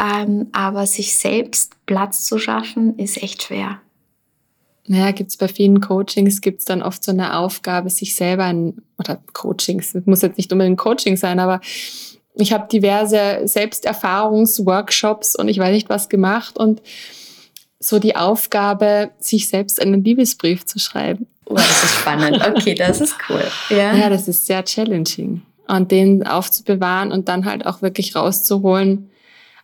Ähm, 0.00 0.48
aber 0.52 0.86
sich 0.86 1.14
selbst 1.14 1.74
Platz 1.86 2.24
zu 2.24 2.38
schaffen, 2.38 2.98
ist 2.98 3.20
echt 3.22 3.42
schwer. 3.42 3.80
Naja, 4.86 5.10
gibt 5.10 5.30
es 5.30 5.36
bei 5.36 5.48
vielen 5.48 5.80
Coachings, 5.80 6.40
gibt 6.40 6.60
es 6.60 6.64
dann 6.64 6.82
oft 6.82 7.04
so 7.04 7.12
eine 7.12 7.36
Aufgabe, 7.36 7.90
sich 7.90 8.14
selber, 8.14 8.44
ein, 8.44 8.80
oder 8.96 9.20
Coachings, 9.34 9.92
das 9.92 10.06
muss 10.06 10.22
jetzt 10.22 10.38
nicht 10.38 10.50
unbedingt 10.50 10.78
Coaching 10.78 11.16
sein, 11.16 11.40
aber 11.40 11.60
ich 12.34 12.52
habe 12.52 12.68
diverse 12.68 13.42
Selbsterfahrungsworkshops 13.44 15.36
und 15.36 15.48
ich 15.48 15.58
weiß 15.58 15.72
nicht 15.72 15.90
was 15.90 16.08
gemacht 16.08 16.56
und 16.56 16.80
so 17.80 17.98
die 17.98 18.16
Aufgabe, 18.16 19.10
sich 19.18 19.48
selbst 19.48 19.80
einen 19.80 20.04
Liebesbrief 20.04 20.66
zu 20.66 20.78
schreiben. 20.78 21.26
Oh, 21.46 21.54
das 21.54 21.84
ist 21.84 21.94
spannend. 21.94 22.44
Okay, 22.46 22.74
das 22.74 23.00
ist 23.00 23.16
cool. 23.28 23.44
Ja, 23.70 23.94
ja 23.94 24.10
das 24.10 24.28
ist 24.28 24.46
sehr 24.46 24.64
challenging. 24.64 25.42
Und 25.66 25.90
den 25.90 26.26
aufzubewahren 26.26 27.12
und 27.12 27.28
dann 27.28 27.44
halt 27.44 27.66
auch 27.66 27.82
wirklich 27.82 28.16
rauszuholen 28.16 29.10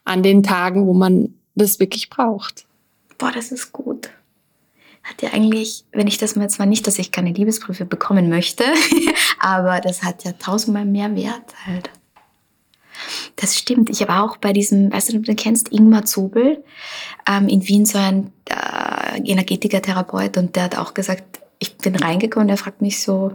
an 0.04 0.22
den 0.22 0.42
Tagen, 0.42 0.86
wo 0.86 0.94
man 0.94 1.34
das 1.54 1.80
wirklich 1.80 2.10
braucht. 2.10 2.66
Boah, 3.18 3.32
das 3.32 3.52
ist 3.52 3.72
gut. 3.72 4.10
Hat 5.02 5.20
ja 5.20 5.30
eigentlich, 5.32 5.84
wenn 5.92 6.06
ich 6.06 6.18
das 6.18 6.36
mal 6.36 6.48
zwar 6.48 6.66
nicht, 6.66 6.86
dass 6.86 6.98
ich 6.98 7.10
keine 7.10 7.32
Liebesbriefe 7.32 7.84
bekommen 7.84 8.28
möchte, 8.28 8.64
aber 9.38 9.80
das 9.80 10.02
hat 10.02 10.24
ja 10.24 10.32
tausendmal 10.32 10.84
mehr 10.84 11.14
Wert 11.14 11.54
halt. 11.66 11.90
Das 13.36 13.58
stimmt. 13.58 13.90
Ich 13.90 14.00
habe 14.00 14.22
auch 14.22 14.36
bei 14.36 14.52
diesem, 14.52 14.92
weißt 14.92 15.12
du, 15.12 15.18
du 15.20 15.34
kennst 15.34 15.72
Ingmar 15.72 16.04
Zobel, 16.04 16.62
ähm, 17.28 17.48
in 17.48 17.66
Wien 17.66 17.84
so 17.84 17.98
ein 17.98 18.32
äh, 18.48 19.18
Energetiker-Therapeut 19.18 20.36
und 20.36 20.56
der 20.56 20.64
hat 20.64 20.78
auch 20.78 20.94
gesagt, 20.94 21.40
ich 21.58 21.76
bin 21.76 21.96
reingekommen, 21.96 22.48
der 22.48 22.56
fragt 22.56 22.82
mich 22.82 23.02
so, 23.02 23.32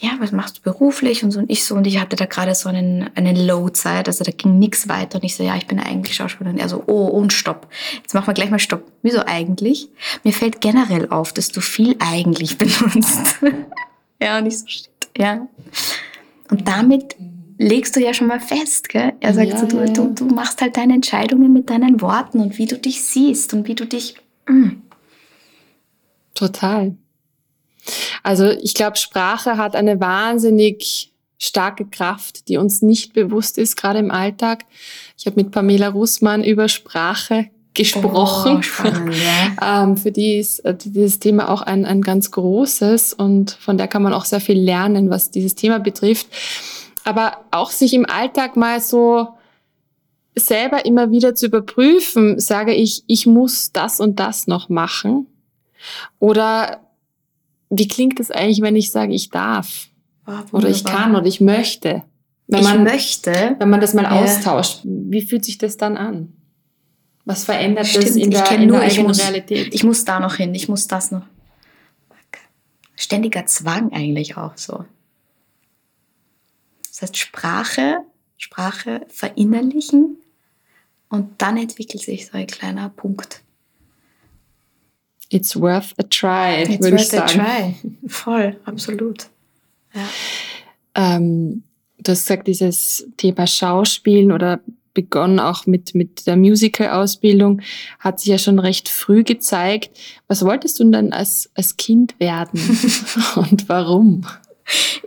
ja, 0.00 0.12
was 0.18 0.32
machst 0.32 0.58
du 0.58 0.62
beruflich 0.62 1.22
und 1.22 1.30
so 1.30 1.40
und 1.40 1.50
ich 1.50 1.64
so 1.64 1.74
und 1.74 1.86
ich 1.86 2.00
hatte 2.00 2.16
da 2.16 2.24
gerade 2.24 2.54
so 2.54 2.70
einen, 2.70 3.10
eine 3.14 3.34
Low-Zeit, 3.34 4.08
also 4.08 4.24
da 4.24 4.30
ging 4.30 4.58
nichts 4.58 4.88
weiter 4.88 5.16
und 5.16 5.24
ich 5.24 5.36
so, 5.36 5.44
ja, 5.44 5.56
ich 5.56 5.66
bin 5.66 5.78
eigentlich 5.78 6.16
Schauspielerin. 6.16 6.58
Er 6.58 6.70
so, 6.70 6.82
oh, 6.86 7.06
und 7.06 7.34
stopp. 7.34 7.68
Jetzt 7.96 8.14
machen 8.14 8.26
wir 8.26 8.34
gleich 8.34 8.50
mal 8.50 8.58
Stopp. 8.58 8.82
Wieso 9.02 9.20
eigentlich? 9.26 9.88
Mir 10.24 10.32
fällt 10.32 10.62
generell 10.62 11.10
auf, 11.10 11.34
dass 11.34 11.48
du 11.48 11.60
viel 11.60 11.96
eigentlich 11.98 12.56
benutzt. 12.58 13.36
ja, 14.20 14.40
nicht 14.40 14.58
so 14.58 14.66
shit, 14.66 14.88
ja. 15.18 15.46
Und 16.50 16.66
damit 16.66 17.14
legst 17.60 17.94
du 17.94 18.00
ja 18.00 18.14
schon 18.14 18.26
mal 18.26 18.40
fest, 18.40 18.88
gell? 18.88 19.12
Er 19.20 19.34
sagt 19.34 19.50
ja, 19.50 19.58
so, 19.58 19.66
du, 19.66 19.84
du, 19.92 20.14
du 20.14 20.24
machst 20.34 20.62
halt 20.62 20.78
deine 20.78 20.94
Entscheidungen 20.94 21.52
mit 21.52 21.68
deinen 21.68 22.00
Worten 22.00 22.40
und 22.40 22.56
wie 22.56 22.66
du 22.66 22.78
dich 22.78 23.02
siehst 23.02 23.52
und 23.52 23.68
wie 23.68 23.74
du 23.74 23.84
dich. 23.84 24.16
Mm. 24.48 24.80
Total. 26.34 26.96
Also 28.22 28.48
ich 28.50 28.72
glaube, 28.72 28.96
Sprache 28.96 29.58
hat 29.58 29.76
eine 29.76 30.00
wahnsinnig 30.00 31.12
starke 31.38 31.84
Kraft, 31.84 32.48
die 32.48 32.56
uns 32.56 32.80
nicht 32.80 33.12
bewusst 33.12 33.58
ist, 33.58 33.76
gerade 33.76 33.98
im 33.98 34.10
Alltag. 34.10 34.64
Ich 35.18 35.26
habe 35.26 35.36
mit 35.36 35.50
Pamela 35.50 35.88
Russmann 35.88 36.42
über 36.42 36.68
Sprache 36.68 37.50
gesprochen. 37.74 38.56
Oh, 38.58 38.62
spannend, 38.62 39.14
ja. 39.14 39.82
ähm, 39.84 39.98
für 39.98 40.12
die 40.12 40.38
ist 40.38 40.60
äh, 40.60 40.74
dieses 40.74 41.18
Thema 41.18 41.50
auch 41.50 41.60
ein, 41.60 41.84
ein 41.84 42.00
ganz 42.00 42.30
großes 42.30 43.12
und 43.12 43.50
von 43.50 43.76
der 43.76 43.86
kann 43.86 44.02
man 44.02 44.14
auch 44.14 44.24
sehr 44.24 44.40
viel 44.40 44.58
lernen, 44.58 45.10
was 45.10 45.30
dieses 45.30 45.54
Thema 45.54 45.78
betrifft. 45.78 46.26
Aber 47.04 47.44
auch 47.50 47.70
sich 47.70 47.94
im 47.94 48.06
Alltag 48.06 48.56
mal 48.56 48.80
so 48.80 49.28
selber 50.36 50.84
immer 50.84 51.10
wieder 51.10 51.34
zu 51.34 51.46
überprüfen, 51.46 52.38
sage 52.38 52.74
ich, 52.74 53.04
ich 53.06 53.26
muss 53.26 53.72
das 53.72 54.00
und 54.00 54.20
das 54.20 54.46
noch 54.46 54.68
machen. 54.68 55.26
Oder 56.18 56.80
wie 57.68 57.88
klingt 57.88 58.20
es 58.20 58.30
eigentlich, 58.30 58.60
wenn 58.62 58.76
ich 58.76 58.90
sage, 58.90 59.12
ich 59.12 59.30
darf? 59.30 59.88
Oh, 60.26 60.56
oder 60.56 60.68
ich 60.68 60.84
kann 60.84 61.16
oder 61.16 61.26
ich 61.26 61.40
möchte? 61.40 62.02
Wenn 62.46 62.60
ich 62.60 62.66
man, 62.66 62.82
möchte. 62.84 63.56
Wenn 63.58 63.70
man 63.70 63.80
das 63.80 63.94
mal 63.94 64.04
ja. 64.04 64.10
austauscht, 64.10 64.80
wie 64.84 65.22
fühlt 65.22 65.44
sich 65.44 65.58
das 65.58 65.76
dann 65.76 65.96
an? 65.96 66.32
Was 67.24 67.44
verändert 67.44 67.86
Stimmt, 67.86 68.08
das 68.08 68.16
in 68.16 68.30
der, 68.30 68.50
in 68.50 68.66
nur, 68.66 68.78
der 68.78 68.88
eigenen 68.88 69.06
muss, 69.06 69.22
Realität? 69.22 69.74
Ich 69.74 69.84
muss 69.84 70.04
da 70.04 70.18
noch 70.20 70.34
hin, 70.34 70.54
ich 70.54 70.68
muss 70.68 70.88
das 70.88 71.10
noch. 71.10 71.22
Ständiger 72.96 73.46
Zwang 73.46 73.92
eigentlich 73.92 74.36
auch 74.36 74.52
so. 74.56 74.84
Das 77.00 77.08
heißt, 77.08 77.16
Sprache, 77.16 77.98
Sprache 78.36 79.06
verinnerlichen 79.08 80.18
und 81.08 81.40
dann 81.40 81.56
entwickelt 81.56 82.02
sich 82.02 82.26
so 82.26 82.36
ein 82.36 82.46
kleiner 82.46 82.90
Punkt. 82.90 83.42
It's 85.30 85.58
worth 85.58 85.94
a 85.98 86.02
try, 86.02 86.64
It's 86.64 86.82
würde 86.82 86.96
ich 86.96 87.08
sagen. 87.08 87.40
a 87.40 87.44
try. 87.44 87.74
Voll, 88.06 88.60
absolut. 88.64 89.28
Ja. 89.94 90.08
Ähm, 90.94 91.62
du 91.98 92.12
hast 92.12 92.26
gesagt, 92.26 92.48
dieses 92.48 93.08
Thema 93.16 93.46
Schauspielen 93.46 94.30
oder 94.30 94.60
begonnen 94.92 95.38
auch 95.38 95.66
mit, 95.66 95.94
mit 95.94 96.26
der 96.26 96.36
Musical-Ausbildung, 96.36 97.62
hat 98.00 98.20
sich 98.20 98.28
ja 98.28 98.38
schon 98.38 98.58
recht 98.58 98.88
früh 98.88 99.22
gezeigt. 99.22 99.98
Was 100.26 100.44
wolltest 100.44 100.80
du 100.80 100.90
denn 100.90 101.12
als, 101.12 101.48
als 101.54 101.76
Kind 101.76 102.18
werden 102.20 102.60
und 103.36 103.68
warum? 103.68 104.26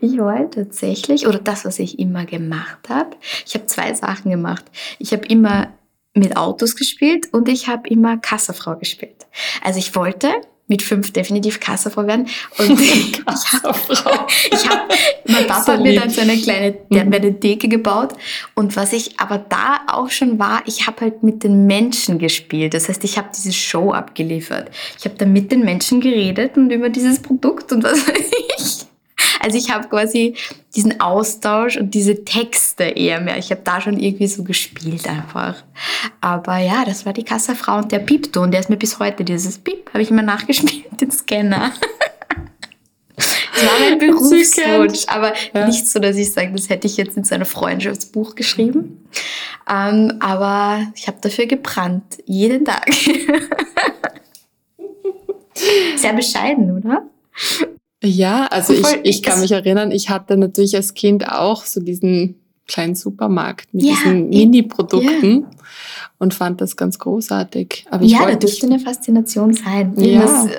Ich 0.01 0.18
wollte 0.18 0.66
tatsächlich, 0.66 1.28
oder 1.28 1.39
das, 1.39 1.66
was 1.66 1.80
ich 1.80 1.99
immer 1.99 2.26
gemacht 2.26 2.89
habe, 2.89 3.16
ich 3.45 3.53
habe 3.55 3.66
zwei 3.68 3.93
Sachen 3.93 4.32
gemacht. 4.32 4.66
Ich 4.99 5.14
habe 5.14 5.26
immer 5.28 5.74
mit 6.14 6.38
Autos 6.38 6.76
gespielt 6.76 7.30
und 7.32 7.49
ich 7.49 7.68
habe 7.68 7.88
immer 7.88 8.18
Kassafrau 8.18 8.76
gespielt. 8.76 9.26
Also 9.64 9.80
ich 9.80 9.95
wollte 9.95 10.30
mit 10.68 10.82
fünf 10.82 11.11
definitiv 11.11 11.59
Kassafrau 11.59 12.07
werden. 12.07 12.28
Und 12.57 12.80
ich 12.82 13.22
habe, 13.28 13.78
ich 14.51 14.70
hab, 14.70 14.91
mein 15.28 15.45
Papa 15.47 15.74
hat 15.74 15.82
mir 15.82 15.99
dann 15.99 16.09
so 16.09 16.22
eine 16.22 16.38
kleine, 16.38 16.72
der 16.89 17.01
hat 17.01 17.09
mir 17.09 17.18
eine 17.18 17.34
Decke 17.34 17.68
gebaut. 17.68 18.14
Und 18.55 18.76
was 18.76 18.93
ich 18.93 19.20
aber 19.20 19.38
da 19.38 19.82
auch 19.88 20.09
schon 20.09 20.39
war, 20.39 20.64
ich 20.66 20.88
habe 20.88 21.01
halt 21.01 21.24
mit 21.24 21.43
den 21.43 21.66
Menschen 21.68 22.18
gespielt. 22.18 22.74
Das 22.74 22.88
heißt, 22.89 23.03
ich 23.03 23.18
habe 23.18 23.30
diese 23.36 23.53
Show 23.53 23.91
abgeliefert. 23.91 24.72
Ich 24.97 25.05
habe 25.05 25.16
dann 25.16 25.34
mit 25.34 25.51
den 25.51 25.66
Menschen 25.66 25.99
geredet 25.99 26.57
und 26.57 26.72
über 26.72 26.89
dieses 26.89 27.22
Produkt 27.22 27.72
und 27.72 27.84
was 27.84 28.07
weiß 28.07 28.32
ich. 28.57 28.92
Also 29.43 29.57
ich 29.57 29.69
habe 29.71 29.89
quasi 29.89 30.35
diesen 30.73 31.01
Austausch 31.01 31.75
und 31.75 31.93
diese 31.93 32.23
Texte 32.23 32.85
eher 32.85 33.19
mehr. 33.19 33.37
Ich 33.37 33.51
habe 33.51 33.59
da 33.61 33.81
schon 33.81 33.99
irgendwie 33.99 34.27
so 34.27 34.43
gespielt 34.43 35.05
einfach. 35.05 35.63
Aber 36.21 36.59
ja, 36.59 36.85
das 36.85 37.05
war 37.05 37.11
die 37.11 37.25
Kassafrau 37.25 37.79
und 37.79 37.91
der 37.91 37.99
Piepton, 37.99 38.51
der 38.51 38.61
ist 38.61 38.69
mir 38.69 38.77
bis 38.77 38.99
heute 38.99 39.25
dieses 39.25 39.57
Piep, 39.57 39.89
habe 39.89 40.01
ich 40.01 40.09
immer 40.09 40.21
nachgespielt, 40.21 40.85
den 41.01 41.11
Scanner. 41.11 41.73
Das 43.17 43.65
war 43.65 43.79
mein 43.81 43.99
Berufswunsch, 44.07 45.07
aber 45.07 45.33
ja. 45.53 45.67
nicht 45.67 45.89
so, 45.89 45.99
dass 45.99 46.15
ich 46.15 46.31
sage, 46.31 46.53
das 46.53 46.69
hätte 46.69 46.87
ich 46.87 46.95
jetzt 46.95 47.17
in 47.17 47.25
so 47.25 47.35
einem 47.35 47.45
Freundschaftsbuch 47.45 48.35
geschrieben. 48.35 49.09
Ähm, 49.69 50.19
aber 50.21 50.87
ich 50.95 51.07
habe 51.07 51.17
dafür 51.19 51.47
gebrannt, 51.47 52.17
jeden 52.25 52.63
Tag. 52.63 52.89
Sehr 55.97 56.13
bescheiden, 56.13 56.77
oder? 56.77 57.03
Ja, 58.04 58.47
also 58.47 58.74
ich, 58.74 58.86
ich 59.04 59.24
kann 59.24 59.39
mich 59.39 59.51
erinnern, 59.51 59.91
ich 59.91 60.10
hatte 60.10 60.36
natürlich 60.36 60.76
als 60.76 60.93
Kind 60.93 61.28
auch 61.30 61.64
so 61.64 61.80
diesen 61.80 62.36
kleinen 62.68 62.95
Supermarkt 62.95 63.74
mit 63.74 63.84
ja, 63.84 63.93
diesen 63.93 64.30
Mini-Produkten 64.30 65.41
ja. 65.41 65.49
und 66.20 66.34
fand 66.34 66.60
das 66.62 66.76
ganz 66.76 66.99
großartig. 66.99 67.86
Aber 67.89 68.04
ich 68.04 68.12
ja, 68.12 68.26
da 68.26 68.36
dürfte 68.36 68.66
eine 68.66 68.80
Faszination 68.80 69.54
sein. 69.54 69.93
Ja. 69.97 70.45
Äh, 70.45 70.49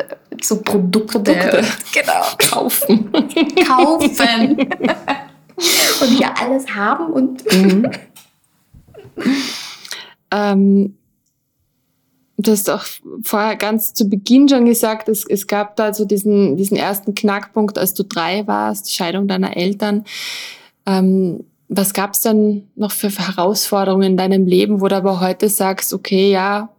so 0.43 0.63
Produkte, 0.63 1.21
Produkte. 1.21 1.65
Genau. 1.93 2.23
kaufen. 2.39 3.11
kaufen. 3.67 4.57
und 6.01 6.21
ja 6.21 6.35
alles 6.41 6.69
haben 6.75 7.13
und... 7.13 7.45
Mhm. 7.53 7.91
ähm, 10.31 10.97
du 12.37 12.51
hast 12.51 12.69
auch 12.71 12.85
vorher 13.23 13.57
ganz 13.57 13.95
zu 13.95 14.09
Beginn 14.09 14.49
schon 14.49 14.65
gesagt, 14.67 15.09
es, 15.09 15.25
es 15.25 15.47
gab 15.47 15.77
da 15.77 15.95
so 15.95 16.05
diesen, 16.05 16.57
diesen 16.57 16.77
ersten 16.77 17.15
Knackpunkt, 17.15 17.79
als 17.79 17.95
du 17.95 18.03
drei 18.05 18.47
warst, 18.47 18.89
die 18.89 18.93
Scheidung 18.93 19.29
deiner 19.29 19.57
Eltern. 19.57 20.05
Ähm, 20.87 21.45
was 21.69 21.95
gab 21.95 22.13
es 22.13 22.21
denn 22.21 22.69
noch 22.77 22.93
für 22.93 23.11
Herausforderungen 23.11 24.13
in 24.13 24.17
deinem 24.17 24.47
Leben, 24.47 24.81
wo 24.81 24.89
du 24.89 24.97
aber 24.97 25.21
heute 25.21 25.49
sagst, 25.49 25.93
okay, 25.93 26.31
ja, 26.31 26.71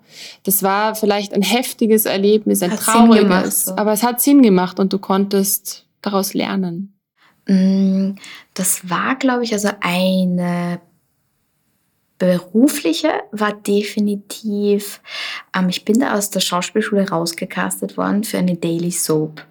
das 0.43 0.63
war 0.63 0.95
vielleicht 0.95 1.33
ein 1.33 1.41
heftiges 1.41 2.05
Erlebnis, 2.05 2.61
ein 2.61 2.71
hat 2.71 2.79
trauriges, 2.79 3.23
gemacht, 3.23 3.51
so. 3.51 3.75
aber 3.75 3.93
es 3.93 4.03
hat 4.03 4.21
Sinn 4.21 4.41
gemacht 4.41 4.79
und 4.79 4.93
du 4.93 4.99
konntest 4.99 5.85
daraus 6.01 6.33
lernen. 6.33 6.93
Mm, 7.47 8.11
das 8.53 8.89
war, 8.89 9.15
glaube 9.15 9.43
ich, 9.43 9.53
also 9.53 9.69
eine 9.81 10.79
berufliche 12.18 13.11
war 13.32 13.53
definitiv, 13.53 15.01
ähm, 15.55 15.70
ich 15.70 15.86
bin 15.86 15.99
da 15.99 16.16
aus 16.16 16.30
der 16.30 16.39
Schauspielschule 16.39 17.09
rausgecastet 17.09 17.97
worden 17.97 18.24
für 18.24 18.38
eine 18.38 18.55
Daily 18.55 18.91
Soap. 18.91 19.45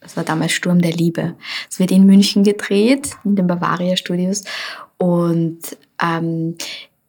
Das 0.00 0.16
war 0.16 0.24
damals 0.24 0.52
Sturm 0.52 0.80
der 0.80 0.92
Liebe. 0.92 1.34
Es 1.68 1.78
wird 1.80 1.90
in 1.90 2.06
München 2.06 2.44
gedreht, 2.44 3.10
in 3.24 3.34
den 3.34 3.46
Bavaria 3.46 3.96
Studios. 3.96 4.44
Und 4.98 5.58
ähm, 6.02 6.56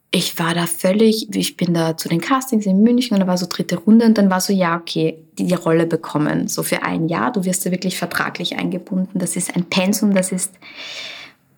ich 0.09 0.39
war 0.39 0.53
da 0.55 0.65
völlig, 0.65 1.33
ich 1.35 1.57
bin 1.57 1.73
da 1.73 1.95
zu 1.95 2.09
den 2.09 2.21
Castings 2.21 2.65
in 2.65 2.81
München 2.81 3.13
und 3.13 3.21
da 3.21 3.27
war 3.27 3.37
so 3.37 3.45
dritte 3.47 3.77
Runde 3.77 4.05
und 4.05 4.17
dann 4.17 4.29
war 4.29 4.41
so, 4.41 4.51
ja, 4.51 4.75
okay, 4.77 5.19
die, 5.37 5.45
die 5.45 5.53
Rolle 5.53 5.85
bekommen, 5.85 6.47
so 6.47 6.63
für 6.63 6.81
ein 6.83 7.07
Jahr. 7.07 7.31
Du 7.31 7.45
wirst 7.45 7.65
da 7.65 7.71
wirklich 7.71 7.97
vertraglich 7.97 8.57
eingebunden. 8.57 9.19
Das 9.19 9.35
ist 9.35 9.55
ein 9.55 9.65
Pensum, 9.65 10.15
das 10.15 10.31
ist 10.31 10.53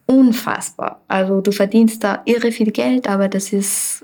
unfassbar. 0.10 1.02
Also 1.08 1.40
du 1.40 1.52
verdienst 1.52 2.04
da 2.04 2.24
irre 2.26 2.52
viel 2.52 2.72
Geld, 2.72 3.08
aber 3.08 3.28
das 3.28 3.54
ist, 3.54 4.04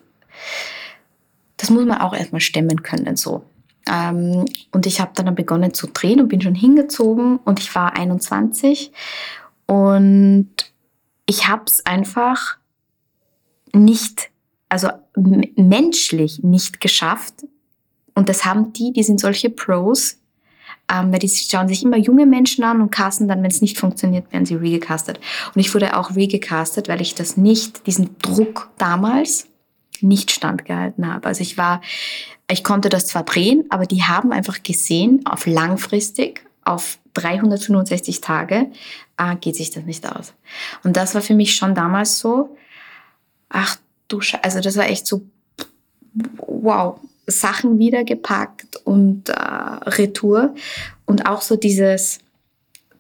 das 1.58 1.72
muss 1.72 1.84
man 1.84 2.00
auch 2.00 2.14
erstmal 2.14 2.42
stemmen 2.42 2.84
können, 2.84 3.16
so. 3.16 3.44
Ähm, 3.90 4.46
und 4.72 4.86
ich 4.86 5.00
habe 5.00 5.12
dann 5.16 5.34
begonnen 5.34 5.74
zu 5.74 5.88
drehen 5.88 6.22
und 6.22 6.28
bin 6.28 6.42
schon 6.42 6.54
hingezogen 6.54 7.38
und 7.38 7.60
ich 7.60 7.74
war 7.74 7.98
21 7.98 8.92
und 9.66 10.50
ich 11.26 11.48
habe 11.48 11.64
es 11.66 11.84
einfach 11.88 12.58
nicht, 13.74 14.30
also 14.70 14.90
menschlich 15.56 16.44
nicht 16.44 16.82
geschafft. 16.82 17.46
Und 18.14 18.30
das 18.30 18.46
haben 18.46 18.74
die, 18.74 18.94
die 18.94 19.04
sind 19.04 19.20
solche 19.20 19.50
Pros, 19.50 20.20
ähm, 20.92 21.12
weil 21.12 21.20
die 21.20 21.30
schauen 21.30 21.68
sich 21.68 21.84
immer 21.84 21.98
junge 21.98 22.26
Menschen 22.26 22.64
an 22.64 22.82
und 22.82 22.92
casten 22.92 23.28
dann, 23.28 23.42
wenn 23.42 23.52
es 23.52 23.62
nicht 23.62 23.78
funktioniert, 23.78 24.32
werden 24.32 24.46
sie 24.46 24.56
regecastet. 24.56 25.20
Und 25.54 25.60
ich 25.60 25.74
wurde 25.74 25.98
auch 25.98 26.16
regecastet, 26.16 26.88
weil 26.88 27.02
ich 27.02 27.16
das 27.16 27.38
nicht, 27.38 27.88
diesen 27.88 28.18
Druck 28.20 28.70
damals 28.78 29.48
nicht 30.02 30.32
standgehalten 30.32 31.12
habe. 31.12 31.28
Also 31.28 31.42
ich 31.42 31.58
war, 31.58 31.82
ich 32.50 32.64
konnte 32.64 32.90
das 32.90 33.08
zwar 33.08 33.24
drehen, 33.24 33.66
aber 33.70 33.86
die 33.86 34.04
haben 34.04 34.32
einfach 34.32 34.62
gesehen, 34.62 35.26
auf 35.26 35.46
langfristig, 35.46 36.46
auf 36.64 37.00
365 37.14 38.22
Tage, 38.22 38.72
äh, 39.18 39.36
geht 39.38 39.56
sich 39.56 39.72
das 39.72 39.86
nicht 39.86 40.06
aus. 40.08 40.34
Und 40.84 40.98
das 40.98 41.16
war 41.16 41.22
für 41.22 41.36
mich 41.36 41.56
schon 41.56 41.74
damals 41.74 42.20
so, 42.20 42.56
ach 43.50 43.78
du 44.08 44.22
Scheiße, 44.22 44.44
also 44.44 44.60
das 44.60 44.76
war 44.78 44.88
echt 44.88 45.08
so, 45.08 45.24
wow, 46.38 47.00
Sachen 47.28 47.80
wiedergepackt 47.80 48.78
und 48.84 49.30
äh, 49.30 49.34
Retour. 49.34 50.56
Und 51.06 51.26
auch 51.26 51.42
so 51.42 51.56
dieses, 51.56 52.20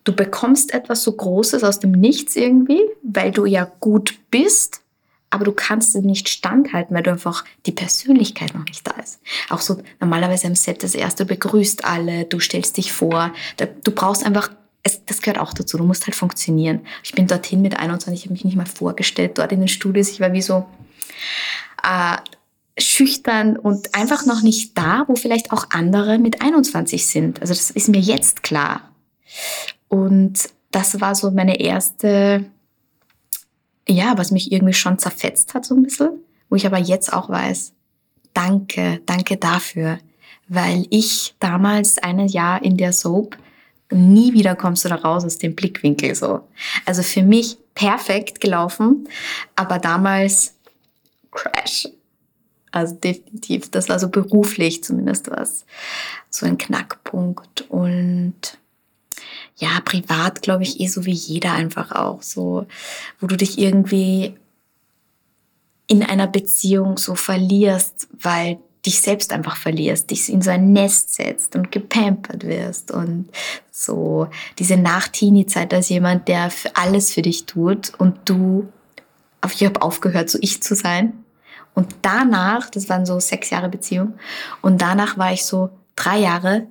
du 0.03 0.13
bekommst 0.13 0.73
etwas 0.73 1.03
so 1.03 1.11
Großes 1.11 1.63
aus 1.63 1.79
dem 1.79 1.91
Nichts 1.91 2.35
irgendwie, 2.35 2.81
weil 3.03 3.31
du 3.31 3.45
ja 3.45 3.69
gut 3.79 4.15
bist, 4.31 4.81
aber 5.29 5.45
du 5.45 5.51
kannst 5.51 5.95
es 5.95 6.03
nicht 6.03 6.29
standhalten, 6.29 6.95
weil 6.95 7.03
du 7.03 7.11
einfach 7.11 7.43
die 7.65 7.71
Persönlichkeit 7.71 8.53
noch 8.53 8.65
nicht 8.65 8.87
da 8.87 8.91
ist. 9.01 9.19
Auch 9.49 9.61
so 9.61 9.81
normalerweise 9.99 10.47
im 10.47 10.55
Set 10.55 10.83
das 10.83 10.95
erste 10.95 11.25
begrüßt 11.25 11.83
alle, 11.83 12.25
du 12.25 12.39
stellst 12.39 12.77
dich 12.77 12.93
vor, 12.93 13.33
du 13.57 13.91
brauchst 13.91 14.25
einfach 14.25 14.49
es, 14.85 15.03
das 15.05 15.21
gehört 15.21 15.39
auch 15.39 15.51
dazu. 15.51 15.77
Du 15.77 15.83
musst 15.83 16.05
halt 16.05 16.15
funktionieren. 16.15 16.81
Ich 17.03 17.13
bin 17.13 17.25
dorthin 17.25 17.63
mit 17.63 17.77
21, 17.77 18.13
ich 18.13 18.25
habe 18.25 18.33
mich 18.33 18.45
nicht 18.45 18.55
mal 18.55 18.67
vorgestellt, 18.67 19.39
dort 19.39 19.51
in 19.51 19.59
den 19.59 19.67
Studios. 19.67 20.09
Ich 20.09 20.19
war 20.19 20.31
wie 20.31 20.43
so, 20.43 20.67
äh, 21.83 22.17
schüchtern 22.77 23.57
und 23.57 23.95
einfach 23.95 24.25
noch 24.25 24.41
nicht 24.41 24.77
da, 24.77 25.05
wo 25.07 25.15
vielleicht 25.15 25.51
auch 25.51 25.67
andere 25.69 26.17
mit 26.17 26.41
21 26.41 27.05
sind. 27.05 27.41
Also 27.41 27.53
das 27.53 27.71
ist 27.71 27.87
mir 27.87 27.99
jetzt 27.99 28.43
klar. 28.43 28.91
Und 29.87 30.49
das 30.71 30.99
war 30.99 31.15
so 31.15 31.31
meine 31.31 31.59
erste, 31.59 32.45
ja, 33.87 34.17
was 34.17 34.31
mich 34.31 34.51
irgendwie 34.51 34.73
schon 34.73 34.99
zerfetzt 34.99 35.53
hat 35.53 35.65
so 35.65 35.75
ein 35.75 35.83
bisschen, 35.83 36.09
wo 36.49 36.55
ich 36.57 36.65
aber 36.65 36.79
jetzt 36.79 37.13
auch 37.13 37.29
weiß, 37.29 37.71
danke, 38.33 39.01
danke 39.05 39.37
dafür, 39.37 39.99
weil 40.47 40.85
ich 40.89 41.35
damals 41.39 41.97
ein 41.97 42.27
Jahr 42.27 42.61
in 42.61 42.75
der 42.77 42.91
Soap 42.91 43.37
nie 43.91 44.33
wieder 44.33 44.55
kommst 44.55 44.83
du 44.83 44.89
da 44.89 44.95
raus 44.95 45.23
aus 45.23 45.37
dem 45.37 45.55
Blickwinkel 45.55 46.15
so. 46.15 46.41
Also 46.85 47.03
für 47.03 47.23
mich 47.23 47.57
perfekt 47.73 48.41
gelaufen, 48.41 49.07
aber 49.55 49.79
damals 49.79 50.55
Crash. 51.31 51.87
Also 52.75 52.93
definitiv, 52.93 53.71
das 53.71 53.87
war 53.87 53.99
so 53.99 54.09
beruflich 54.09 54.83
zumindest 54.83 55.31
was, 55.31 55.65
so 56.29 56.45
ein 56.45 56.57
Knackpunkt. 56.57 57.61
Und 57.69 58.57
ja, 59.55 59.79
privat 59.85 60.41
glaube 60.41 60.63
ich 60.63 60.81
eh 60.81 60.87
so 60.87 61.05
wie 61.05 61.13
jeder 61.13 61.53
einfach 61.53 61.93
auch 61.93 62.21
so, 62.21 62.67
wo 63.21 63.27
du 63.27 63.37
dich 63.37 63.59
irgendwie 63.59 64.35
in 65.87 66.03
einer 66.03 66.27
Beziehung 66.27 66.97
so 66.97 67.15
verlierst, 67.15 68.09
weil 68.11 68.57
dich 68.85 68.99
selbst 68.99 69.31
einfach 69.31 69.55
verlierst, 69.55 70.11
dich 70.11 70.29
in 70.29 70.41
so 70.41 70.51
ein 70.51 70.73
Nest 70.73 71.13
setzt 71.13 71.55
und 71.55 71.71
gepampert 71.71 72.43
wirst 72.43 72.91
und 72.91 73.29
so 73.71 74.27
diese 74.59 74.75
Nach-Teenie-Zeit 74.75 75.73
als 75.73 75.87
jemand, 75.87 76.27
der 76.27 76.51
alles 76.73 77.13
für 77.13 77.21
dich 77.21 77.45
tut 77.45 77.93
und 77.99 78.17
du, 78.25 78.67
ich 79.49 79.63
habe 79.63 79.81
aufgehört, 79.81 80.29
so 80.29 80.37
ich 80.41 80.61
zu 80.61 80.75
sein 80.75 81.24
und 81.75 81.95
danach, 82.01 82.69
das 82.69 82.89
waren 82.89 83.05
so 83.05 83.19
sechs 83.19 83.51
Jahre 83.51 83.69
Beziehung, 83.69 84.15
und 84.61 84.81
danach 84.81 85.17
war 85.17 85.31
ich 85.31 85.45
so 85.45 85.69
drei 85.95 86.19
Jahre 86.19 86.67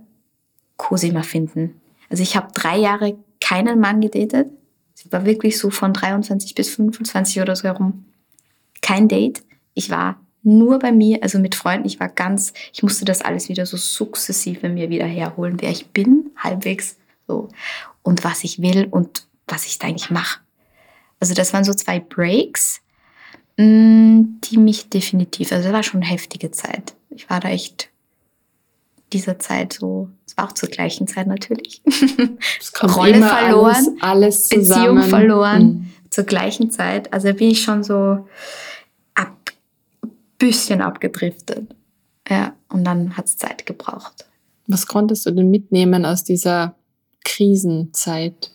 Cosima 0.77 1.23
finden. 1.23 1.81
Also 2.11 2.23
ich 2.23 2.37
habe 2.37 2.49
drei 2.53 2.79
Jahre 2.79 3.17
keinen 3.41 3.81
Mann 3.81 4.01
gedatet. 4.01 4.49
Es 4.95 5.11
war 5.13 5.25
wirklich 5.25 5.59
so 5.59 5.71
von 5.71 5.93
23 5.93 6.55
bis 6.55 6.75
25 6.75 7.41
oder 7.41 7.55
so 7.55 7.65
herum. 7.65 8.07
Kein 8.81 9.09
Date. 9.09 9.43
Ich 9.75 9.91
war 9.91 10.21
nur 10.43 10.79
bei 10.79 10.93
mir, 10.93 11.23
also 11.23 11.39
mit 11.39 11.55
Freunden. 11.55 11.87
Ich 11.87 12.01
war 12.01 12.09
ganz, 12.09 12.53
ich 12.73 12.83
musste 12.83 13.05
das 13.05 13.23
alles 13.23 13.49
wieder 13.49 13.67
so 13.67 13.77
sukzessive 13.77 14.69
mir 14.69 14.91
wieder 14.91 15.07
herholen, 15.07 15.61
wer 15.61 15.71
ich 15.71 15.89
bin, 15.89 16.31
halbwegs 16.37 16.97
so. 17.27 17.49
Und 18.03 18.25
was 18.25 18.45
ich 18.45 18.61
will 18.61 18.87
und 18.91 19.27
was 19.47 19.67
ich 19.67 19.79
da 19.79 19.89
eigentlich 19.89 20.11
mache. 20.11 20.41
Also 21.21 21.35
das 21.35 21.53
waren 21.53 21.65
so 21.65 21.73
zwei 21.73 22.01
Breaks 22.01 22.81
die 23.57 24.59
mich 24.59 24.89
definitiv, 24.89 25.53
also 25.53 25.65
das 25.65 25.73
war 25.73 25.83
schon 25.83 26.03
eine 26.03 26.11
heftige 26.11 26.51
Zeit. 26.51 26.95
Ich 27.11 27.31
war 27.31 27.41
da 27.41 27.51
echt 27.51 27.91
dieser 29.13 29.39
Zeit 29.39 29.75
so, 29.75 30.11
es 30.27 30.37
war 30.37 30.49
auch 30.49 30.53
zur 30.53 30.69
gleichen 30.69 31.07
Zeit 31.07 31.29
natürlich. 31.29 31.83
Rolle 32.83 33.23
verloren, 33.23 33.99
alles, 34.01 34.01
alles 34.01 34.49
Beziehung 34.49 35.03
verloren, 35.03 35.63
mhm. 35.63 35.91
zur 36.11 36.25
gleichen 36.25 36.71
Zeit. 36.71 37.13
Also 37.13 37.33
bin 37.33 37.51
ich 37.51 37.63
schon 37.63 37.85
so 37.85 38.27
ab, 39.15 39.53
bisschen 40.39 40.81
abgedriftet. 40.81 41.75
Ja, 42.29 42.55
und 42.71 42.85
dann 42.85 43.17
hat 43.17 43.27
es 43.27 43.37
Zeit 43.37 43.67
gebraucht. 43.67 44.27
Was 44.67 44.87
konntest 44.87 45.27
du 45.27 45.31
denn 45.31 45.51
mitnehmen 45.51 46.05
aus 46.05 46.25
dieser 46.25 46.75
Krisenzeit? 47.23 48.51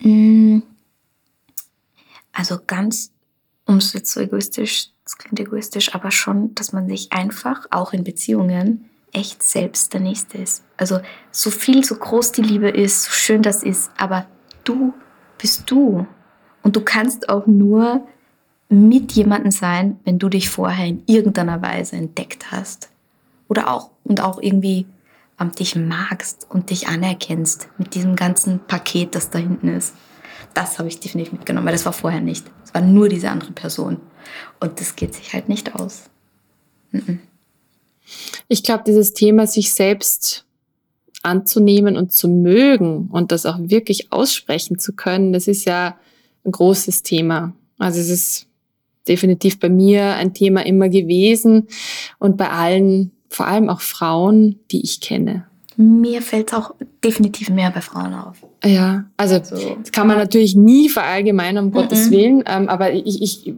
Mm, 0.00 0.60
also 2.32 2.58
ganz 2.66 3.12
um 3.68 3.76
es 3.76 3.92
jetzt 3.92 4.10
so 4.10 4.20
egoistisch, 4.20 4.88
das 5.04 5.18
klingt 5.18 5.38
egoistisch, 5.38 5.94
aber 5.94 6.10
schon, 6.10 6.54
dass 6.54 6.72
man 6.72 6.88
sich 6.88 7.12
einfach, 7.12 7.66
auch 7.70 7.92
in 7.92 8.02
Beziehungen, 8.02 8.88
echt 9.12 9.42
selbst 9.42 9.92
der 9.92 10.00
Nächste 10.00 10.38
ist. 10.38 10.64
Also 10.76 11.00
so 11.30 11.50
viel, 11.50 11.84
so 11.84 11.94
groß 11.94 12.32
die 12.32 12.42
Liebe 12.42 12.68
ist, 12.70 13.04
so 13.04 13.10
schön 13.12 13.42
das 13.42 13.62
ist, 13.62 13.90
aber 13.96 14.26
du 14.64 14.94
bist 15.36 15.70
du. 15.70 16.06
Und 16.62 16.76
du 16.76 16.80
kannst 16.80 17.28
auch 17.28 17.46
nur 17.46 18.06
mit 18.70 19.12
jemandem 19.12 19.50
sein, 19.50 20.00
wenn 20.04 20.18
du 20.18 20.28
dich 20.28 20.48
vorher 20.48 20.86
in 20.86 21.02
irgendeiner 21.06 21.62
Weise 21.62 21.96
entdeckt 21.96 22.50
hast. 22.50 22.90
Oder 23.48 23.70
auch, 23.70 23.90
und 24.04 24.22
auch 24.22 24.40
irgendwie 24.42 24.86
ähm, 25.38 25.52
dich 25.52 25.76
magst 25.76 26.46
und 26.50 26.70
dich 26.70 26.88
anerkennst 26.88 27.68
mit 27.78 27.94
diesem 27.94 28.16
ganzen 28.16 28.60
Paket, 28.60 29.14
das 29.14 29.30
da 29.30 29.38
hinten 29.38 29.68
ist. 29.68 29.94
Das 30.54 30.78
habe 30.78 30.88
ich 30.88 31.00
definitiv 31.00 31.32
mitgenommen, 31.32 31.66
weil 31.66 31.74
das 31.74 31.86
war 31.86 31.92
vorher 31.92 32.20
nicht. 32.20 32.44
Es 32.68 32.74
war 32.74 32.82
nur 32.82 33.08
diese 33.08 33.30
andere 33.30 33.52
Person. 33.52 33.96
Und 34.60 34.78
das 34.78 34.94
geht 34.94 35.14
sich 35.14 35.32
halt 35.32 35.48
nicht 35.48 35.74
aus. 35.74 36.10
Ich 38.48 38.62
glaube, 38.62 38.84
dieses 38.86 39.14
Thema, 39.14 39.46
sich 39.46 39.72
selbst 39.72 40.44
anzunehmen 41.22 41.96
und 41.96 42.12
zu 42.12 42.28
mögen 42.28 43.08
und 43.10 43.32
das 43.32 43.46
auch 43.46 43.56
wirklich 43.58 44.12
aussprechen 44.12 44.78
zu 44.78 44.92
können, 44.92 45.32
das 45.32 45.48
ist 45.48 45.64
ja 45.64 45.98
ein 46.44 46.52
großes 46.52 47.02
Thema. 47.02 47.54
Also 47.78 48.00
es 48.00 48.10
ist 48.10 48.46
definitiv 49.08 49.58
bei 49.58 49.70
mir 49.70 50.16
ein 50.16 50.34
Thema 50.34 50.64
immer 50.66 50.90
gewesen 50.90 51.68
und 52.18 52.36
bei 52.36 52.50
allen, 52.50 53.12
vor 53.30 53.46
allem 53.46 53.70
auch 53.70 53.80
Frauen, 53.80 54.60
die 54.70 54.82
ich 54.82 55.00
kenne. 55.00 55.46
Mir 55.76 56.20
fällt 56.20 56.52
es 56.52 56.58
auch 56.58 56.74
definitiv 57.02 57.48
mehr 57.48 57.70
bei 57.70 57.80
Frauen 57.80 58.12
auf. 58.12 58.44
Ja, 58.64 59.04
also 59.16 59.40
so. 59.42 59.76
das 59.80 59.92
kann 59.92 60.08
man 60.08 60.18
natürlich 60.18 60.56
nie 60.56 60.88
verallgemeinern, 60.88 61.66
um. 61.66 61.72
Gottes 61.72 62.10
Willen, 62.10 62.42
ähm, 62.46 62.68
aber 62.68 62.92
ich, 62.92 63.22
ich 63.22 63.54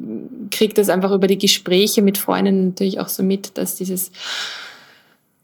kriege 0.51 0.75
das 0.75 0.91
einfach 0.91 1.11
über 1.13 1.27
die 1.27 1.39
Gespräche 1.39 2.03
mit 2.03 2.19
Freunden 2.19 2.69
natürlich 2.69 3.01
auch 3.01 3.09
so 3.09 3.23
mit, 3.23 3.57
dass 3.57 3.77
dieses, 3.77 4.11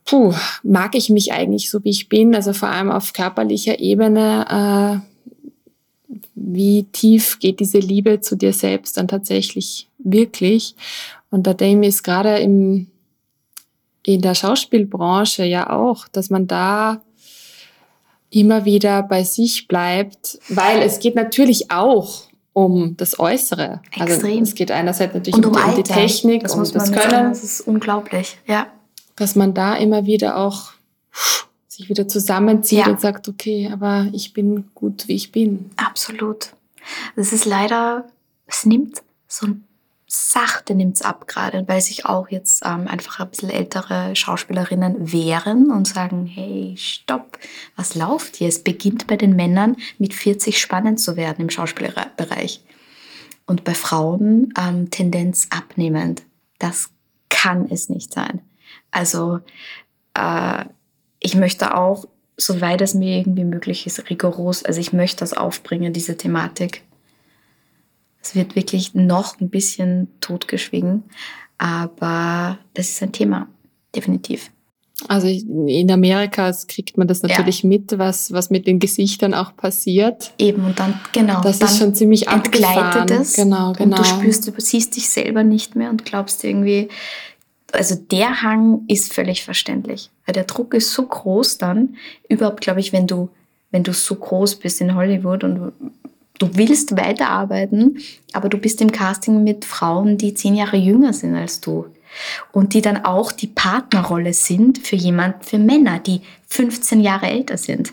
puh, 0.05 0.35
mag 0.63 0.95
ich 0.95 1.09
mich 1.09 1.33
eigentlich 1.33 1.71
so, 1.71 1.83
wie 1.85 1.91
ich 1.91 2.09
bin, 2.09 2.35
also 2.35 2.53
vor 2.53 2.69
allem 2.69 2.91
auf 2.91 3.15
körperlicher 3.15 3.79
Ebene, 3.81 5.03
äh, 5.03 6.17
wie 6.35 6.85
tief 6.93 7.39
geht 7.39 7.61
diese 7.61 7.79
Liebe 7.79 8.21
zu 8.21 8.37
dir 8.37 8.53
selbst 8.53 8.97
dann 8.99 9.09
tatsächlich 9.09 9.89
wirklich. 9.99 10.75
Und 11.31 11.47
da 11.47 11.55
denke 11.55 11.89
ich, 11.89 11.95
ist 11.95 12.03
gerade 12.03 12.39
im, 12.39 12.89
in 14.05 14.21
der 14.21 14.35
Schauspielbranche 14.35 15.45
ja 15.45 15.71
auch, 15.71 16.09
dass 16.09 16.31
man 16.31 16.47
da 16.47 17.03
immer 18.31 18.65
wieder 18.65 19.03
bei 19.03 19.25
sich 19.25 19.69
bleibt, 19.69 20.39
weil 20.49 20.83
es 20.83 20.99
geht 20.99 21.15
natürlich 21.15 21.71
auch 21.71 22.23
um 22.53 22.97
das 22.97 23.19
Äußere. 23.19 23.83
Also 23.99 24.15
Extrem. 24.15 24.31
Also 24.31 24.43
es 24.43 24.55
geht 24.55 24.71
einerseits 24.71 25.15
natürlich 25.15 25.37
und 25.37 25.47
um, 25.47 25.55
um, 25.55 25.75
die, 25.75 25.83
Technik, 25.83 26.43
das 26.43 26.55
um 26.55 26.61
muss 26.61 26.73
man 26.73 26.81
das 26.81 26.93
Können. 26.93 27.11
Sagen, 27.11 27.29
das 27.29 27.45
ist 27.45 27.61
unglaublich, 27.61 28.39
ja. 28.47 28.67
Dass 29.15 29.35
man 29.35 29.55
da 29.55 29.75
immer 29.75 30.07
wieder 30.07 30.37
auch 30.37 30.73
sich 31.69 31.89
wieder 31.89 32.09
zusammenzieht 32.09 32.81
ja. 32.81 32.89
und 32.89 33.01
sagt, 33.01 33.29
okay, 33.29 33.69
aber 33.71 34.09
ich 34.13 34.33
bin 34.33 34.71
gut, 34.75 35.07
wie 35.09 35.15
ich 35.15 35.33
bin. 35.33 35.71
Absolut. 35.77 36.53
Das 37.15 37.33
ist 37.33 37.45
leider, 37.45 38.07
es 38.47 38.65
nimmt 38.65 39.03
so 39.29 39.47
ein 39.47 39.66
sachte 40.07 40.75
nimmt 40.75 40.97
es 40.97 41.03
ab 41.03 41.27
gerade, 41.27 41.67
weil 41.67 41.81
sich 41.81 42.07
auch 42.07 42.29
jetzt 42.29 42.65
ähm, 42.65 42.87
einfach 42.87 43.19
ein 43.19 43.29
bisschen 43.29 43.51
ältere 43.51 44.15
Schauspielerinnen 44.15 45.13
wehren 45.13 45.71
und 45.71 45.89
sagen, 45.89 46.27
hey, 46.27 46.75
stopp, 46.77 47.39
was 47.75 47.95
läuft 47.95 48.37
hier? 48.37 48.49
Es 48.49 48.63
beginnt 48.63 49.09
bei 49.09 49.17
den 49.17 49.35
Männern 49.35 49.77
mit 49.99 50.15
40 50.15 50.61
spannend 50.61 51.01
zu 51.01 51.17
werden 51.17 51.43
im 51.43 51.51
Schauspielbereich. 51.51 52.63
Und 53.47 53.65
bei 53.65 53.75
Frauen 53.75 54.53
ähm, 54.59 54.91
Tendenz 54.91 55.49
abnehmend. 55.51 56.23
Das 56.59 56.91
kann 57.29 57.69
es 57.71 57.89
nicht 57.89 58.13
sein. 58.13 58.41
Also 58.91 59.41
äh, 60.15 60.65
ich 61.21 61.35
möchte 61.35 61.77
auch, 61.77 62.07
soweit 62.37 62.81
es 62.81 62.95
mir 62.95 63.19
irgendwie 63.19 63.45
möglich 63.45 63.87
ist, 63.87 64.09
rigoros, 64.09 64.65
also 64.65 64.81
ich 64.81 64.93
möchte 64.93 65.21
das 65.21 65.33
aufbringen, 65.33 65.93
diese 65.93 66.17
Thematik 66.17 66.83
es 68.27 68.35
wird 68.35 68.57
wirklich 68.57 68.95
noch 68.95 69.41
ein 69.41 69.51
bisschen 69.51 70.09
totgeschwiegen, 70.21 71.05
aber 71.59 72.59
das 72.75 72.91
ist 72.91 73.03
ein 73.03 73.13
Thema, 73.13 73.47
definitiv. 73.95 74.51
Also 75.09 75.29
in 75.29 75.91
Amerika 75.91 76.51
kriegt 76.67 76.97
man 76.97 77.07
das 77.07 77.23
natürlich 77.23 77.63
ja. 77.63 77.69
mit, 77.69 77.99
was, 77.99 78.33
was 78.33 78.51
mit 78.51 78.67
den 78.67 78.79
Gesichtern 78.79 79.35
auch 79.35 79.55
passiert. 79.55 80.33
Eben, 80.39 80.65
und 80.65 80.79
dann, 80.79 80.99
genau. 81.13 81.41
Das 81.43 81.61
ist 81.61 81.79
schon 81.79 81.95
ziemlich 81.95 82.29
abgefahren. 82.29 83.07
es. 83.13 83.35
Genau, 83.35 83.75
genau. 83.75 83.97
Und 83.97 83.99
du 83.99 84.05
spürst, 84.05 84.49
du 84.49 84.53
siehst 84.57 84.97
dich 84.97 85.09
selber 85.09 85.45
nicht 85.45 85.77
mehr 85.77 85.91
und 85.91 86.05
glaubst 86.05 86.43
irgendwie, 86.45 86.89
also 87.73 87.95
der 87.95 88.43
Hang 88.43 88.85
ist 88.89 89.13
völlig 89.13 89.45
verständlich. 89.45 90.11
Weil 90.25 90.33
der 90.33 90.45
Druck 90.45 90.73
ist 90.73 90.93
so 90.93 91.07
groß 91.07 91.59
dann, 91.59 91.97
überhaupt 92.29 92.63
glaube 92.63 92.81
ich, 92.81 92.93
wenn 92.93 93.07
du, 93.07 93.29
wenn 93.71 93.85
du 93.85 93.93
so 93.93 94.15
groß 94.15 94.57
bist 94.57 94.81
in 94.81 94.95
Hollywood 94.95 95.45
und 95.45 95.73
du 96.39 96.49
willst 96.55 96.97
weiterarbeiten, 96.97 97.99
aber 98.33 98.49
du 98.49 98.59
bist 98.59 98.81
im 98.81 98.93
Casting 98.93 99.45
mit 99.45 99.65
Frauen, 99.65 100.19
die 100.19 100.35
zehn 100.35 100.55
Jahre 100.55 100.77
jünger 100.77 101.13
sind 101.13 101.35
als 101.35 101.61
du. 101.61 101.87
Und 102.53 102.73
die 102.73 102.81
dann 102.81 103.05
auch 103.05 103.31
die 103.31 103.47
Partnerrolle 103.47 104.33
sind 104.33 104.79
für 104.79 104.97
jemand, 104.97 105.45
für 105.45 105.59
Männer, 105.59 105.99
die 105.99 106.23
15 106.49 107.01
Jahre 107.01 107.27
älter 107.27 107.59
sind. 107.59 107.93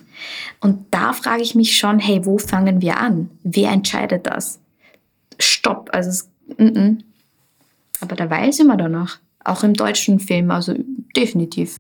Und 0.62 0.86
da 0.92 1.12
frage 1.12 1.44
ich 1.44 1.56
mich 1.56 1.78
schon, 1.78 2.00
hey, 2.00 2.26
wo 2.26 2.38
fangen 2.38 2.82
wir 2.82 2.98
an? 2.98 3.30
Wer 3.44 3.72
entscheidet 3.72 4.26
das? 4.26 4.60
Stopp, 5.40 5.90
also 5.92 6.10
es, 6.10 6.30
mm 6.58 7.00
aber 8.04 8.16
da 8.16 8.30
weiß 8.30 8.60
immer 8.60 8.78
danach. 8.78 9.20
Auch 9.44 9.64
im 9.64 9.74
deutschen 9.74 10.20
Film, 10.20 10.52
also 10.52 10.76
definitiv. 11.16 11.78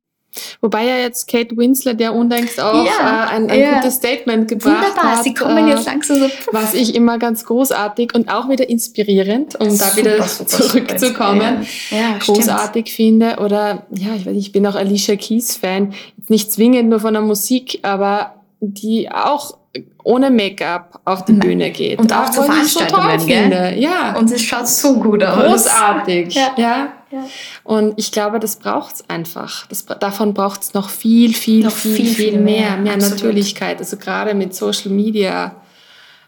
Wobei 0.62 0.86
ja 0.86 0.98
jetzt 0.98 1.28
Kate 1.28 1.56
Winslet 1.58 2.00
ja 2.02 2.12
unlängst 2.12 2.60
auch 2.60 2.86
ja, 2.86 3.26
äh, 3.26 3.36
ein, 3.36 3.50
ein 3.50 3.60
ja. 3.60 3.74
gutes 3.76 3.96
Statement 3.96 4.48
gebracht 4.48 4.76
Wunderbar, 4.76 5.18
hat. 5.18 5.24
Sie 5.24 5.34
kommen 5.34 5.68
jetzt 5.68 5.88
äh, 5.88 5.92
langsam 5.92 6.20
so. 6.20 6.30
Was 6.52 6.74
ich 6.74 6.96
immer 6.96 7.20
ganz 7.20 7.46
großartig 7.46 8.14
und 8.16 8.30
auch 8.30 8.50
wieder 8.50 8.68
inspirierend, 8.68 9.60
um 9.60 9.70
super, 9.70 9.92
da 9.92 9.98
wieder 9.98 10.24
super, 10.24 10.50
zurückzukommen, 10.50 11.66
ja. 11.90 12.18
großartig 12.20 12.88
stimmt. 12.88 12.96
finde. 12.96 13.38
Oder 13.38 13.86
ja, 13.92 14.16
ich 14.16 14.26
weiß 14.26 14.36
ich 14.36 14.52
bin 14.52 14.66
auch 14.66 14.76
Alicia 14.76 15.16
Keys 15.16 15.58
Fan. 15.58 15.94
Nicht 16.28 16.52
zwingend 16.52 16.90
nur 16.90 17.00
von 17.00 17.14
der 17.14 17.22
Musik, 17.22 17.80
aber 17.84 18.36
die 18.60 19.12
auch 19.12 19.58
ohne 20.04 20.30
Make-up 20.30 21.00
auf 21.06 21.26
die 21.26 21.34
Bühne 21.34 21.72
geht. 21.72 22.00
Und 22.00 22.14
auch, 22.14 22.26
auch 22.26 22.30
zu 22.30 22.44
Veranstaltungen, 22.44 23.20
so 23.20 23.28
finde. 23.28 23.76
Ja. 23.78 24.16
Und 24.18 24.32
es 24.32 24.42
schaut 24.42 24.68
so 24.68 25.00
gut 25.00 25.24
aus. 25.24 25.64
Großartig, 25.64 26.36
ja. 26.36 26.52
ja. 26.58 26.94
Ja. 27.14 27.28
Und 27.64 27.94
ich 27.98 28.12
glaube, 28.12 28.40
das 28.40 28.56
braucht 28.56 28.96
es 28.96 29.10
einfach. 29.10 29.68
Das, 29.68 29.86
davon 29.86 30.34
braucht 30.34 30.64
es 30.64 30.74
noch 30.74 30.90
viel, 30.90 31.34
viel, 31.34 31.64
noch 31.64 31.72
viel, 31.72 31.96
viel, 31.96 32.08
viel, 32.08 32.40
mehr. 32.40 32.78
Mehr, 32.78 32.78
mehr 32.78 32.98
Natürlichkeit. 32.98 33.78
Also 33.80 33.98
gerade 33.98 34.34
mit 34.34 34.56
Social 34.56 34.92
Media. 34.92 35.56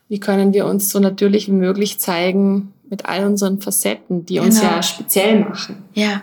Wie 0.08 0.20
können 0.20 0.54
wir 0.54 0.68
uns 0.68 0.92
so 0.92 1.00
natürlich 1.00 1.48
wie 1.48 1.54
möglich 1.54 2.00
zeigen 2.00 2.72
mit 2.90 3.06
all 3.06 3.26
unseren 3.26 3.60
Facetten, 3.60 4.28
die 4.28 4.36
genau. 4.36 4.46
uns 4.46 4.62
ja 4.62 4.84
speziell 4.84 5.40
machen. 5.40 5.84
Ja, 5.96 6.22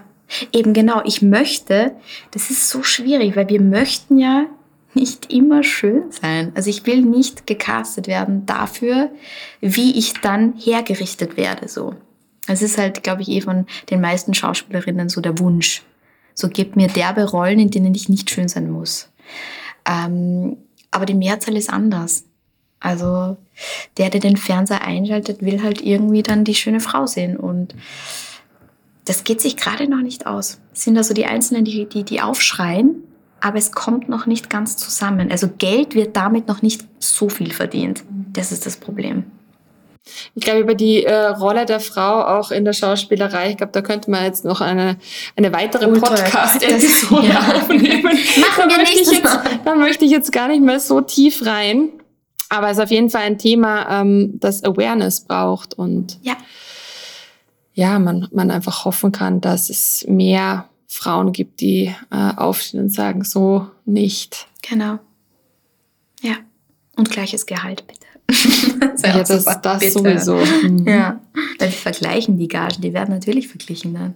eben 0.52 0.74
genau. 0.74 1.02
Ich 1.04 1.22
möchte, 1.22 1.92
das 2.30 2.50
ist 2.50 2.68
so 2.68 2.84
schwierig, 2.84 3.34
weil 3.34 3.48
wir 3.48 3.60
möchten 3.60 4.16
ja 4.16 4.46
nicht 4.94 5.32
immer 5.32 5.64
schön 5.64 6.12
sein. 6.12 6.52
Also 6.54 6.70
ich 6.70 6.86
will 6.86 7.02
nicht 7.02 7.48
gecastet 7.48 8.06
werden 8.06 8.46
dafür, 8.46 9.10
wie 9.60 9.98
ich 9.98 10.14
dann 10.20 10.54
hergerichtet 10.56 11.36
werde. 11.36 11.66
So, 11.66 11.94
es 12.46 12.62
ist 12.62 12.78
halt, 12.78 13.02
glaube 13.02 13.22
ich, 13.22 13.28
eh 13.28 13.40
von 13.40 13.66
den 13.90 14.00
meisten 14.00 14.34
Schauspielerinnen 14.34 15.08
so 15.08 15.20
der 15.20 15.38
Wunsch. 15.38 15.82
So 16.34 16.48
gib 16.48 16.76
mir 16.76 16.88
derbe 16.88 17.24
Rollen, 17.24 17.58
in 17.58 17.70
denen 17.70 17.94
ich 17.94 18.08
nicht 18.08 18.30
schön 18.30 18.48
sein 18.48 18.70
muss. 18.70 19.10
Ähm, 19.84 20.56
aber 20.90 21.06
die 21.06 21.14
Mehrzahl 21.14 21.56
ist 21.56 21.70
anders. 21.70 22.24
Also 22.80 23.36
der, 23.96 24.10
der 24.10 24.20
den 24.20 24.36
Fernseher 24.36 24.82
einschaltet, 24.82 25.42
will 25.42 25.62
halt 25.62 25.80
irgendwie 25.80 26.22
dann 26.22 26.44
die 26.44 26.54
schöne 26.54 26.80
Frau 26.80 27.06
sehen 27.06 27.36
und 27.36 27.74
das 29.04 29.24
geht 29.24 29.40
sich 29.40 29.56
gerade 29.56 29.88
noch 29.88 30.00
nicht 30.00 30.26
aus. 30.26 30.60
Es 30.72 30.84
sind 30.84 30.96
also 30.96 31.14
die 31.14 31.26
Einzelnen, 31.26 31.64
die, 31.64 31.86
die, 31.86 32.04
die 32.04 32.20
aufschreien 32.20 33.02
aber 33.42 33.58
es 33.58 33.72
kommt 33.72 34.08
noch 34.08 34.26
nicht 34.26 34.48
ganz 34.48 34.76
zusammen. 34.76 35.32
Also 35.32 35.48
Geld 35.48 35.96
wird 35.96 36.16
damit 36.16 36.46
noch 36.46 36.62
nicht 36.62 36.84
so 37.00 37.28
viel 37.28 37.52
verdient. 37.52 38.04
Das 38.32 38.52
ist 38.52 38.66
das 38.66 38.76
Problem. 38.76 39.24
Ich 40.34 40.42
glaube, 40.44 40.60
über 40.60 40.74
die 40.74 41.04
äh, 41.04 41.26
Rolle 41.26 41.64
der 41.64 41.80
Frau 41.80 42.22
auch 42.22 42.50
in 42.50 42.64
der 42.64 42.72
Schauspielerei, 42.72 43.50
ich 43.50 43.56
glaube, 43.56 43.72
da 43.72 43.82
könnte 43.82 44.10
man 44.10 44.24
jetzt 44.24 44.44
noch 44.44 44.60
eine, 44.60 44.98
eine 45.36 45.52
weitere 45.52 45.86
Podcast-Episode 45.88 47.26
ja. 47.28 47.38
aufnehmen. 47.56 48.02
Machen 48.02 48.68
da 48.68 48.76
möchte, 48.76 49.00
ich 49.00 49.10
jetzt, 49.12 49.38
da 49.64 49.74
möchte 49.74 50.04
ich 50.04 50.10
jetzt 50.10 50.32
gar 50.32 50.48
nicht 50.48 50.62
mehr 50.62 50.80
so 50.80 51.00
tief 51.00 51.46
rein. 51.46 51.90
Aber 52.48 52.68
es 52.68 52.76
ist 52.76 52.84
auf 52.84 52.90
jeden 52.90 53.10
Fall 53.10 53.22
ein 53.22 53.38
Thema, 53.38 54.02
ähm, 54.02 54.38
das 54.38 54.62
Awareness 54.62 55.22
braucht 55.24 55.72
und 55.74 56.18
ja, 56.20 56.36
ja 57.72 57.98
man, 57.98 58.28
man 58.30 58.50
einfach 58.50 58.84
hoffen 58.84 59.10
kann, 59.10 59.40
dass 59.40 59.70
es 59.70 60.04
mehr 60.06 60.68
Frauen 60.86 61.32
gibt, 61.32 61.60
die 61.60 61.94
äh, 62.10 62.32
aufstehen 62.36 62.80
und 62.80 62.90
sagen, 62.90 63.24
so 63.24 63.68
nicht. 63.86 64.48
Genau. 64.60 64.98
Ja. 66.20 66.34
Und 67.02 67.10
gleiches 67.10 67.46
Gehalt, 67.46 67.84
bitte. 67.88 68.06
das 68.78 69.02
ja, 69.02 69.18
das, 69.18 69.44
super. 69.44 69.60
das 69.60 69.80
bitte. 69.80 69.92
sowieso. 69.92 70.36
Mhm. 70.36 70.86
Ja. 70.86 71.20
Weil 71.58 71.68
wir 71.68 71.76
vergleichen 71.76 72.38
die 72.38 72.46
Gagen, 72.46 72.80
die 72.80 72.92
werden 72.92 73.12
natürlich 73.12 73.48
verglichen 73.48 73.94
dann. 73.94 74.14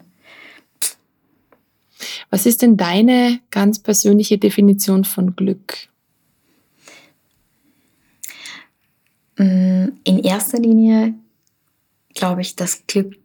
Was 2.30 2.47
ist 2.47 2.62
denn 2.62 2.76
deine 2.76 3.41
ganz 3.51 3.80
persönliche 3.80 4.39
Definition 4.39 5.05
von 5.05 5.34
Glück? 5.34 5.89
Mm, 9.37 9.89
in 10.05 10.18
erster 10.20 10.61
Linie 10.61 11.14
glaube 12.14 12.43
ich, 12.43 12.55
dass 12.55 12.87
Glück 12.87 13.16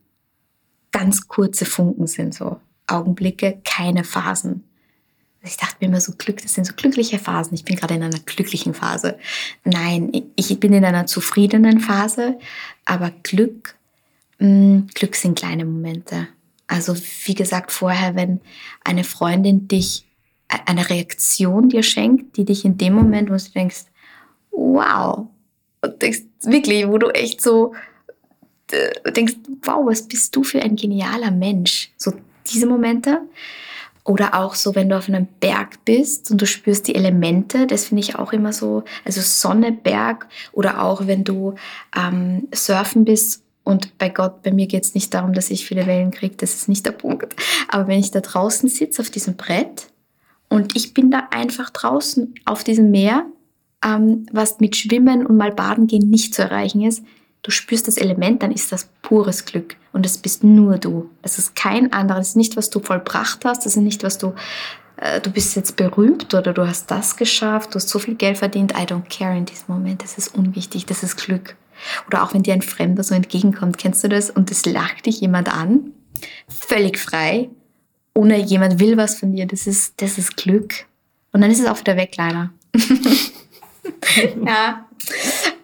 ganz 0.92 1.28
kurze 1.28 1.66
Funken 1.66 2.08
sind 2.08 2.34
so. 2.34 2.60
Augenblicke, 2.88 3.62
keine 3.64 4.04
Phasen. 4.04 4.64
Ich 5.44 5.58
dachte 5.58 5.78
mir 5.80 5.88
immer 5.88 6.02
so, 6.02 6.14
Glück, 6.18 6.42
das 6.42 6.54
sind 6.54 6.66
so 6.66 6.74
glückliche 6.76 7.18
Phasen. 7.18 7.56
Ich 7.56 7.66
bin 7.66 7.76
gerade 7.76 7.96
in 7.96 8.04
einer 8.04 8.20
glücklichen 8.20 8.74
Phase. 8.74 9.18
Nein, 9.64 10.12
ich 10.36 10.60
bin 10.60 10.74
in 10.74 10.86
einer 10.86 11.08
zufriedenen 11.08 11.80
Phase, 11.80 12.38
aber 12.86 13.12
Glück, 13.24 13.76
mh, 14.38 14.48
mm, 14.48 14.88
Glück 14.94 15.16
sind 15.16 15.38
kleine 15.38 15.66
Momente. 15.66 16.28
Also 16.68 16.96
wie 17.26 17.34
gesagt 17.34 17.72
vorher, 17.72 18.16
wenn 18.16 18.40
eine 18.84 19.04
Freundin 19.04 19.68
dich 19.68 20.06
eine 20.48 20.90
Reaktion 20.90 21.70
dir 21.70 21.84
schenkt, 21.84 22.38
die 22.38 22.46
dich 22.46 22.66
in 22.66 22.78
dem 22.78 22.94
Moment, 22.94 23.30
wo 23.30 23.36
du 23.36 23.52
denkst, 23.54 23.86
wow, 24.52 25.28
und 25.82 26.02
denkst 26.02 26.22
wirklich, 26.44 26.88
wo 26.88 26.98
du 26.98 27.10
echt 27.10 27.42
so 27.42 27.74
denkst, 29.06 29.36
wow, 29.64 29.86
was 29.86 30.08
bist 30.08 30.36
du 30.36 30.44
für 30.44 30.62
ein 30.62 30.76
genialer 30.76 31.32
Mensch? 31.32 31.92
So 31.98 32.14
diese 32.52 32.68
Momente. 32.68 33.22
Oder 34.04 34.34
auch 34.34 34.56
so, 34.56 34.74
wenn 34.74 34.90
du 34.90 34.98
auf 34.98 35.08
einem 35.08 35.28
Berg 35.40 35.86
bist 35.86 36.32
und 36.32 36.42
du 36.42 36.48
spürst 36.48 36.88
die 36.88 36.96
Elemente, 36.96 37.68
das 37.68 37.86
finde 37.86 38.02
ich 38.02 38.16
auch 38.16 38.34
immer 38.34 38.52
so, 38.52 38.84
also 39.06 39.22
Sonne, 39.22 39.72
Berg 39.72 40.28
oder 40.52 40.82
auch 40.82 41.06
wenn 41.06 41.24
du 41.24 41.54
ähm, 41.96 42.48
surfen 42.54 43.06
bist 43.06 43.44
und 43.64 43.98
bei 44.00 44.10
Gott, 44.10 44.42
bei 44.42 44.52
mir 44.52 44.66
geht 44.66 44.84
es 44.84 44.96
nicht 44.96 45.14
darum, 45.14 45.34
dass 45.34 45.52
ich 45.52 45.66
viele 45.66 45.86
Wellen 45.86 46.12
kriege, 46.12 46.36
das 46.36 46.56
ist 46.56 46.68
nicht 46.68 46.86
der 46.86 46.94
Punkt. 46.94 47.36
Aber 47.68 47.88
wenn 47.88 48.00
ich 48.00 48.12
da 48.12 48.22
draußen 48.22 48.68
sitze 48.70 49.02
auf 49.02 49.12
diesem 49.12 49.36
Brett 49.36 49.88
und 50.50 50.76
ich 50.76 50.94
bin 50.94 51.12
da 51.12 51.28
einfach 51.32 51.70
draußen 51.70 52.34
auf 52.46 52.64
diesem 52.64 52.90
Meer, 52.90 53.26
ähm, 53.86 54.26
was 54.32 54.60
mit 54.60 54.76
Schwimmen 54.76 55.26
und 55.26 55.38
mal 55.38 55.52
baden 55.52 55.86
gehen 55.86 56.10
nicht 56.10 56.34
zu 56.34 56.42
erreichen 56.42 56.82
ist, 56.82 57.04
du 57.44 57.52
spürst 57.52 57.88
das 57.88 57.98
Element, 57.98 58.44
dann 58.44 58.52
ist 58.52 58.72
das 58.72 58.90
pures 59.02 59.46
Glück. 59.46 59.76
Und 59.94 60.06
das 60.06 60.18
bist 60.18 60.44
nur 60.44 60.78
du. 60.78 61.10
Das 61.22 61.38
ist 61.38 61.56
kein 61.56 61.92
anderer. 61.92 62.20
Das 62.20 62.30
ist 62.30 62.36
nicht, 62.36 62.56
was 62.56 62.70
du 62.70 62.80
vollbracht 62.80 63.44
hast. 63.44 63.66
Das 63.66 63.76
ist 63.76 63.82
nicht, 63.82 64.04
was 64.04 64.18
du, 64.18 64.34
äh, 64.98 65.20
du 65.20 65.32
bist 65.32 65.56
jetzt 65.56 65.76
berühmt 65.76 66.34
oder 66.34 66.54
du 66.54 66.68
hast 66.68 66.90
das 66.92 67.18
geschafft. 67.18 67.72
Du 67.72 67.76
hast 67.76 67.90
so 67.90 68.00
viel 68.00 68.16
Geld 68.16 68.38
verdient. 68.38 68.74
I 68.74 68.84
don't 68.84 69.10
care 69.10 69.36
in 69.36 69.46
diesem 69.46 69.66
Moment. 69.68 70.04
Das 70.04 70.18
ist 70.18 70.36
unwichtig. 70.36 70.86
Das 70.86 71.04
ist 71.04 71.18
Glück. 71.18 71.56
Oder 72.08 72.24
auch 72.24 72.34
wenn 72.34 72.44
dir 72.44 72.54
ein 72.54 72.62
Fremder 72.62 73.04
so 73.04 73.16
entgegenkommt, 73.16 73.78
kennst 73.78 74.04
du 74.04 74.10
das? 74.10 74.30
Und 74.30 74.52
es 74.52 74.66
lacht 74.66 75.06
dich 75.08 75.20
jemand 75.20 75.52
an. 75.52 75.92
Völlig 76.48 77.00
frei. 77.00 77.50
Ohne 78.14 78.38
jemand 78.38 78.80
will 78.80 78.98
was 78.98 79.20
von 79.20 79.34
dir. 79.34 79.48
Das 79.48 79.68
ist, 79.68 80.00
das 80.02 80.18
ist 80.18 80.38
Glück. 80.38 80.86
Und 81.34 81.42
dann 81.42 81.50
ist 81.50 81.60
es 81.60 81.66
auch 81.66 81.80
wieder 81.80 81.96
weg, 81.96 82.14
leider. 82.18 82.52
ja. 84.46 84.86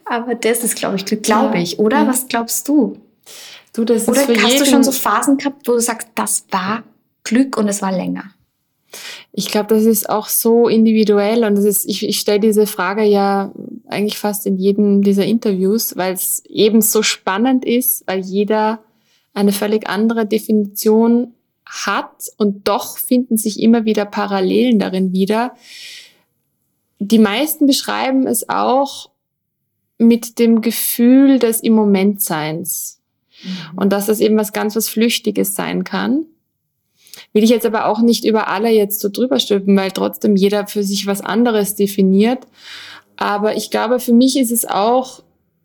Aber 0.09 0.35
das 0.35 0.63
ist, 0.63 0.75
glaube 0.75 0.95
ich, 0.95 1.05
Glück, 1.05 1.23
glaube 1.23 1.59
ich, 1.59 1.79
oder? 1.79 1.97
Ja. 1.97 2.07
Was 2.07 2.27
glaubst 2.27 2.67
du? 2.67 2.97
Du, 3.73 3.83
das 3.83 4.07
oder 4.07 4.27
ist 4.27 4.43
hast 4.43 4.59
du 4.59 4.65
schon 4.65 4.83
so 4.83 4.91
Phasen 4.91 5.37
gehabt, 5.37 5.67
wo 5.67 5.73
du 5.73 5.79
sagst, 5.79 6.09
das 6.15 6.45
war 6.49 6.83
Glück 7.23 7.57
und 7.57 7.67
es 7.67 7.81
war 7.81 7.91
länger? 7.91 8.31
Ich 9.33 9.49
glaube, 9.49 9.75
das 9.75 9.83
ist 9.83 10.09
auch 10.09 10.27
so 10.29 10.67
individuell 10.67 11.43
und 11.43 11.55
das 11.55 11.65
ist, 11.65 11.85
ich, 11.85 12.07
ich 12.07 12.19
stelle 12.19 12.39
diese 12.39 12.65
Frage 12.65 13.03
ja 13.03 13.51
eigentlich 13.87 14.17
fast 14.17 14.45
in 14.47 14.57
jedem 14.57 15.03
dieser 15.03 15.25
Interviews, 15.25 15.95
weil 15.97 16.13
es 16.13 16.43
eben 16.45 16.81
so 16.81 17.03
spannend 17.03 17.65
ist, 17.65 18.03
weil 18.07 18.21
jeder 18.21 18.79
eine 19.33 19.51
völlig 19.51 19.87
andere 19.87 20.25
Definition 20.25 21.33
hat 21.65 22.29
und 22.37 22.67
doch 22.67 22.97
finden 22.97 23.37
sich 23.37 23.61
immer 23.61 23.85
wieder 23.85 24.05
Parallelen 24.05 24.79
darin 24.79 25.11
wieder. 25.11 25.53
Die 26.99 27.19
meisten 27.19 27.67
beschreiben 27.67 28.25
es 28.25 28.49
auch 28.49 29.11
mit 29.97 30.39
dem 30.39 30.61
Gefühl 30.61 31.39
des 31.39 31.61
im 31.61 31.73
Moment 31.73 32.21
Seins. 32.21 32.99
Mhm. 33.43 33.79
Und 33.79 33.93
dass 33.93 34.05
das 34.05 34.19
eben 34.19 34.37
was 34.37 34.53
ganz 34.53 34.75
was 34.75 34.89
Flüchtiges 34.89 35.55
sein 35.55 35.83
kann. 35.83 36.25
Will 37.33 37.43
ich 37.43 37.49
jetzt 37.49 37.65
aber 37.65 37.87
auch 37.87 38.01
nicht 38.01 38.25
über 38.25 38.47
alle 38.47 38.69
jetzt 38.69 38.99
so 38.99 39.09
drüber 39.09 39.39
stülpen, 39.39 39.75
weil 39.75 39.91
trotzdem 39.91 40.35
jeder 40.35 40.67
für 40.67 40.83
sich 40.83 41.07
was 41.07 41.21
anderes 41.21 41.75
definiert. 41.75 42.45
Aber 43.15 43.55
ich 43.55 43.71
glaube, 43.71 43.99
für 43.99 44.13
mich 44.13 44.37
ist 44.37 44.51
es 44.51 44.65
auch 44.65 45.23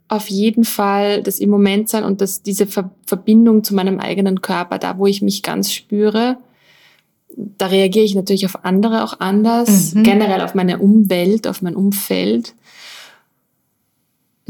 auf 0.09 0.29
jeden 0.29 0.65
Fall 0.65 1.23
das 1.23 1.39
im 1.39 1.51
Moment 1.51 1.89
sein 1.89 2.05
und 2.05 2.21
das, 2.21 2.43
diese 2.43 2.67
Ver 2.67 2.91
Verbindung 3.07 3.65
zu 3.65 3.75
meinem 3.75 3.99
eigenen 3.99 4.41
Körper, 4.41 4.79
da 4.79 4.99
wo 4.99 5.07
ich 5.07 5.23
mich 5.23 5.43
ganz 5.43 5.73
spüre. 5.73 6.39
Da 7.35 7.67
reagiere 7.67 8.05
ich 8.05 8.15
natürlich 8.15 8.45
auf 8.45 8.65
andere 8.65 9.05
auch 9.05 9.21
anders, 9.21 9.95
mhm. 9.95 10.03
generell 10.03 10.43
auf 10.43 10.55
meine 10.55 10.79
Umwelt, 10.79 11.47
auf 11.47 11.63
mein 11.63 11.77
Umfeld 11.77 12.55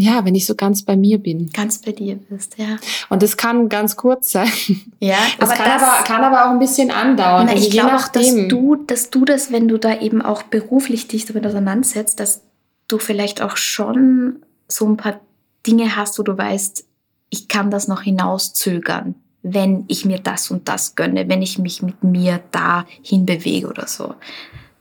ja, 0.03 0.25
wenn 0.25 0.35
ich 0.35 0.47
so 0.47 0.55
ganz 0.57 0.83
bei 0.83 0.97
mir 0.97 1.19
bin. 1.19 1.51
Ganz 1.51 1.79
bei 1.79 1.93
dir 1.93 2.17
bist, 2.17 2.59
ja. 2.59 2.77
Und 3.09 3.23
das 3.23 3.37
kann 3.37 3.69
ganz 3.69 3.97
kurz 3.97 4.33
sein. 4.33 4.51
Ja, 4.99 5.17
das 5.39 5.51
aber 5.51 5.59
kann, 5.59 5.79
das, 5.79 5.83
aber, 5.83 6.05
kann 6.05 6.25
aber 6.25 6.47
auch 6.47 6.51
ein 6.51 6.59
bisschen 6.59 6.91
andauern. 6.91 7.47
Na, 7.47 7.53
ich 7.53 7.67
also 7.67 7.71
glaube 7.71 7.97
auch, 7.97 8.09
dass 8.09 8.35
du, 8.49 8.77
dass 8.77 9.11
du 9.11 9.25
das, 9.25 9.53
wenn 9.53 9.69
du 9.69 9.79
da 9.79 10.01
eben 10.01 10.23
auch 10.23 10.43
beruflich 10.43 11.09
dich 11.09 11.27
damit 11.27 11.47
auseinandersetzt, 11.47 12.21
dass 12.21 12.43
du 12.89 12.99
vielleicht 12.99 13.43
auch 13.43 13.57
schon 13.57 14.43
so 14.69 14.87
ein 14.87 14.97
paar 14.97 15.21
Dinge 15.67 15.97
hast, 15.97 16.19
wo 16.19 16.23
du 16.23 16.37
weißt, 16.37 16.85
ich 17.31 17.49
kann 17.49 17.71
das 17.71 17.89
noch 17.89 18.03
hinauszögern, 18.03 19.15
wenn 19.43 19.85
ich 19.89 20.05
mir 20.05 20.19
das 20.19 20.51
und 20.51 20.69
das 20.69 20.95
gönne, 20.95 21.29
wenn 21.29 21.43
ich 21.43 21.59
mich 21.59 21.83
mit 21.83 22.03
mir 22.03 22.41
da 22.51 22.87
hinbewege 23.03 23.69
oder 23.69 23.87
so. 23.87 24.15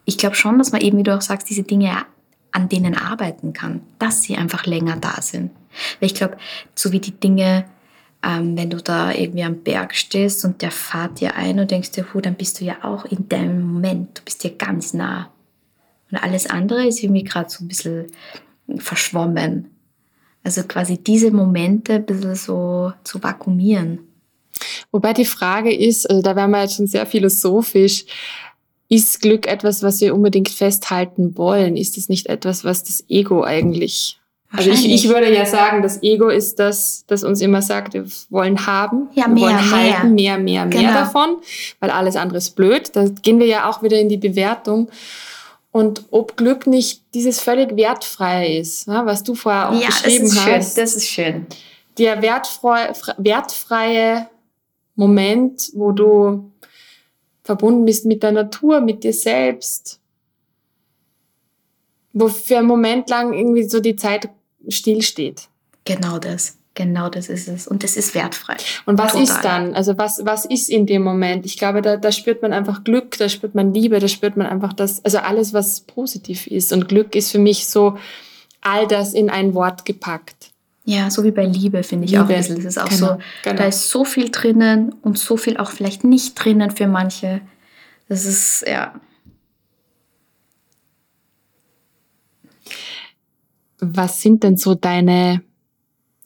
Ich 0.05 0.17
glaube 0.17 0.35
schon, 0.35 0.57
dass 0.57 0.71
man 0.71 0.81
eben, 0.81 0.97
wie 0.97 1.03
du 1.03 1.15
auch 1.15 1.21
sagst, 1.21 1.49
diese 1.49 1.63
Dinge 1.63 1.91
an 2.51 2.69
denen 2.69 2.95
arbeiten 2.95 3.53
kann, 3.53 3.81
dass 3.99 4.23
sie 4.23 4.35
einfach 4.35 4.65
länger 4.65 4.97
da 4.97 5.21
sind. 5.21 5.51
Weil 5.99 6.07
ich 6.07 6.15
glaube, 6.15 6.37
so 6.75 6.91
wie 6.91 6.99
die 6.99 7.17
Dinge, 7.17 7.65
ähm, 8.23 8.57
wenn 8.57 8.69
du 8.69 8.77
da 8.77 9.11
irgendwie 9.11 9.43
am 9.43 9.63
Berg 9.63 9.95
stehst 9.95 10.43
und 10.45 10.61
der 10.61 10.71
fahrt 10.71 11.21
dir 11.21 11.35
ein 11.35 11.59
und 11.59 11.71
denkst 11.71 11.91
dir, 11.91 12.05
dann 12.21 12.35
bist 12.35 12.59
du 12.59 12.65
ja 12.65 12.83
auch 12.83 13.05
in 13.05 13.29
deinem 13.29 13.61
Moment, 13.73 14.19
du 14.19 14.23
bist 14.23 14.43
dir 14.43 14.51
ganz 14.51 14.93
nah. 14.93 15.31
Und 16.11 16.17
alles 16.17 16.49
andere 16.49 16.85
ist 16.85 17.01
irgendwie 17.01 17.23
gerade 17.23 17.49
so 17.49 17.63
ein 17.63 17.67
bisschen 17.67 18.07
verschwommen. 18.77 19.71
Also 20.43 20.63
quasi 20.63 20.97
diese 20.97 21.31
Momente 21.31 21.93
ein 21.93 22.05
bisschen 22.05 22.35
so 22.35 22.93
zu 23.03 23.23
vakuumieren. 23.23 23.99
Wobei 24.91 25.13
die 25.13 25.25
Frage 25.25 25.73
ist, 25.73 26.09
also 26.09 26.21
da 26.21 26.35
wären 26.35 26.51
wir 26.51 26.61
jetzt 26.61 26.75
schon 26.75 26.87
sehr 26.87 27.05
philosophisch, 27.05 28.05
ist 28.91 29.21
Glück 29.21 29.47
etwas, 29.47 29.83
was 29.83 30.01
wir 30.01 30.13
unbedingt 30.13 30.49
festhalten 30.49 31.37
wollen? 31.37 31.77
Ist 31.77 31.97
es 31.97 32.09
nicht 32.09 32.27
etwas, 32.27 32.65
was 32.65 32.83
das 32.83 33.05
Ego 33.07 33.43
eigentlich 33.43 34.19
also 34.53 34.69
ich, 34.69 34.85
ich 34.85 35.07
würde 35.07 35.33
ja 35.33 35.45
sagen, 35.45 35.81
das 35.81 36.03
Ego 36.03 36.27
ist 36.27 36.59
das, 36.59 37.05
das 37.07 37.23
uns 37.23 37.39
immer 37.39 37.61
sagt, 37.61 37.93
wir 37.93 38.05
wollen 38.29 38.67
haben, 38.67 39.07
ja, 39.13 39.27
wir 39.27 39.33
mehr, 39.33 39.43
wollen 39.43 39.55
mehr. 39.55 39.71
halten, 39.71 40.13
mehr, 40.13 40.37
mehr, 40.37 40.65
genau. 40.65 40.83
mehr 40.83 40.93
davon, 40.93 41.37
weil 41.79 41.89
alles 41.89 42.17
andere 42.17 42.39
ist 42.39 42.51
blöd. 42.57 42.93
Da 42.93 43.05
gehen 43.07 43.39
wir 43.39 43.47
ja 43.47 43.69
auch 43.69 43.81
wieder 43.81 43.97
in 43.97 44.09
die 44.09 44.17
Bewertung. 44.17 44.89
Und 45.71 46.03
ob 46.11 46.35
Glück 46.35 46.67
nicht 46.67 47.01
dieses 47.13 47.39
völlig 47.39 47.77
wertfreie 47.77 48.59
ist, 48.59 48.87
was 48.87 49.23
du 49.23 49.35
vorher 49.35 49.69
auch 49.69 49.79
ja, 49.79 49.87
beschrieben 49.87 50.25
das 50.25 50.33
ist 50.33 50.45
hast. 50.45 50.75
Schön, 50.75 50.83
das 50.83 50.95
ist 50.95 51.07
schön. 51.07 51.45
Der 51.97 52.21
wertfreie, 52.21 52.93
wertfreie 53.17 54.27
Moment, 54.95 55.71
wo 55.73 55.93
du 55.93 56.51
verbunden 57.43 57.85
bist 57.85 58.05
mit 58.05 58.23
der 58.23 58.31
Natur, 58.31 58.81
mit 58.81 59.03
dir 59.03 59.13
selbst. 59.13 59.99
Wo 62.13 62.27
für 62.27 62.57
einen 62.57 62.67
Moment 62.67 63.09
lang 63.09 63.33
irgendwie 63.33 63.63
so 63.63 63.79
die 63.79 63.95
Zeit 63.95 64.29
stillsteht. 64.67 65.47
Genau 65.85 66.19
das. 66.19 66.57
Genau 66.73 67.09
das 67.09 67.27
ist 67.27 67.49
es. 67.49 67.67
Und 67.67 67.83
das 67.83 67.97
ist 67.97 68.15
wertfrei. 68.15 68.55
Und 68.85 68.97
was 68.97 69.11
Total. 69.11 69.23
ist 69.23 69.41
dann? 69.43 69.73
Also 69.75 69.97
was, 69.97 70.21
was 70.23 70.45
ist 70.45 70.69
in 70.69 70.85
dem 70.85 71.03
Moment? 71.03 71.45
Ich 71.45 71.57
glaube, 71.57 71.81
da, 71.81 71.97
da 71.97 72.11
spürt 72.11 72.41
man 72.41 72.53
einfach 72.53 72.83
Glück, 72.83 73.17
da 73.17 73.27
spürt 73.27 73.55
man 73.55 73.73
Liebe, 73.73 73.99
da 73.99 74.07
spürt 74.07 74.37
man 74.37 74.47
einfach 74.47 74.71
das, 74.71 75.03
also 75.03 75.17
alles, 75.17 75.53
was 75.53 75.81
positiv 75.81 76.47
ist. 76.47 76.71
Und 76.71 76.87
Glück 76.87 77.15
ist 77.15 77.31
für 77.31 77.39
mich 77.39 77.67
so 77.67 77.97
all 78.61 78.87
das 78.87 79.13
in 79.13 79.29
ein 79.29 79.53
Wort 79.53 79.83
gepackt. 79.83 80.50
Ja, 80.91 81.09
so 81.09 81.23
wie 81.23 81.31
bei 81.31 81.45
Liebe 81.45 81.83
finde 81.83 82.03
ich 82.03 82.11
Liebe. 82.11 82.23
auch. 82.25 82.27
Das 82.27 82.49
ist 82.49 82.77
auch 82.77 82.89
genau, 82.89 83.13
so, 83.13 83.17
genau. 83.43 83.55
da 83.55 83.65
ist 83.65 83.89
so 83.89 84.03
viel 84.03 84.29
drinnen 84.29 84.93
und 85.01 85.17
so 85.17 85.37
viel 85.37 85.55
auch 85.55 85.71
vielleicht 85.71 86.03
nicht 86.03 86.35
drinnen 86.35 86.69
für 86.69 86.85
manche. 86.85 87.39
Das 88.09 88.25
ist, 88.25 88.65
ja. 88.67 88.93
Was 93.79 94.21
sind 94.21 94.43
denn 94.43 94.57
so 94.57 94.75
deine 94.75 95.41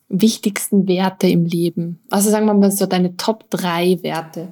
wichtigsten 0.10 0.88
Werte 0.88 1.28
im 1.28 1.46
Leben? 1.46 2.00
Also 2.10 2.32
sagen 2.32 2.48
wir 2.48 2.56
mal 2.56 2.72
so 2.72 2.88
deine 2.88 3.16
Top 3.18 3.48
3 3.52 4.00
Werte. 4.02 4.52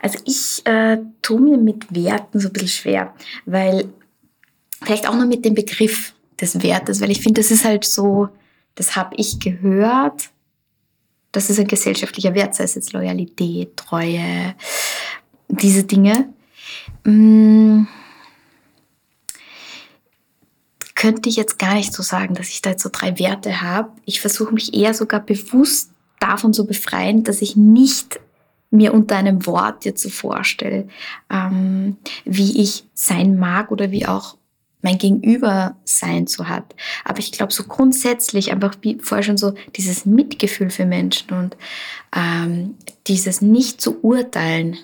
Also 0.00 0.18
ich 0.24 0.66
äh, 0.66 0.98
tue 1.22 1.40
mir 1.40 1.58
mit 1.58 1.94
Werten 1.94 2.40
so 2.40 2.48
ein 2.48 2.52
bisschen 2.52 2.68
schwer, 2.68 3.14
weil 3.46 3.84
vielleicht 4.82 5.08
auch 5.08 5.14
nur 5.14 5.26
mit 5.26 5.44
dem 5.44 5.54
Begriff 5.54 6.12
des 6.40 6.60
Wertes, 6.60 7.00
weil 7.00 7.12
ich 7.12 7.20
finde, 7.20 7.40
das 7.40 7.52
ist 7.52 7.64
halt 7.64 7.84
so, 7.84 8.28
das 8.74 8.96
habe 8.96 9.14
ich 9.16 9.38
gehört, 9.38 10.30
das 11.32 11.48
ist 11.48 11.58
ein 11.58 11.66
gesellschaftlicher 11.66 12.34
Wert, 12.34 12.54
sei 12.54 12.64
es 12.64 12.74
jetzt 12.74 12.92
Loyalität, 12.92 13.76
Treue, 13.76 14.54
diese 15.48 15.84
Dinge. 15.84 16.32
Hm, 17.04 17.88
könnte 20.94 21.28
ich 21.28 21.36
jetzt 21.36 21.58
gar 21.58 21.74
nicht 21.74 21.92
so 21.92 22.02
sagen, 22.02 22.34
dass 22.34 22.50
ich 22.50 22.62
da 22.62 22.70
jetzt 22.70 22.82
so 22.82 22.88
drei 22.92 23.18
Werte 23.18 23.60
habe. 23.60 23.90
Ich 24.04 24.20
versuche 24.20 24.54
mich 24.54 24.72
eher 24.72 24.94
sogar 24.94 25.18
bewusst 25.18 25.90
davon 26.20 26.52
zu 26.52 26.64
befreien, 26.64 27.24
dass 27.24 27.42
ich 27.42 27.56
nicht 27.56 28.20
mir 28.70 28.94
unter 28.94 29.16
einem 29.16 29.44
Wort 29.46 29.84
jetzt 29.84 30.02
so 30.02 30.10
vorstelle, 30.10 30.86
ähm, 31.28 31.96
wie 32.24 32.62
ich 32.62 32.84
sein 32.94 33.36
mag 33.36 33.72
oder 33.72 33.90
wie 33.90 34.06
auch 34.06 34.36
mein 34.82 34.98
Gegenüber 34.98 35.76
sein 35.84 36.26
zu 36.26 36.48
hat. 36.48 36.74
Aber 37.04 37.18
ich 37.20 37.32
glaube, 37.32 37.52
so 37.52 37.64
grundsätzlich 37.64 38.52
einfach 38.52 38.74
wie 38.82 38.98
vorher 39.00 39.22
schon 39.22 39.38
so 39.38 39.54
dieses 39.76 40.04
Mitgefühl 40.04 40.70
für 40.70 40.84
Menschen 40.84 41.32
und 41.32 41.56
ähm, 42.14 42.74
dieses 43.06 43.40
nicht 43.40 43.80
zu 43.80 44.02
urteilen, 44.02 44.76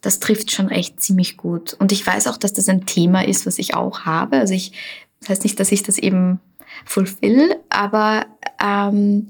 das 0.00 0.18
trifft 0.18 0.50
schon 0.50 0.70
echt 0.70 1.00
ziemlich 1.00 1.36
gut. 1.36 1.74
Und 1.74 1.92
ich 1.92 2.06
weiß 2.06 2.26
auch, 2.26 2.36
dass 2.36 2.52
das 2.52 2.68
ein 2.68 2.86
Thema 2.86 3.24
ist, 3.24 3.46
was 3.46 3.58
ich 3.58 3.74
auch 3.74 4.00
habe. 4.00 4.38
Also 4.38 4.54
ich 4.54 4.72
das 5.20 5.30
heißt 5.30 5.44
nicht, 5.44 5.58
dass 5.58 5.72
ich 5.72 5.82
das 5.82 5.96
eben 5.96 6.38
fulfill, 6.84 7.56
aber 7.70 8.26
ähm, 8.62 9.28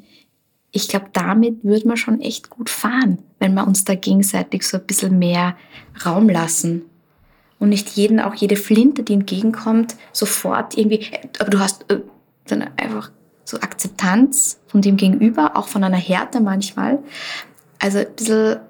ich 0.73 0.89
glaube, 0.89 1.07
damit 1.13 1.63
würde 1.63 1.87
man 1.87 1.97
schon 1.97 2.21
echt 2.21 2.51
gut 2.51 2.69
fahren, 2.69 3.19
wenn 3.39 3.55
wir 3.55 3.65
uns 3.65 3.85
da 3.85 3.95
gegenseitig 3.95 4.67
so 4.67 4.79
ein 4.79 4.87
bisschen 4.87 5.21
mehr 5.21 5.57
Raum 6.05 6.29
lassen 6.29 6.83
und 7.65 7.71
nicht 7.71 7.89
jeden, 7.97 8.21
auch 8.21 8.35
jede 8.35 8.57
Flinte, 8.57 9.03
die 9.03 9.15
entgegenkommt, 9.15 9.97
sofort 10.13 10.77
irgendwie, 10.77 11.11
aber 11.39 11.51
du 11.51 11.59
hast 11.59 11.91
äh, 11.91 12.01
dann 12.47 12.71
einfach 12.77 13.11
so 13.45 13.57
Akzeptanz 13.59 14.61
von 14.67 14.83
dem 14.83 14.97
Gegenüber, 14.97 15.57
auch 15.57 15.69
von 15.69 15.83
einer 15.83 15.97
Härte 15.97 16.41
manchmal. 16.41 16.99
Also 17.79 17.99
ein 17.99 18.15
bisschen 18.15 18.61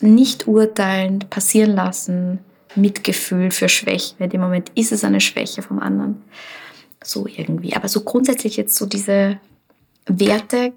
nicht 0.00 0.46
urteilen, 0.46 1.20
passieren 1.30 1.70
lassen, 1.70 2.40
Mitgefühl 2.74 3.50
für 3.50 3.68
Schwäche. 3.68 4.16
In 4.18 4.30
dem 4.30 4.40
Moment 4.42 4.70
ist 4.74 4.92
es 4.92 5.02
eine 5.02 5.20
Schwäche 5.20 5.62
vom 5.62 5.78
anderen. 5.78 6.22
So 7.02 7.26
irgendwie. 7.26 7.74
Aber 7.74 7.88
so 7.88 8.02
grundsätzlich 8.02 8.56
jetzt 8.56 8.76
so 8.76 8.86
diese 8.86 9.38
Werte 10.06 10.72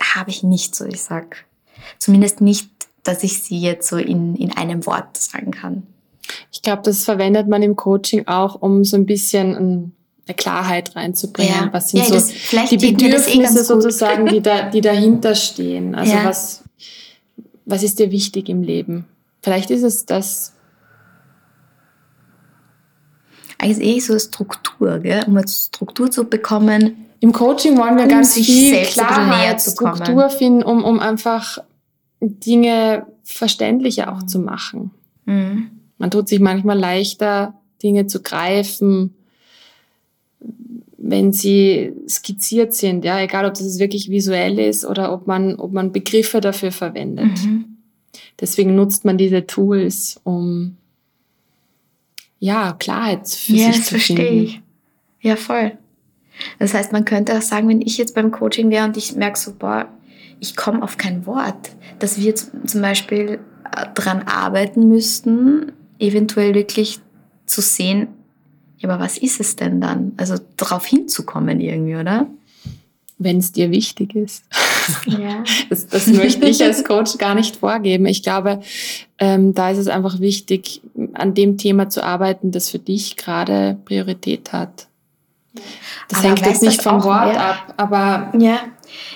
habe 0.00 0.30
ich 0.30 0.42
nicht 0.42 0.74
so, 0.74 0.86
ich 0.86 1.02
sag. 1.02 1.44
Zumindest 1.98 2.40
nicht, 2.40 2.70
dass 3.02 3.24
ich 3.24 3.42
sie 3.42 3.60
jetzt 3.60 3.88
so 3.88 3.96
in, 3.98 4.36
in 4.36 4.56
einem 4.56 4.86
Wort 4.86 5.18
sagen 5.18 5.50
kann. 5.50 5.86
Ich 6.52 6.62
glaube, 6.62 6.82
das 6.84 7.04
verwendet 7.04 7.48
man 7.48 7.62
im 7.62 7.76
Coaching 7.76 8.26
auch, 8.26 8.60
um 8.60 8.84
so 8.84 8.96
ein 8.96 9.06
bisschen 9.06 9.92
eine 10.26 10.34
Klarheit 10.36 10.94
reinzubringen. 10.96 11.52
Ja. 11.52 11.68
Was 11.72 11.90
sind 11.90 12.08
ja, 12.08 12.20
so 12.20 12.32
die 12.70 12.74
eh 12.74 12.92
Bedürfnisse 12.92 13.60
eh 13.60 13.64
sozusagen, 13.64 14.26
die, 14.26 14.40
da, 14.40 14.70
die 14.70 14.80
dahinter 14.80 15.34
stehen? 15.34 15.94
Also 15.94 16.12
ja. 16.12 16.24
was, 16.24 16.62
was 17.64 17.82
ist 17.82 17.98
dir 17.98 18.10
wichtig 18.10 18.48
im 18.48 18.62
Leben? 18.62 19.06
Vielleicht 19.42 19.70
ist 19.70 19.82
es 19.82 20.06
das. 20.06 20.52
Eigentlich 23.58 23.96
eh 23.96 24.00
so 24.00 24.18
Struktur, 24.18 24.98
gell? 24.98 25.24
um 25.26 25.36
eine 25.36 25.46
Struktur 25.46 26.10
zu 26.10 26.24
bekommen. 26.24 27.06
Im 27.20 27.32
Coaching 27.32 27.78
wollen 27.78 27.96
wir 27.96 28.04
um 28.04 28.08
ganz 28.08 28.34
viel 28.34 28.82
Klarheit, 28.82 29.62
Struktur 29.62 30.28
finden, 30.30 30.64
um, 30.64 30.82
um 30.82 30.98
einfach 30.98 31.58
Dinge 32.20 33.06
verständlicher 33.22 34.12
auch 34.12 34.24
zu 34.24 34.40
machen. 34.40 34.90
Mhm. 35.26 35.81
Man 36.02 36.10
tut 36.10 36.28
sich 36.28 36.40
manchmal 36.40 36.76
leichter, 36.76 37.54
Dinge 37.80 38.08
zu 38.08 38.22
greifen, 38.22 39.14
wenn 40.98 41.32
sie 41.32 41.92
skizziert 42.08 42.74
sind, 42.74 43.04
ja, 43.04 43.20
egal 43.20 43.46
ob 43.46 43.54
das 43.54 43.78
wirklich 43.78 44.10
visuell 44.10 44.58
ist 44.58 44.84
oder 44.84 45.12
ob 45.12 45.28
man, 45.28 45.54
ob 45.54 45.72
man 45.72 45.92
Begriffe 45.92 46.40
dafür 46.40 46.72
verwendet. 46.72 47.44
Mhm. 47.44 47.76
Deswegen 48.40 48.74
nutzt 48.74 49.04
man 49.04 49.16
diese 49.16 49.46
Tools, 49.46 50.20
um 50.24 50.76
ja, 52.40 52.72
Klarheit 52.72 53.28
für 53.28 53.52
ja, 53.52 53.72
sich 53.72 53.84
zu 53.84 53.96
finden. 54.00 54.22
Ja, 54.22 54.26
verstehe 54.26 54.42
ich. 54.42 54.60
Ja, 55.20 55.36
voll. 55.36 55.78
Das 56.58 56.74
heißt, 56.74 56.90
man 56.90 57.04
könnte 57.04 57.38
auch 57.38 57.42
sagen, 57.42 57.68
wenn 57.68 57.80
ich 57.80 57.96
jetzt 57.96 58.16
beim 58.16 58.32
Coaching 58.32 58.70
wäre 58.70 58.86
und 58.86 58.96
ich 58.96 59.14
merke 59.14 59.38
so, 59.38 59.54
boah, 59.56 59.86
ich 60.40 60.56
komme 60.56 60.82
auf 60.82 60.96
kein 60.96 61.26
Wort, 61.26 61.76
dass 62.00 62.18
wir 62.18 62.34
zum 62.34 62.82
Beispiel 62.82 63.38
äh, 63.70 63.86
dran 63.94 64.22
arbeiten 64.22 64.88
müssten, 64.88 65.70
eventuell 66.02 66.54
wirklich 66.54 67.00
zu 67.46 67.60
sehen, 67.60 68.08
ja, 68.78 68.88
aber 68.88 69.02
was 69.02 69.16
ist 69.16 69.40
es 69.40 69.56
denn 69.56 69.80
dann? 69.80 70.12
Also 70.16 70.36
darauf 70.56 70.84
hinzukommen 70.84 71.60
irgendwie, 71.60 71.96
oder? 71.96 72.26
Wenn 73.18 73.38
es 73.38 73.52
dir 73.52 73.70
wichtig 73.70 74.14
ist. 74.14 74.44
Ja. 75.06 75.44
Das, 75.70 75.86
das 75.86 76.08
möchte 76.08 76.46
ich 76.46 76.62
als 76.62 76.84
Coach 76.84 77.16
gar 77.16 77.34
nicht 77.34 77.56
vorgeben. 77.56 78.04
Ich 78.06 78.22
glaube, 78.22 78.60
ähm, 79.18 79.54
da 79.54 79.70
ist 79.70 79.78
es 79.78 79.86
einfach 79.86 80.18
wichtig, 80.18 80.82
an 81.14 81.34
dem 81.34 81.56
Thema 81.56 81.88
zu 81.88 82.02
arbeiten, 82.02 82.50
das 82.50 82.68
für 82.68 82.80
dich 82.80 83.16
gerade 83.16 83.78
Priorität 83.84 84.52
hat. 84.52 84.88
Das 86.08 86.18
aber 86.18 86.28
hängt 86.28 86.44
jetzt 86.44 86.62
nicht 86.62 86.82
vom 86.82 87.04
Wort 87.04 87.32
mehr? 87.32 87.40
ab, 87.40 87.74
aber. 87.76 88.32
Ja, 88.38 88.58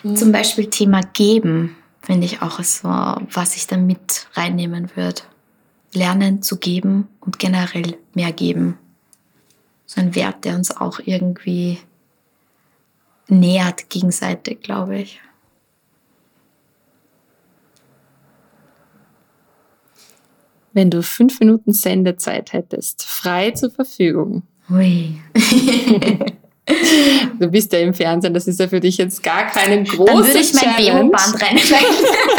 mh. 0.05 0.15
zum 0.15 0.33
Beispiel 0.33 0.67
Thema 0.67 1.01
Geben 1.13 1.77
finde 2.01 2.27
ich 2.27 2.41
auch 2.43 2.63
so, 2.63 2.89
was 2.89 3.57
ich 3.57 3.67
da 3.67 3.77
mit 3.77 4.29
reinnehmen 4.35 4.91
würde. 4.95 5.23
Lernen 5.97 6.43
zu 6.43 6.59
geben 6.59 7.09
und 7.21 7.39
generell 7.39 7.97
mehr 8.15 8.33
geben. 8.33 8.79
So 9.87 10.01
ein 10.01 10.15
Wert, 10.15 10.45
der 10.45 10.55
uns 10.55 10.77
auch 10.77 11.01
irgendwie 11.05 11.79
nähert 13.29 13.89
gegenseitig, 13.89 14.63
glaube 14.63 14.99
ich. 14.99 15.21
Wenn 20.73 20.91
du 20.91 21.03
fünf 21.03 21.41
Minuten 21.41 21.73
Sendezeit 21.73 22.53
hättest, 22.53 23.05
frei 23.05 23.53
zur 23.53 23.71
Verfügung. 23.71 24.43
Ui. 24.69 25.17
du 27.39 27.49
bist 27.49 27.73
ja 27.73 27.79
im 27.79 27.95
Fernsehen, 27.95 28.35
das 28.35 28.47
ist 28.47 28.61
ja 28.61 28.69
für 28.69 28.81
dich 28.81 28.99
jetzt 28.99 29.23
gar 29.23 29.47
keine 29.47 29.85
große 29.85 30.13
Dann 30.13 30.25
würde 30.27 30.39
ich 30.39 30.53
mein 30.53 30.77
Demoband 30.77 31.43
reinschlagen. 31.43 31.87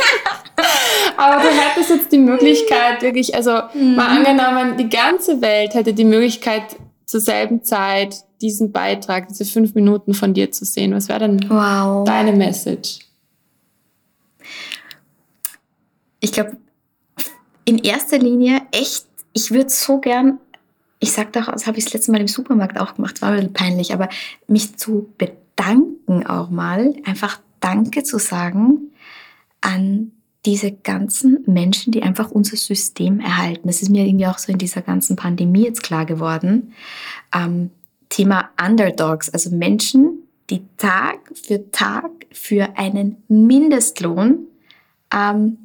Aber 1.17 1.41
du 1.41 1.49
hättest 1.49 1.89
jetzt 1.89 2.11
die 2.11 2.19
Möglichkeit, 2.19 3.01
wirklich, 3.01 3.35
also 3.35 3.59
mhm. 3.73 3.95
mal 3.95 4.17
angenommen, 4.17 4.77
die 4.77 4.87
ganze 4.87 5.41
Welt 5.41 5.73
hätte 5.73 5.93
die 5.93 6.05
Möglichkeit, 6.05 6.77
zur 7.07 7.21
selben 7.21 7.63
Zeit 7.63 8.25
diesen 8.41 8.71
Beitrag, 8.71 9.29
diese 9.29 9.45
fünf 9.45 9.73
Minuten 9.73 10.13
von 10.13 10.33
dir 10.33 10.51
zu 10.51 10.65
sehen. 10.65 10.93
Was 10.93 11.07
wäre 11.07 11.21
denn 11.21 11.49
wow. 11.49 12.05
deine 12.05 12.33
Message? 12.33 12.99
Ich 16.19 16.33
glaube, 16.33 16.57
in 17.65 17.79
erster 17.79 18.19
Linie 18.19 18.61
echt, 18.71 19.05
ich 19.33 19.51
würde 19.51 19.69
so 19.69 19.99
gern, 19.99 20.39
ich 20.99 21.13
sag 21.13 21.33
doch, 21.33 21.51
das 21.51 21.65
habe 21.65 21.77
ich 21.77 21.85
das 21.85 21.93
letzte 21.93 22.11
Mal 22.11 22.21
im 22.21 22.27
Supermarkt 22.27 22.79
auch 22.79 22.95
gemacht, 22.95 23.21
war 23.21 23.29
ein 23.29 23.35
bisschen 23.37 23.53
peinlich, 23.53 23.93
aber 23.93 24.09
mich 24.47 24.77
zu 24.77 25.09
bedanken 25.17 26.27
auch 26.27 26.49
mal, 26.49 26.93
einfach 27.05 27.39
Danke 27.59 28.03
zu 28.03 28.19
sagen 28.19 28.91
an 29.61 30.11
diese 30.47 30.71
ganzen 30.71 31.43
Menschen, 31.45 31.91
die 31.91 32.03
einfach 32.03 32.31
unser 32.31 32.55
System 32.55 33.19
erhalten. 33.19 33.67
Das 33.67 33.81
ist 33.81 33.89
mir 33.89 34.05
irgendwie 34.05 34.27
auch 34.27 34.37
so 34.37 34.49
in 34.49 34.57
dieser 34.57 34.81
ganzen 34.81 35.17
Pandemie 35.17 35.65
jetzt 35.65 35.83
klar 35.83 36.05
geworden. 36.05 36.73
Ähm, 37.35 37.69
Thema 38.07 38.49
Underdogs, 38.57 39.29
also 39.29 39.49
Menschen, 39.49 40.19
die 40.49 40.63
Tag 40.77 41.19
für 41.33 41.69
Tag 41.71 42.09
für 42.31 42.77
einen 42.77 43.17
Mindestlohn 43.27 44.47
ähm, 45.13 45.57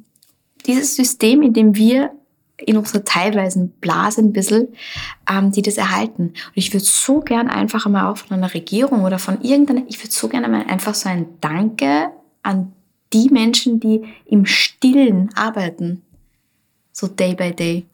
dieses 0.65 0.97
System, 0.97 1.43
in 1.43 1.53
dem 1.53 1.77
wir 1.77 2.11
in 2.57 2.75
unserer 2.75 3.05
teilweise 3.05 3.69
Blase 3.79 4.19
ein 4.19 4.33
bisschen, 4.33 4.67
ähm, 5.31 5.53
die 5.53 5.61
das 5.61 5.77
erhalten. 5.77 6.23
Und 6.23 6.55
ich 6.55 6.73
würde 6.73 6.83
so 6.83 7.21
gern 7.21 7.47
einfach 7.47 7.85
einmal 7.85 8.11
auch 8.11 8.17
von 8.17 8.35
einer 8.35 8.53
Regierung 8.53 9.03
oder 9.03 9.17
von 9.17 9.41
irgendeiner, 9.43 9.83
ich 9.87 9.99
würde 9.99 10.11
so 10.11 10.27
gerne 10.27 10.49
mal 10.49 10.65
einfach 10.65 10.93
so 10.93 11.07
ein 11.07 11.25
Danke 11.39 12.09
an 12.41 12.73
die 13.13 13.29
Menschen, 13.29 13.79
die 13.79 14.03
im 14.25 14.45
Stillen 14.45 15.29
arbeiten, 15.35 16.01
so 16.91 17.07
day 17.07 17.35
by 17.35 17.53
day. 17.53 17.85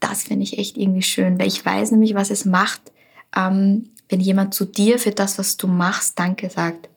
Das 0.00 0.24
finde 0.24 0.44
ich 0.44 0.58
echt 0.58 0.76
irgendwie 0.76 1.02
schön, 1.02 1.38
weil 1.38 1.48
ich 1.48 1.64
weiß 1.64 1.92
nämlich, 1.92 2.14
was 2.14 2.30
es 2.30 2.44
macht, 2.44 2.92
ähm, 3.34 3.90
wenn 4.08 4.20
jemand 4.20 4.54
zu 4.54 4.64
dir 4.64 4.98
für 4.98 5.12
das, 5.12 5.38
was 5.38 5.56
du 5.56 5.66
machst, 5.66 6.18
Danke 6.18 6.50
sagt. 6.50 6.88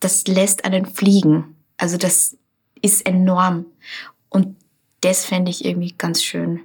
Das 0.00 0.26
lässt 0.26 0.64
einen 0.64 0.86
fliegen. 0.86 1.56
Also 1.76 1.96
das 1.96 2.36
ist 2.82 3.06
enorm. 3.06 3.66
Und 4.28 4.56
das 5.00 5.24
fände 5.24 5.50
ich 5.50 5.64
irgendwie 5.64 5.94
ganz 5.96 6.22
schön. 6.22 6.60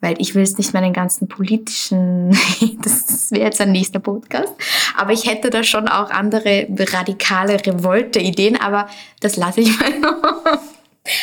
Weil 0.00 0.16
ich 0.18 0.34
will 0.34 0.42
jetzt 0.42 0.58
nicht 0.58 0.74
meinen 0.74 0.92
ganzen 0.92 1.28
politischen, 1.28 2.30
das 2.82 3.30
wäre 3.30 3.44
jetzt 3.44 3.60
ein 3.60 3.72
nächster 3.72 4.00
Podcast, 4.00 4.52
aber 4.96 5.12
ich 5.12 5.26
hätte 5.26 5.50
da 5.50 5.62
schon 5.62 5.88
auch 5.88 6.10
andere 6.10 6.66
radikale 6.78 7.54
Revolte-Ideen, 7.64 8.60
aber 8.60 8.88
das 9.20 9.36
lasse 9.36 9.60
ich 9.60 9.78
mal 9.78 9.98
noch. 9.98 10.44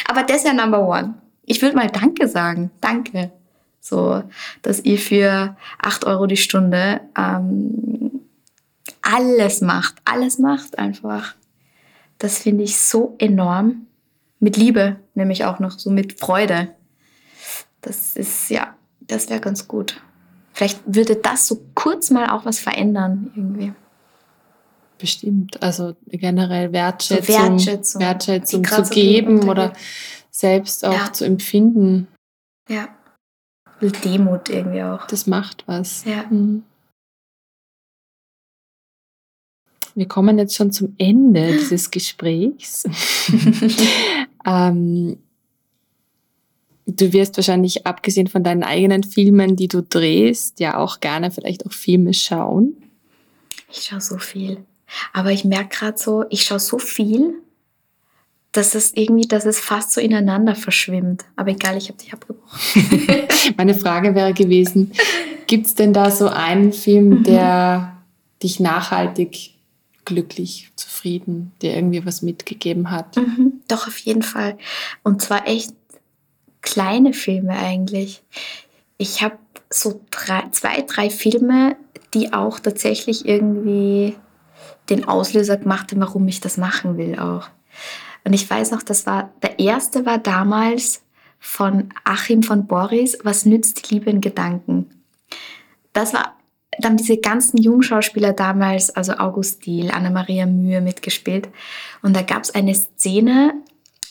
Aber 0.08 0.24
das 0.24 0.38
ist 0.38 0.48
ja 0.48 0.54
Number 0.54 0.88
One. 0.88 1.16
Ich 1.46 1.62
würde 1.62 1.76
mal 1.76 1.90
Danke 1.90 2.28
sagen. 2.28 2.72
Danke. 2.82 3.32
So, 3.80 4.24
dass 4.64 4.82
ihr 4.82 4.98
für 4.98 5.56
8 5.80 6.06
Euro 6.06 6.28
die 6.28 6.36
Stunde 6.38 7.00
ähm, 7.18 8.22
alles 9.02 9.62
macht. 9.62 9.96
Alles 10.04 10.40
macht 10.40 10.78
einfach. 10.78 11.36
Das 12.18 12.40
finde 12.40 12.64
ich 12.64 12.78
so 12.78 13.16
enorm. 13.20 13.88
Mit 14.40 14.56
Liebe, 14.56 14.98
nämlich 15.16 15.46
auch 15.46 15.60
noch 15.60 15.80
so 15.80 15.90
mit 15.90 16.20
Freude. 16.20 16.76
Das 17.82 18.16
ist, 18.16 18.50
ja, 18.50 18.76
das 19.02 19.30
wäre 19.30 19.40
ganz 19.40 19.68
gut. 19.68 20.02
Vielleicht 20.54 20.82
würde 20.86 21.16
das 21.16 21.48
so 21.48 21.62
kurz 21.76 22.10
mal 22.10 22.30
auch 22.32 22.46
was 22.46 22.60
verändern 22.60 23.32
irgendwie. 23.36 23.74
Bestimmt. 24.98 25.62
Also 25.62 25.96
generell 26.08 26.74
Wertschätzung, 26.74 27.36
so 27.36 27.42
Wertschätzung, 27.42 28.02
Wertschätzung 28.02 28.64
zu 28.66 28.86
so 28.86 28.94
geben 28.94 29.48
oder 29.48 29.74
selbst 30.32 30.84
auch 30.84 30.94
ja. 30.94 31.14
zu 31.14 31.26
empfinden. 31.26 32.08
Ja. 32.68 32.90
Demut 33.80 34.50
irgendwie 34.50 34.82
auch. 34.82 35.06
Das 35.06 35.28
macht 35.28 35.64
was. 35.68 36.04
Ja. 36.06 36.26
Mhm. 36.30 36.64
Wir 39.94 40.08
kommen 40.08 40.38
jetzt 40.38 40.56
schon 40.56 40.72
zum 40.72 40.96
Ende 40.98 41.48
dieses 41.60 41.92
Gesprächs. 41.92 42.86
ähm, 44.46 45.18
du 46.88 47.14
wirst 47.14 47.38
wahrscheinlich, 47.38 47.86
abgesehen 47.86 48.28
von 48.28 48.44
deinen 48.44 48.64
eigenen 48.64 49.04
Filmen, 49.04 49.56
die 49.56 49.68
du 49.68 49.82
drehst, 49.82 50.60
ja 50.60 50.78
auch 50.78 51.00
gerne 51.00 51.30
vielleicht 51.32 51.66
auch 51.66 51.74
Filme 51.74 52.14
schauen. 52.14 52.76
Ich 53.70 53.84
schaue 53.84 54.02
so 54.02 54.18
viel. 54.18 54.66
Aber 55.12 55.32
ich 55.32 55.44
merke 55.44 55.78
gerade 55.78 55.98
so, 55.98 56.24
ich 56.30 56.44
schaue 56.44 56.60
so 56.60 56.80
viel, 56.80 57.36
dass 58.54 58.74
es 58.74 58.94
irgendwie, 58.96 59.28
dass 59.28 59.46
es 59.46 59.60
fast 59.60 59.92
so 59.92 60.00
ineinander 60.00 60.56
verschwimmt. 60.56 61.26
Aber 61.36 61.52
egal, 61.52 61.78
ich 61.78 61.90
habe 61.90 62.00
dich 62.00 62.14
abgebrochen. 62.14 62.98
Meine 63.58 63.76
Frage 63.76 64.16
wäre 64.16 64.34
gewesen, 64.34 64.94
gibt 65.46 65.68
es 65.68 65.76
denn 65.76 65.92
da 65.92 66.10
so 66.10 66.30
einen 66.30 66.72
Film, 66.72 67.10
mhm. 67.10 67.24
der 67.24 67.98
dich 68.42 68.60
nachhaltig 68.60 69.52
glücklich, 70.06 70.70
zufrieden, 70.78 71.52
dir 71.62 71.76
irgendwie 71.76 72.06
was 72.06 72.22
mitgegeben 72.22 72.92
hat? 72.92 73.18
Mhm, 73.18 73.62
doch, 73.68 73.88
auf 73.88 73.98
jeden 73.98 74.22
Fall. 74.22 74.58
Und 75.04 75.22
zwar 75.22 75.46
echt 75.48 75.74
kleine 76.68 77.14
Filme 77.14 77.58
eigentlich. 77.58 78.24
Ich 78.98 79.24
habe 79.24 79.38
so 79.70 80.02
drei, 80.12 80.44
zwei, 80.52 80.82
drei 80.82 81.10
Filme, 81.10 81.78
die 82.14 82.34
auch 82.34 82.60
tatsächlich 82.60 83.26
irgendwie 83.26 84.18
den 84.90 85.08
Auslöser 85.08 85.56
gemacht 85.56 85.92
hat, 85.92 86.00
warum 86.00 86.28
ich 86.28 86.42
das 86.42 86.58
machen 86.58 86.98
will 86.98 87.18
auch. 87.20 87.48
Und 88.26 88.34
ich 88.34 88.50
weiß 88.50 88.72
noch, 88.72 88.84
das 88.84 89.06
war, 89.06 89.32
der 89.42 89.60
erste 89.60 90.06
war 90.06 90.18
damals 90.18 91.04
von 91.40 91.90
Achim 92.04 92.44
von 92.44 92.68
Boris, 92.68 93.18
Was 93.24 93.46
nützt 93.46 93.90
Liebe 93.90 94.10
in 94.10 94.20
Gedanken? 94.20 94.90
Das 95.94 96.14
war, 96.14 96.36
da 96.80 96.90
haben 96.90 96.98
diese 96.98 97.18
ganzen 97.18 97.62
Jungschauspieler 97.62 98.34
damals, 98.34 98.90
also 98.90 99.14
August 99.14 99.66
Diel, 99.66 99.90
Anna-Maria 99.92 100.46
Mühe 100.46 100.82
mitgespielt. 100.82 101.48
Und 102.02 102.14
da 102.14 102.24
gab 102.24 102.44
es 102.44 102.54
eine 102.54 102.76
Szene, 102.76 103.54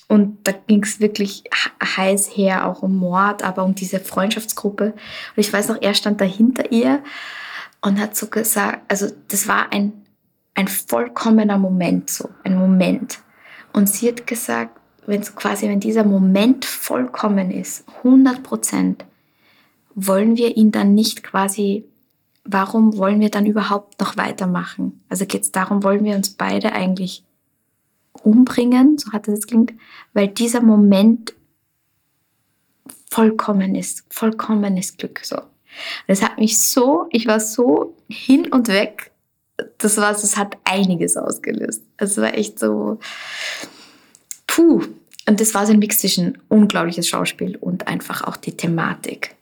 und 0.08 0.46
da 0.46 0.52
ging 0.52 0.82
es 0.84 1.00
wirklich 1.00 1.44
heiß 1.82 2.36
her, 2.36 2.66
auch 2.66 2.82
um 2.82 2.96
Mord, 2.96 3.42
aber 3.42 3.64
um 3.64 3.74
diese 3.74 3.98
Freundschaftsgruppe. 3.98 4.92
Und 4.92 4.94
ich 5.36 5.52
weiß 5.52 5.68
noch, 5.68 5.82
er 5.82 5.94
stand 5.94 6.20
da 6.20 6.24
hinter 6.24 6.70
ihr 6.70 7.02
und 7.80 7.98
hat 7.98 8.16
so 8.16 8.28
gesagt, 8.28 8.80
also 8.88 9.08
das 9.28 9.48
war 9.48 9.72
ein, 9.72 9.92
ein 10.54 10.68
vollkommener 10.68 11.58
Moment, 11.58 12.10
so 12.10 12.30
ein 12.44 12.56
Moment. 12.56 13.18
Und 13.72 13.88
sie 13.88 14.08
hat 14.08 14.26
gesagt, 14.26 14.80
wenn 15.06 15.22
quasi, 15.22 15.68
wenn 15.68 15.80
dieser 15.80 16.04
Moment 16.04 16.64
vollkommen 16.64 17.50
ist, 17.50 17.84
100 17.98 18.42
Prozent, 18.42 19.04
wollen 19.94 20.36
wir 20.36 20.56
ihn 20.56 20.70
dann 20.70 20.94
nicht 20.94 21.22
quasi, 21.24 21.84
warum 22.44 22.96
wollen 22.96 23.20
wir 23.20 23.30
dann 23.30 23.46
überhaupt 23.46 24.00
noch 24.00 24.16
weitermachen? 24.16 25.02
Also 25.08 25.26
geht 25.26 25.42
es 25.42 25.52
darum, 25.52 25.82
wollen 25.82 26.04
wir 26.04 26.14
uns 26.14 26.30
beide 26.30 26.72
eigentlich 26.72 27.25
umbringen, 28.24 28.98
so 28.98 29.12
hat 29.12 29.28
es 29.28 29.46
klingt, 29.46 29.72
weil 30.12 30.28
dieser 30.28 30.60
Moment 30.60 31.34
vollkommen 33.10 33.74
ist, 33.74 34.04
vollkommenes 34.10 34.96
Glück 34.96 35.20
so. 35.22 35.38
Das 36.06 36.22
hat 36.22 36.38
mich 36.38 36.58
so, 36.58 37.06
ich 37.10 37.26
war 37.26 37.40
so 37.40 37.94
hin 38.08 38.52
und 38.52 38.68
weg. 38.68 39.10
Das 39.78 39.96
war, 39.96 40.12
das 40.12 40.36
hat 40.36 40.56
einiges 40.64 41.16
ausgelöst. 41.16 41.82
Es 41.96 42.16
war 42.18 42.34
echt 42.34 42.58
so, 42.58 42.98
puh. 44.46 44.82
Und 45.28 45.40
das 45.40 45.54
war 45.54 45.66
so 45.66 45.72
ein 45.72 45.78
Mix 45.78 45.98
zwischen 45.98 46.38
unglaubliches 46.48 47.08
Schauspiel 47.08 47.56
und 47.56 47.88
einfach 47.88 48.22
auch 48.22 48.36
die 48.36 48.56
Thematik. 48.56 49.34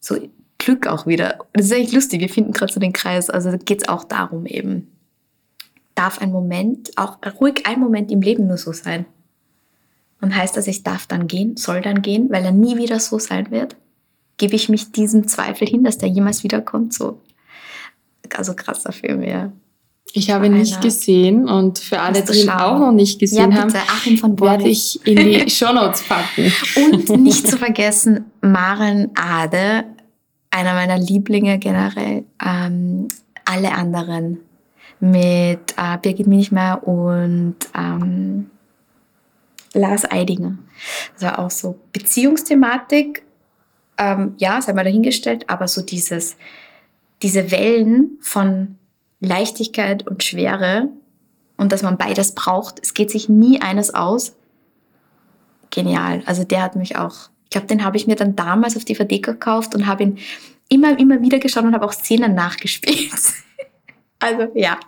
So 0.00 0.16
Glück 0.58 0.86
auch 0.86 1.06
wieder. 1.06 1.38
Das 1.52 1.66
ist 1.66 1.72
echt 1.72 1.92
lustig. 1.92 2.20
Wir 2.20 2.28
finden 2.28 2.52
gerade 2.52 2.72
so 2.72 2.80
den 2.80 2.92
Kreis. 2.92 3.28
Also 3.28 3.50
geht 3.58 3.82
es 3.82 3.88
auch 3.88 4.04
darum 4.04 4.46
eben 4.46 4.88
darf 5.94 6.20
ein 6.20 6.32
Moment, 6.32 6.92
auch 6.96 7.18
ruhig 7.40 7.66
ein 7.66 7.80
Moment 7.80 8.10
im 8.10 8.22
Leben 8.22 8.46
nur 8.46 8.56
so 8.56 8.72
sein. 8.72 9.06
Und 10.20 10.36
heißt 10.36 10.56
das, 10.56 10.66
ich 10.68 10.82
darf 10.82 11.06
dann 11.06 11.26
gehen, 11.26 11.56
soll 11.56 11.80
dann 11.80 12.00
gehen, 12.00 12.30
weil 12.30 12.44
er 12.44 12.52
nie 12.52 12.76
wieder 12.76 13.00
so 13.00 13.18
sein 13.18 13.50
wird? 13.50 13.76
Gebe 14.36 14.54
ich 14.54 14.68
mich 14.68 14.92
diesem 14.92 15.26
Zweifel 15.26 15.66
hin, 15.66 15.84
dass 15.84 15.98
der 15.98 16.08
jemals 16.08 16.44
wiederkommt? 16.44 16.94
So, 16.94 17.20
also 18.34 18.54
krasser 18.54 18.92
Film, 18.92 19.22
ja. 19.22 19.52
Ich 20.14 20.30
habe 20.30 20.46
ihn 20.46 20.52
nicht 20.52 20.80
gesehen 20.82 21.48
und 21.48 21.78
für 21.78 21.98
alle, 21.98 22.22
die 22.22 22.42
ihn 22.42 22.50
auch 22.50 22.78
noch 22.78 22.92
nicht 22.92 23.18
gesehen 23.18 23.50
ja, 23.50 23.62
haben, 23.62 23.72
werde 23.72 24.68
ich 24.68 25.04
in 25.06 25.16
die 25.16 25.50
Shownotes 25.50 26.02
packen. 26.02 26.52
und 26.76 27.08
nicht 27.22 27.48
zu 27.48 27.56
vergessen, 27.56 28.26
Maren 28.42 29.10
Ade, 29.14 29.84
einer 30.50 30.74
meiner 30.74 30.98
Lieblinge 30.98 31.58
generell, 31.58 32.24
ähm, 32.44 33.08
alle 33.46 33.72
anderen 33.72 34.38
mit 35.02 35.74
äh, 35.76 35.98
Birgit 36.00 36.28
Milchmeier 36.28 36.86
und 36.86 37.56
ähm, 37.76 38.50
Lars 39.74 40.08
Eidinger. 40.08 40.58
War 41.18 41.40
auch 41.40 41.50
so 41.50 41.80
Beziehungsthematik, 41.92 43.24
ähm, 43.98 44.34
ja, 44.38 44.62
sei 44.62 44.72
mal 44.72 44.84
dahingestellt, 44.84 45.50
aber 45.50 45.66
so 45.66 45.82
dieses, 45.82 46.36
diese 47.20 47.50
Wellen 47.50 48.16
von 48.20 48.78
Leichtigkeit 49.18 50.06
und 50.06 50.22
Schwere 50.22 50.88
und 51.56 51.72
dass 51.72 51.82
man 51.82 51.98
beides 51.98 52.32
braucht, 52.32 52.78
es 52.80 52.94
geht 52.94 53.10
sich 53.10 53.28
nie 53.28 53.60
eines 53.60 53.92
aus. 53.92 54.36
Genial. 55.70 56.22
Also 56.26 56.44
der 56.44 56.62
hat 56.62 56.76
mich 56.76 56.94
auch, 56.94 57.30
ich 57.44 57.50
glaube, 57.50 57.66
den 57.66 57.84
habe 57.84 57.96
ich 57.96 58.06
mir 58.06 58.16
dann 58.16 58.36
damals 58.36 58.76
auf 58.76 58.84
DVD 58.84 59.18
gekauft 59.18 59.74
und 59.74 59.88
habe 59.88 60.04
ihn 60.04 60.18
immer, 60.68 60.96
immer 60.96 61.20
wieder 61.22 61.40
geschaut 61.40 61.64
und 61.64 61.74
habe 61.74 61.84
auch 61.84 61.92
Szenen 61.92 62.34
nachgespielt. 62.36 63.10
also 64.20 64.46
ja, 64.54 64.78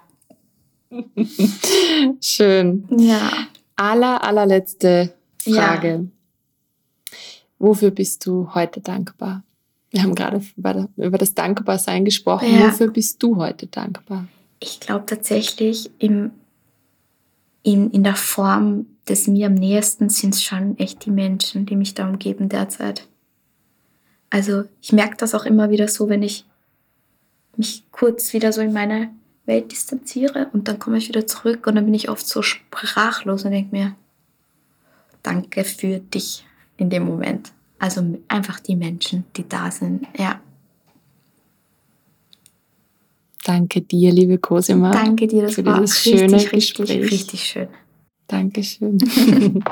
Schön. 2.21 2.85
Ja. 2.97 3.31
Aller, 3.77 4.23
allerletzte 4.23 5.15
Frage. 5.39 5.89
Ja. 5.89 7.17
Wofür 7.59 7.91
bist 7.91 8.27
du 8.27 8.55
heute 8.55 8.81
dankbar? 8.81 9.43
Wir 9.91 10.03
haben 10.03 10.15
gerade 10.15 10.43
über 10.57 11.19
das 11.19 11.35
Dankbarsein 11.35 12.05
gesprochen. 12.05 12.53
Ja. 12.53 12.69
Wofür 12.69 12.89
bist 12.89 13.23
du 13.23 13.37
heute 13.37 13.67
dankbar? 13.67 14.27
Ich 14.59 14.81
glaube 14.81 15.07
tatsächlich, 15.07 15.91
im, 15.99 16.33
in, 17.63 17.91
in 17.91 18.03
der 18.03 18.17
Form 18.17 18.87
des 19.09 19.27
mir 19.27 19.47
am 19.47 19.55
nächsten 19.55 20.09
sind 20.09 20.35
es 20.35 20.43
schon 20.43 20.79
echt 20.79 21.05
die 21.05 21.11
Menschen, 21.11 21.67
die 21.67 21.77
mich 21.77 21.95
da 21.95 22.09
umgeben 22.09 22.49
derzeit. 22.49 23.07
Also 24.31 24.65
ich 24.83 24.93
merke 24.93 25.17
das 25.17 25.35
auch 25.35 25.45
immer 25.45 25.71
wieder 25.71 25.87
so, 25.87 26.09
wenn 26.09 26.23
ich 26.23 26.45
mich 27.57 27.85
kurz 27.93 28.33
wieder 28.33 28.53
so 28.53 28.61
in 28.63 28.73
meine 28.73 29.11
Welt 29.47 29.73
distanziere 29.73 30.49
und 30.53 30.69
dann 30.69 30.79
komme 30.79 30.99
ich 30.99 31.09
wieder 31.09 31.27
zurück 31.27 31.67
und 31.67 31.75
dann 31.75 31.85
bin 31.85 31.95
ich 31.95 32.09
oft 32.09 32.27
so 32.27 32.43
sprachlos 32.43 33.45
und 33.45 33.51
denke 33.51 33.75
mir, 33.75 33.95
danke 35.23 35.65
für 35.65 35.99
dich 35.99 36.45
in 36.77 36.91
dem 36.91 37.05
Moment. 37.05 37.53
Also 37.79 38.19
einfach 38.29 38.61
die 38.61 38.77
Menschen, 38.77 39.25
die 39.37 39.47
da 39.49 39.71
sind, 39.71 40.07
ja. 40.17 40.41
Danke 43.45 43.83
dir, 43.83 44.11
liebe 44.11 44.39
Cosima. 44.39 44.91
Danke 44.91 45.27
dir, 45.27 45.43
das 45.43 45.55
für 45.55 45.67
war 45.67 45.81
dieses 45.81 46.07
richtig, 46.07 46.21
schöne 46.21 46.37
richtig, 46.37 46.75
Gespräch. 46.75 46.91
richtig, 46.91 47.13
richtig 47.13 47.45
schön. 47.45 47.69
Dankeschön. 48.27 48.99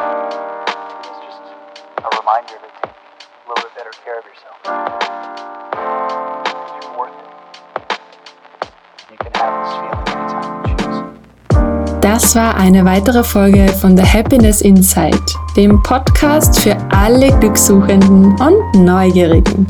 Das 12.22 12.36
war 12.36 12.56
eine 12.56 12.84
weitere 12.84 13.24
Folge 13.24 13.66
von 13.80 13.96
The 13.96 14.04
Happiness 14.04 14.60
Insight, 14.60 15.20
dem 15.56 15.82
Podcast 15.82 16.56
für 16.60 16.76
alle 16.90 17.36
Glückssuchenden 17.40 18.36
und 18.40 18.84
Neugierigen. 18.84 19.66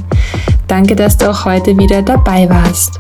Danke, 0.69 0.95
dass 0.95 1.17
du 1.17 1.31
auch 1.31 1.47
heute 1.47 1.77
wieder 1.79 2.03
dabei 2.03 2.47
warst. 2.51 2.99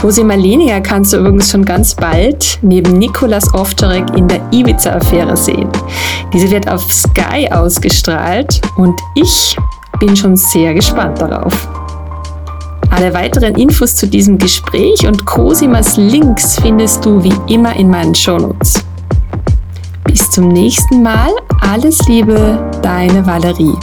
Cosima 0.00 0.34
Lenia 0.34 0.78
kannst 0.78 1.12
du 1.12 1.16
übrigens 1.16 1.50
schon 1.50 1.64
ganz 1.64 1.96
bald 1.96 2.60
neben 2.62 2.96
Nikolas 2.96 3.52
Ovtcharek 3.52 4.16
in 4.16 4.28
der 4.28 4.40
Ibiza-Affäre 4.52 5.36
sehen. 5.36 5.68
Diese 6.32 6.48
wird 6.48 6.70
auf 6.70 6.90
Sky 6.92 7.50
ausgestrahlt 7.50 8.62
und 8.76 8.98
ich 9.16 9.56
bin 9.98 10.16
schon 10.16 10.36
sehr 10.36 10.74
gespannt 10.74 11.20
darauf. 11.20 11.68
Alle 12.90 13.12
weiteren 13.12 13.54
Infos 13.54 13.94
zu 13.96 14.06
diesem 14.06 14.38
Gespräch 14.38 15.06
und 15.06 15.24
Cosimas 15.26 15.96
Links 15.96 16.58
findest 16.60 17.04
du 17.04 17.22
wie 17.22 17.34
immer 17.52 17.76
in 17.76 17.90
meinen 17.90 18.14
Shownotes. 18.14 18.82
Bis 20.04 20.30
zum 20.30 20.48
nächsten 20.48 21.02
Mal. 21.02 21.30
Alles 21.60 22.06
Liebe, 22.08 22.70
deine 22.82 23.24
Valerie. 23.26 23.76